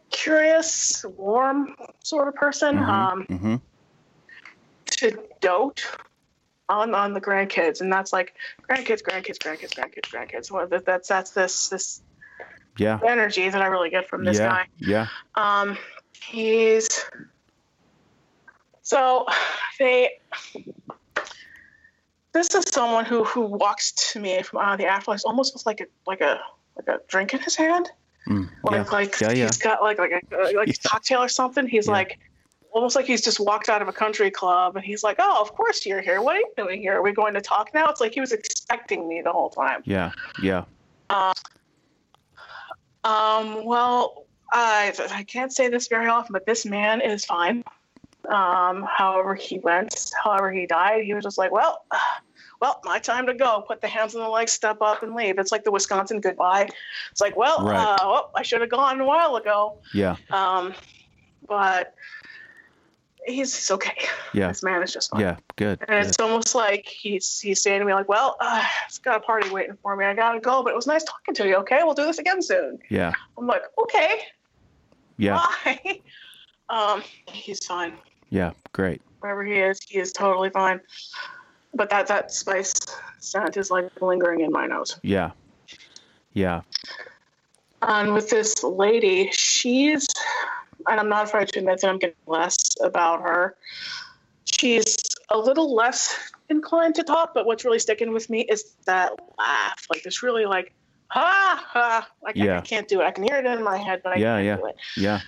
[0.09, 2.77] curious, warm sort of person.
[2.77, 3.55] Um, hmm
[4.97, 5.85] to dote
[6.69, 8.33] on on the grandkids, and that's like
[8.69, 10.51] grandkids, grandkids, grandkids, grandkids, grandkids.
[10.51, 12.01] Well, that, that's that's this this
[12.77, 12.99] Yeah.
[13.07, 14.49] energy that I really get from this yeah.
[14.49, 14.67] guy.
[14.79, 15.07] Yeah.
[15.35, 15.77] Um,
[16.29, 17.05] he's
[18.81, 19.25] so
[19.79, 20.11] they.
[22.33, 25.65] This is someone who who walks to me from out of the afterlife almost with
[25.65, 26.39] like a like a
[26.75, 27.89] like a drink in his hand,
[28.27, 28.91] Mm, like yeah.
[28.91, 29.45] like Yeah, yeah.
[29.45, 31.65] he's got like like a like a cocktail or something.
[31.67, 31.93] He's Yeah.
[31.93, 32.19] like
[32.71, 35.53] almost like he's just walked out of a country club and he's like, "Oh, of
[35.53, 36.21] course you're here.
[36.21, 36.97] What are you doing here?
[36.97, 39.81] Are we going to talk now?" It's like he was expecting me the whole time.
[39.85, 40.11] Yeah.
[40.41, 40.65] Yeah.
[43.03, 47.63] Um, well, I I can't say this very often, but this man is fine.
[48.27, 51.85] Um, however he went, however he died, he was just like, well,
[52.61, 53.63] well, my time to go.
[53.65, 55.39] Put the hands on the legs, step up, and leave.
[55.39, 56.67] It's like the Wisconsin goodbye.
[57.11, 57.77] It's like, well, Right.
[57.77, 59.77] uh, well I should have gone a while ago.
[59.93, 60.17] Yeah.
[60.29, 60.73] Um,
[61.47, 61.93] but
[63.27, 63.95] he's, he's okay.
[64.33, 64.47] Yeah.
[64.47, 65.21] This man is just fine.
[65.21, 65.37] Yeah.
[65.55, 65.79] Good.
[65.81, 66.07] And good.
[66.07, 69.49] it's almost like he's he's saying to me like, "Well, uh, it's got a party
[69.49, 70.05] waiting for me.
[70.05, 71.55] I gotta go, but it was nice talking to you.
[71.57, 73.13] Okay, we'll do this again soon." Yeah.
[73.37, 74.19] I'm like, "Okay,
[75.17, 75.45] Yeah.
[75.65, 76.01] bye."
[76.69, 77.93] um, he's fine.
[78.29, 78.51] Yeah.
[78.73, 79.01] Great.
[79.19, 80.81] Wherever he is, he is totally fine.
[81.73, 82.73] But that that spice
[83.19, 84.99] scent is like lingering in my nose.
[85.03, 85.31] Yeah.
[86.33, 86.61] Yeah.
[87.81, 90.07] And with this lady, she's,
[90.89, 93.55] and I'm not afraid to admit that I'm getting less about her.
[94.45, 94.97] She's
[95.29, 99.85] a little less inclined to talk, but what's really sticking with me is that laugh.
[99.89, 100.73] Like this really like,
[101.09, 102.07] ha ha.
[102.21, 103.03] Like I- I, can't do it.
[103.05, 104.55] I can hear it in my head, but I Yeah, can't yeah.
[104.57, 104.75] do it.
[104.95, 105.19] Yeah.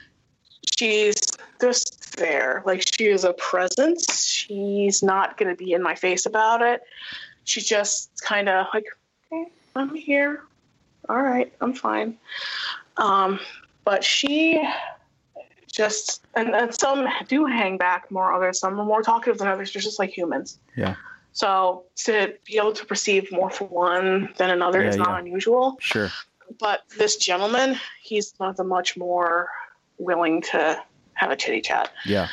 [0.77, 1.15] She's
[1.61, 2.63] just there.
[2.65, 4.23] Like she is a presence.
[4.25, 6.81] She's not going to be in my face about it.
[7.43, 8.85] She's just kind of like,
[9.31, 9.45] okay,
[9.75, 10.43] I'm here.
[11.07, 12.17] All right, I'm fine.
[12.97, 13.39] Um,
[13.83, 14.61] but she
[15.79, 19.71] just, and, and some do hang back more, others, some are more talkative than others.
[19.71, 20.59] They're just like humans.
[20.75, 20.95] Yeah.
[21.31, 25.19] So to be able to perceive more for one than another Yeah, is not yeah.
[25.19, 26.09] unusual Sure.
[26.59, 29.47] but this gentleman, he's not the much more
[29.97, 30.83] willing to
[31.13, 31.91] have a chitty chat.
[32.05, 32.27] Yeah.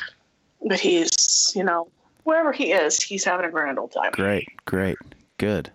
[0.67, 1.89] But he's, you know,
[2.25, 4.11] wherever he is, he's having a grand old time.
[4.13, 4.49] Great.
[4.65, 4.99] Great.
[5.39, 5.71] Good.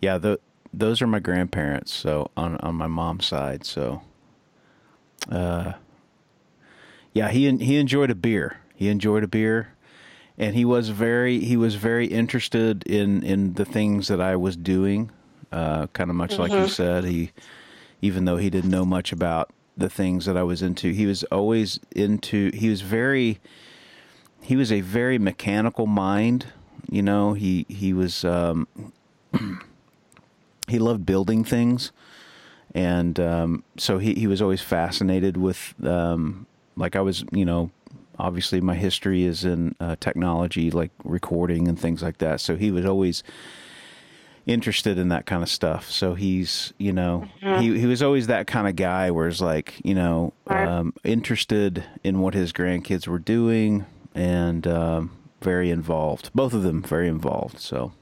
[0.00, 0.18] Yeah.
[0.18, 0.38] The,
[0.72, 1.92] those are my grandparents.
[1.92, 3.64] So on, on my mom's side.
[3.64, 4.02] So,
[5.32, 5.72] uh,
[7.16, 8.58] yeah, he, he enjoyed a beer.
[8.74, 9.74] He enjoyed a beer
[10.36, 14.54] and he was very, he was very interested in, in the things that I was
[14.54, 15.10] doing.
[15.50, 17.32] Uh, kind of much like you said, he,
[18.02, 21.24] even though he didn't know much about the things that I was into, he was
[21.24, 23.40] always into, he was very,
[24.42, 26.46] he was a very mechanical mind.
[26.90, 28.68] You know, he, he was, um,
[30.68, 31.92] he loved building things.
[32.74, 37.70] And, um, so he, he was always fascinated with, um, like I was, you know,
[38.18, 42.40] obviously my history is in uh, technology, like recording and things like that.
[42.40, 43.22] So he was always,
[44.46, 45.90] interested in that kind of stuff.
[45.90, 47.26] So he's, you know,
[47.60, 51.84] he he was always that kind of guy where it's like, you know, um, interested
[52.04, 53.84] in what his grandkids were doing
[54.14, 56.30] and um, very involved.
[56.34, 57.58] Both of them very involved.
[57.58, 57.92] So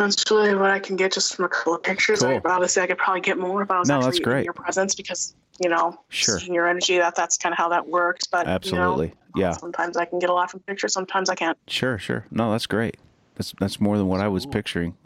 [0.00, 2.20] That's really what I can get just from a couple of pictures.
[2.20, 2.40] Cool.
[2.44, 4.44] I honestly, I could probably get more if I was No, actually that's in great.
[4.44, 6.38] your presence because, you know, Sure.
[6.38, 8.26] seeing your energy, that that's kind of how that works.
[8.26, 9.08] But, Absolutely.
[9.08, 9.50] you know, Yeah.
[9.50, 11.58] Uh, sometimes I can get a lot from pictures, sometimes I can't.
[11.68, 12.24] sure, sure.
[12.30, 12.96] No, that's great.
[13.36, 14.52] That's that's more than what I was cool.
[14.52, 14.96] picturing.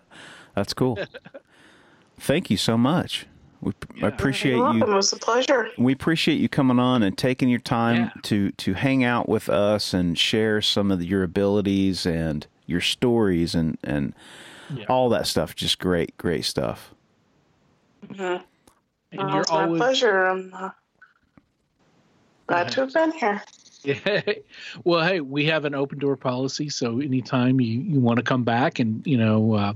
[0.54, 0.98] that's cool.
[2.20, 3.26] Thank you so much.
[3.60, 4.06] We, I Yeah.
[4.08, 4.80] appreciate You're welcome.
[4.88, 4.92] you.
[4.92, 5.68] It was a pleasure.
[5.78, 8.20] we appreciate you coming on and taking your time Yeah.
[8.22, 13.54] to to hang out with us and share some of your abilities and your stories
[13.54, 14.14] and and
[14.74, 14.86] Yeah.
[14.88, 15.54] all that stuff.
[15.54, 16.94] Just great, great stuff.
[18.08, 18.42] Mhm.
[19.12, 20.26] And Oh, you're it's my always pleasure.
[20.26, 20.70] I'm uh,
[22.46, 22.72] glad ahead.
[22.72, 23.42] to have been here.
[23.84, 24.22] Yeah.
[24.82, 28.42] well, hey, we have an open door policy, so anytime you, you want to come
[28.42, 29.72] back and you know, uh,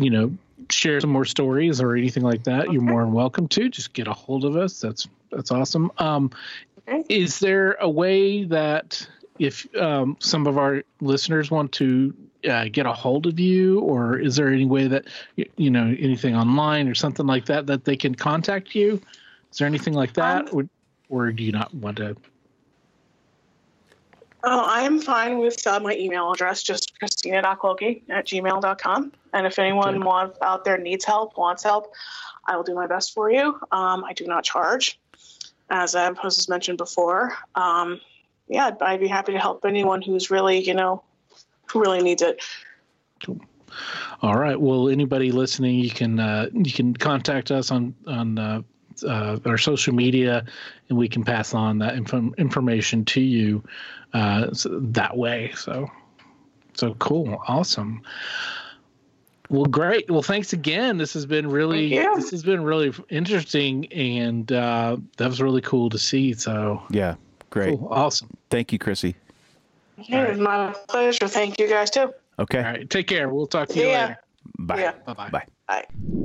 [0.00, 0.32] you know,
[0.70, 3.68] share some more stories or anything like that, you're more than welcome to.
[3.68, 4.80] Just get a hold of us.
[4.80, 5.92] That's that's awesome.
[5.98, 6.30] Um,
[6.88, 7.04] Okay.
[7.10, 9.06] is there a way that
[9.38, 12.14] if um, some of our listeners want to
[12.48, 15.06] uh, get a hold of you, or is there any way that
[15.56, 19.00] you know anything online or something like that that they can contact you?
[19.52, 20.68] Is there anything like that, Um, or,
[21.08, 22.16] or do you not want to?
[24.44, 29.12] Oh, I am fine with uh, my email address, just christina.cloakey at gmail.com.
[29.32, 30.04] And if anyone Okay.
[30.04, 31.92] wants out there needs help, wants help,
[32.46, 33.58] I will do my best for you.
[33.72, 35.00] Um, I do not charge,
[35.70, 37.34] as I was mentioned before.
[37.56, 38.00] Um,
[38.48, 41.02] yeah, I'd, I'd be happy to help anyone who's really, you know,
[41.70, 42.42] who really needs it.
[43.24, 43.40] Cool.
[44.22, 44.60] All right.
[44.60, 48.62] Well, anybody listening, you can uh, you can contact us on on uh,
[49.06, 50.44] uh, our social media,
[50.88, 53.62] and we can pass on that inform- information to you
[54.12, 55.52] uh, so that way.
[55.56, 55.90] So,
[56.74, 58.02] so cool, awesome.
[59.50, 60.10] Well, great.
[60.10, 60.98] Well, thanks again.
[60.98, 65.88] This has been really this has been really interesting, and uh, that was really cool
[65.90, 66.34] to see.
[66.34, 67.14] So Yeah,
[67.50, 67.78] great.
[67.78, 67.88] cool.
[67.90, 68.28] awesome.
[68.50, 69.16] Thank you, Chrissy.
[69.96, 71.26] Yeah, it was my pleasure.
[71.28, 72.12] Thank you guys too.
[72.38, 73.28] Okay, All right, take care.
[73.28, 74.02] We'll talk to you Yeah.
[74.02, 74.18] later.
[74.60, 74.78] bye.
[74.80, 74.92] Yeah.
[75.06, 75.44] Bye bye.
[75.68, 76.24] Bye.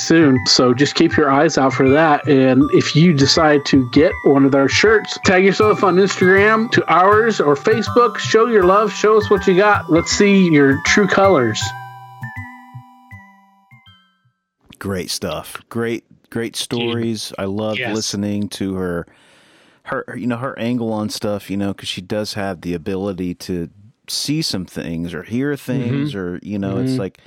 [0.01, 0.39] soon.
[0.45, 2.27] So just keep your eyes out for that.
[2.27, 6.93] And if you decide to get one of our shirts, tag yourself on Instagram to
[6.93, 8.17] ours or Facebook.
[8.17, 8.91] Show your love.
[8.91, 9.91] Show us what you got.
[9.91, 11.61] Let's see your true colors.
[14.79, 15.61] Great stuff.
[15.69, 17.31] Great, great stories.
[17.37, 17.95] I love Yes.
[17.95, 19.07] listening to her.
[19.83, 21.49] Her, you know, her angle on stuff.
[21.49, 23.69] You know, because she does have the ability to
[24.07, 25.65] see some things or hear mm-hmm.
[25.65, 27.01] things, or you know, it's mm-hmm.
[27.01, 27.19] like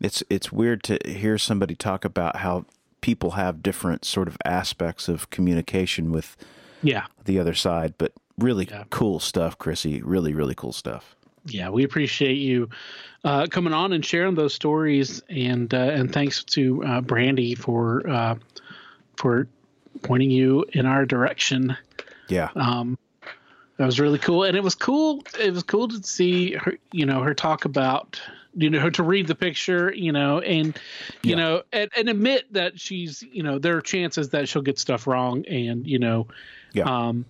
[0.00, 2.64] it's it's weird to hear somebody talk about how
[3.00, 6.36] people have different sort of aspects of communication with
[6.82, 7.06] Yeah.
[7.24, 8.84] the other side, but really Yeah.
[8.90, 10.02] cool stuff, Chrissy.
[10.02, 11.14] Really, really cool stuff.
[11.46, 12.68] Yeah, we appreciate you
[13.24, 18.08] uh, coming on and sharing those stories, and uh, and thanks to uh, Brandy for
[18.08, 18.34] uh,
[19.16, 19.48] for
[20.02, 21.76] pointing you in our direction.
[22.28, 22.98] Yeah, Um,
[23.78, 25.22] that was really cool, and it was cool.
[25.40, 28.20] It was cool to see her, you know, her talk about
[28.60, 30.76] you know her to read the picture, you know, and
[31.22, 31.36] you Yeah.
[31.36, 35.06] know, and, and admit that she's you know there are chances that she'll get stuff
[35.06, 36.26] wrong, and you know,
[36.74, 36.84] Yeah.
[36.84, 37.24] um,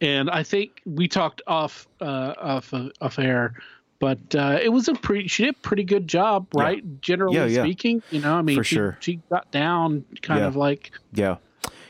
[0.00, 3.54] and I think we talked off uh, off off air.
[4.00, 5.28] But uh, it was a pretty.
[5.28, 6.82] She did a pretty good job, right?
[7.00, 7.62] Generally Yeah, yeah.
[7.62, 8.34] speaking, you know.
[8.34, 8.98] I mean, For she, sure.
[9.00, 11.36] she got down, kind of like yeah,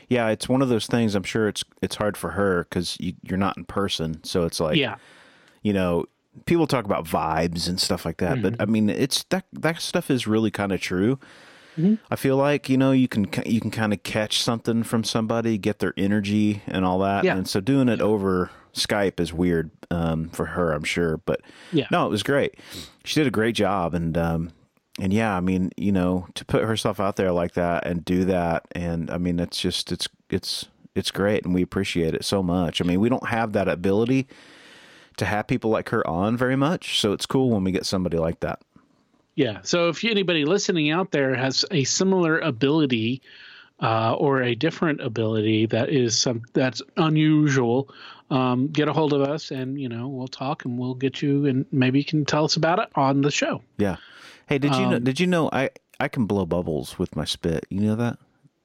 [0.07, 0.29] yeah.
[0.29, 1.13] It's one of those things.
[1.15, 4.61] I'm sure it's it's hard for her because you, you're not in person, so it's
[4.61, 4.95] like yeah,
[5.61, 6.05] you know
[6.45, 8.49] people talk about vibes and stuff like that, Mm-hmm.
[8.57, 11.19] but I mean it's that that stuff is really kind of true.
[11.77, 11.95] Mm-hmm.
[12.09, 15.57] I feel like you know you can you can kind of catch something from somebody,
[15.57, 17.35] get their energy and all that, Yeah.
[17.35, 21.17] and so doing it over Skype is weird um, for her, I'm sure.
[21.17, 21.41] But
[21.71, 21.87] Yeah.
[21.91, 22.55] no, it was great.
[23.03, 24.51] She did a great job, and um,
[24.99, 28.23] and yeah, I mean, you know, to put herself out there like that and do
[28.25, 32.41] that, and I mean, it's just it's it's it's great, and we appreciate it so
[32.41, 32.79] much.
[32.81, 34.27] I mean, we don't have that ability
[35.17, 38.17] to have people like her on very much, so it's cool when we get somebody
[38.17, 38.61] like that.
[39.35, 39.59] Yeah.
[39.63, 43.21] So if anybody listening out there has a similar ability
[43.81, 47.89] uh, or a different ability that is some that's unusual,
[48.29, 51.45] um, get a hold of us and you know we'll talk and we'll get you
[51.45, 53.61] and maybe you can tell us about it on the show.
[53.77, 53.97] Yeah.
[54.47, 54.97] Hey, did you know?
[54.97, 55.69] Um, Did you know I
[55.99, 57.65] I can blow bubbles with my spit?
[57.69, 58.17] You know that?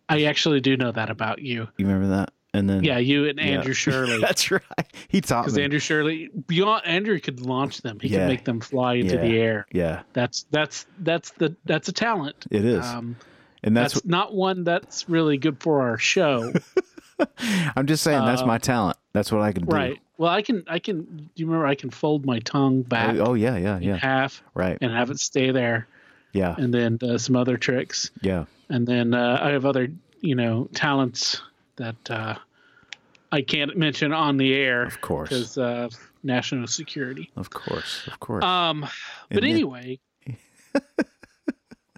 [0.08, 1.68] I actually do know that about you.
[1.76, 2.32] You remember that?
[2.52, 3.44] And then Yeah, you and Yeah.
[3.44, 4.18] Andrew Shirley.
[4.20, 4.62] That's right.
[5.08, 5.56] He taught Because.
[5.58, 7.98] Andrew Shirley, beyond Andrew could launch them.
[8.00, 8.18] He Yeah.
[8.20, 9.20] could make them fly into Yeah.
[9.22, 9.66] the air.
[9.72, 12.46] yeah, That's that's that's the that's a talent.
[12.50, 12.84] it is.
[12.84, 13.16] Um,
[13.62, 16.52] and that's, that's not one that's really good for our show.
[17.76, 18.96] I'm just saying that's uh, my talent.
[19.12, 19.74] That's what I can do.
[19.74, 19.98] Right.
[20.18, 20.64] Well, I can.
[20.66, 21.02] I can.
[21.02, 21.66] Do you remember?
[21.66, 23.96] I can fold my tongue back Oh, oh yeah, yeah, in yeah.
[23.96, 24.76] half Right.
[24.80, 25.86] and have it stay there,
[26.32, 28.44] Yeah, and then uh, some other tricks, yeah.
[28.68, 29.88] and then uh, I have other,
[30.20, 31.40] you know, talents
[31.80, 32.34] that uh,
[33.32, 35.28] I can't mention on the air Of course.
[35.28, 35.88] because uh,
[36.22, 37.30] national security.
[37.36, 38.06] Of course.
[38.06, 38.44] Of course.
[38.44, 38.80] Um,
[39.30, 39.98] but And anyway,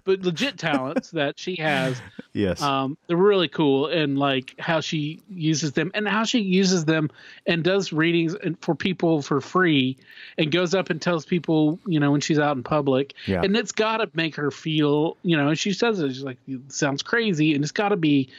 [0.05, 2.01] but legit talents that she has
[2.33, 2.61] yes.
[2.61, 7.09] um, they're really cool and like how she uses them and how she uses them
[7.47, 9.97] and does readings for people for free
[10.37, 13.43] and goes up and tells people you know when she's out in public Yeah.
[13.43, 16.37] and it's got to make her feel you know and she says it she's like
[16.49, 18.29] it sounds crazy and it's got to be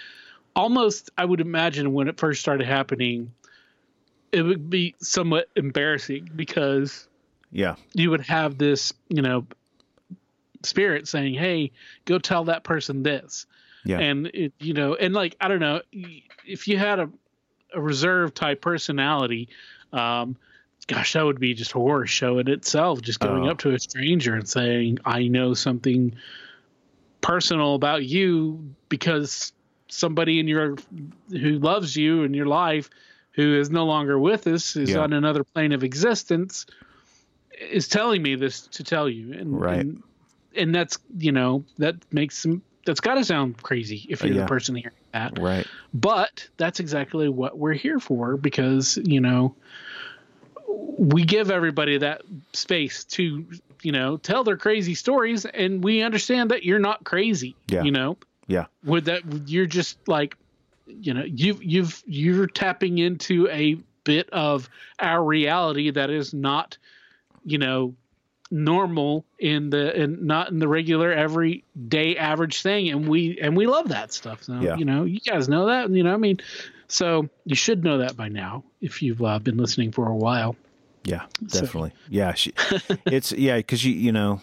[0.57, 3.33] almost i would imagine when it first started happening
[4.33, 7.07] it would be somewhat embarrassing because
[7.53, 7.77] yeah.
[7.93, 9.47] you would have this you know
[10.63, 11.71] spirit saying hey
[12.05, 13.47] go tell that person this
[13.85, 13.99] Yeah.
[14.01, 15.83] and it you know and like i don't know
[16.45, 17.11] if you had a,
[17.75, 19.49] a reserve type personality
[19.93, 20.37] um
[20.87, 23.01] gosh, that would be just a horror show in itself.
[23.01, 23.51] Just going Oh.
[23.51, 26.15] up to a stranger and saying, "I know something
[27.23, 29.53] personal about you," because
[29.95, 30.77] somebody in your
[31.31, 32.91] who loves you in your life,
[33.33, 35.01] who is no longer with us, is Yeah.
[35.01, 36.66] on another plane of existence,
[37.61, 39.81] is telling me this to tell you, and Right.
[39.81, 40.03] and,
[40.57, 42.62] and that's you know that makes some.
[42.87, 44.43] That's got to sound crazy if you're Yeah.
[44.43, 45.66] the person hearing that Right.
[45.95, 49.57] but that's exactly what we're here for because you know
[50.99, 52.23] we give everybody that
[52.53, 53.47] space to
[53.83, 57.85] you know tell their crazy stories and we understand that you're not crazy Yeah.
[57.85, 58.66] you know Yeah.
[58.85, 60.37] with that you're just like
[60.87, 64.69] you know you've you've you're tapping into a bit of
[65.01, 66.77] our reality that is not
[67.45, 67.95] you know
[68.51, 73.66] normal in the and not in the regular everyday average thing and we and we
[73.66, 74.77] love that stuff so Yeah.
[74.77, 76.39] you know you guys know that you know i mean
[76.87, 80.55] so you should know that by now if you've uh, been listening for a while
[81.05, 81.93] Yeah, So- definitely.
[82.09, 82.53] Yeah, she,
[83.07, 84.41] it's yeah because you you know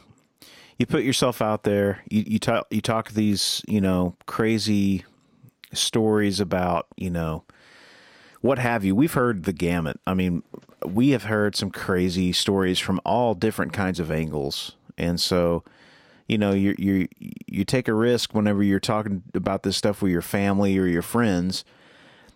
[0.77, 2.01] you put yourself out there.
[2.09, 5.05] You you talk you talk these you know crazy
[5.73, 7.43] stories about you know
[8.41, 8.95] what have you.
[8.95, 9.99] We've heard the gamut.
[10.07, 10.43] I mean,
[10.85, 15.63] we have heard some crazy stories from all different kinds of angles, and so
[16.27, 20.11] you know you you you take a risk whenever you're talking about this stuff with
[20.11, 21.63] your family or your friends.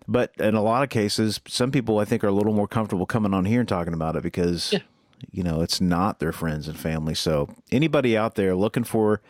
[0.08, 3.08] But in a lot of cases, some people I think are a little more comfortable
[3.08, 4.80] coming on here and talking about it because Yeah.
[5.32, 7.16] You know it's not their friends and family.
[7.16, 9.22] So anybody out there looking for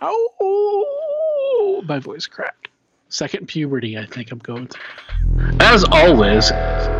[0.00, 2.68] Oh, my voice cracked.
[3.10, 4.82] Second puberty, I think I'm going through.
[5.60, 6.52] As always,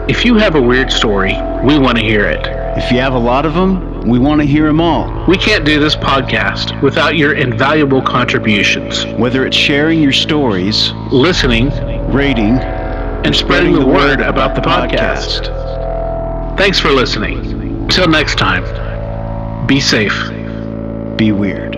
[0.09, 2.47] if you have a weird story, we want to hear it.
[2.78, 5.26] If you have a lot of them, we want to hear them all.
[5.28, 9.05] We can't do this podcast without your invaluable contributions.
[9.18, 11.68] Whether it's sharing your stories, Listening
[12.10, 12.56] rating,
[13.24, 15.46] and spreading the word about the podcast.
[16.56, 17.38] Thanks for listening.
[17.82, 18.64] Until next time,
[19.66, 20.16] be safe.
[21.16, 21.77] be weird.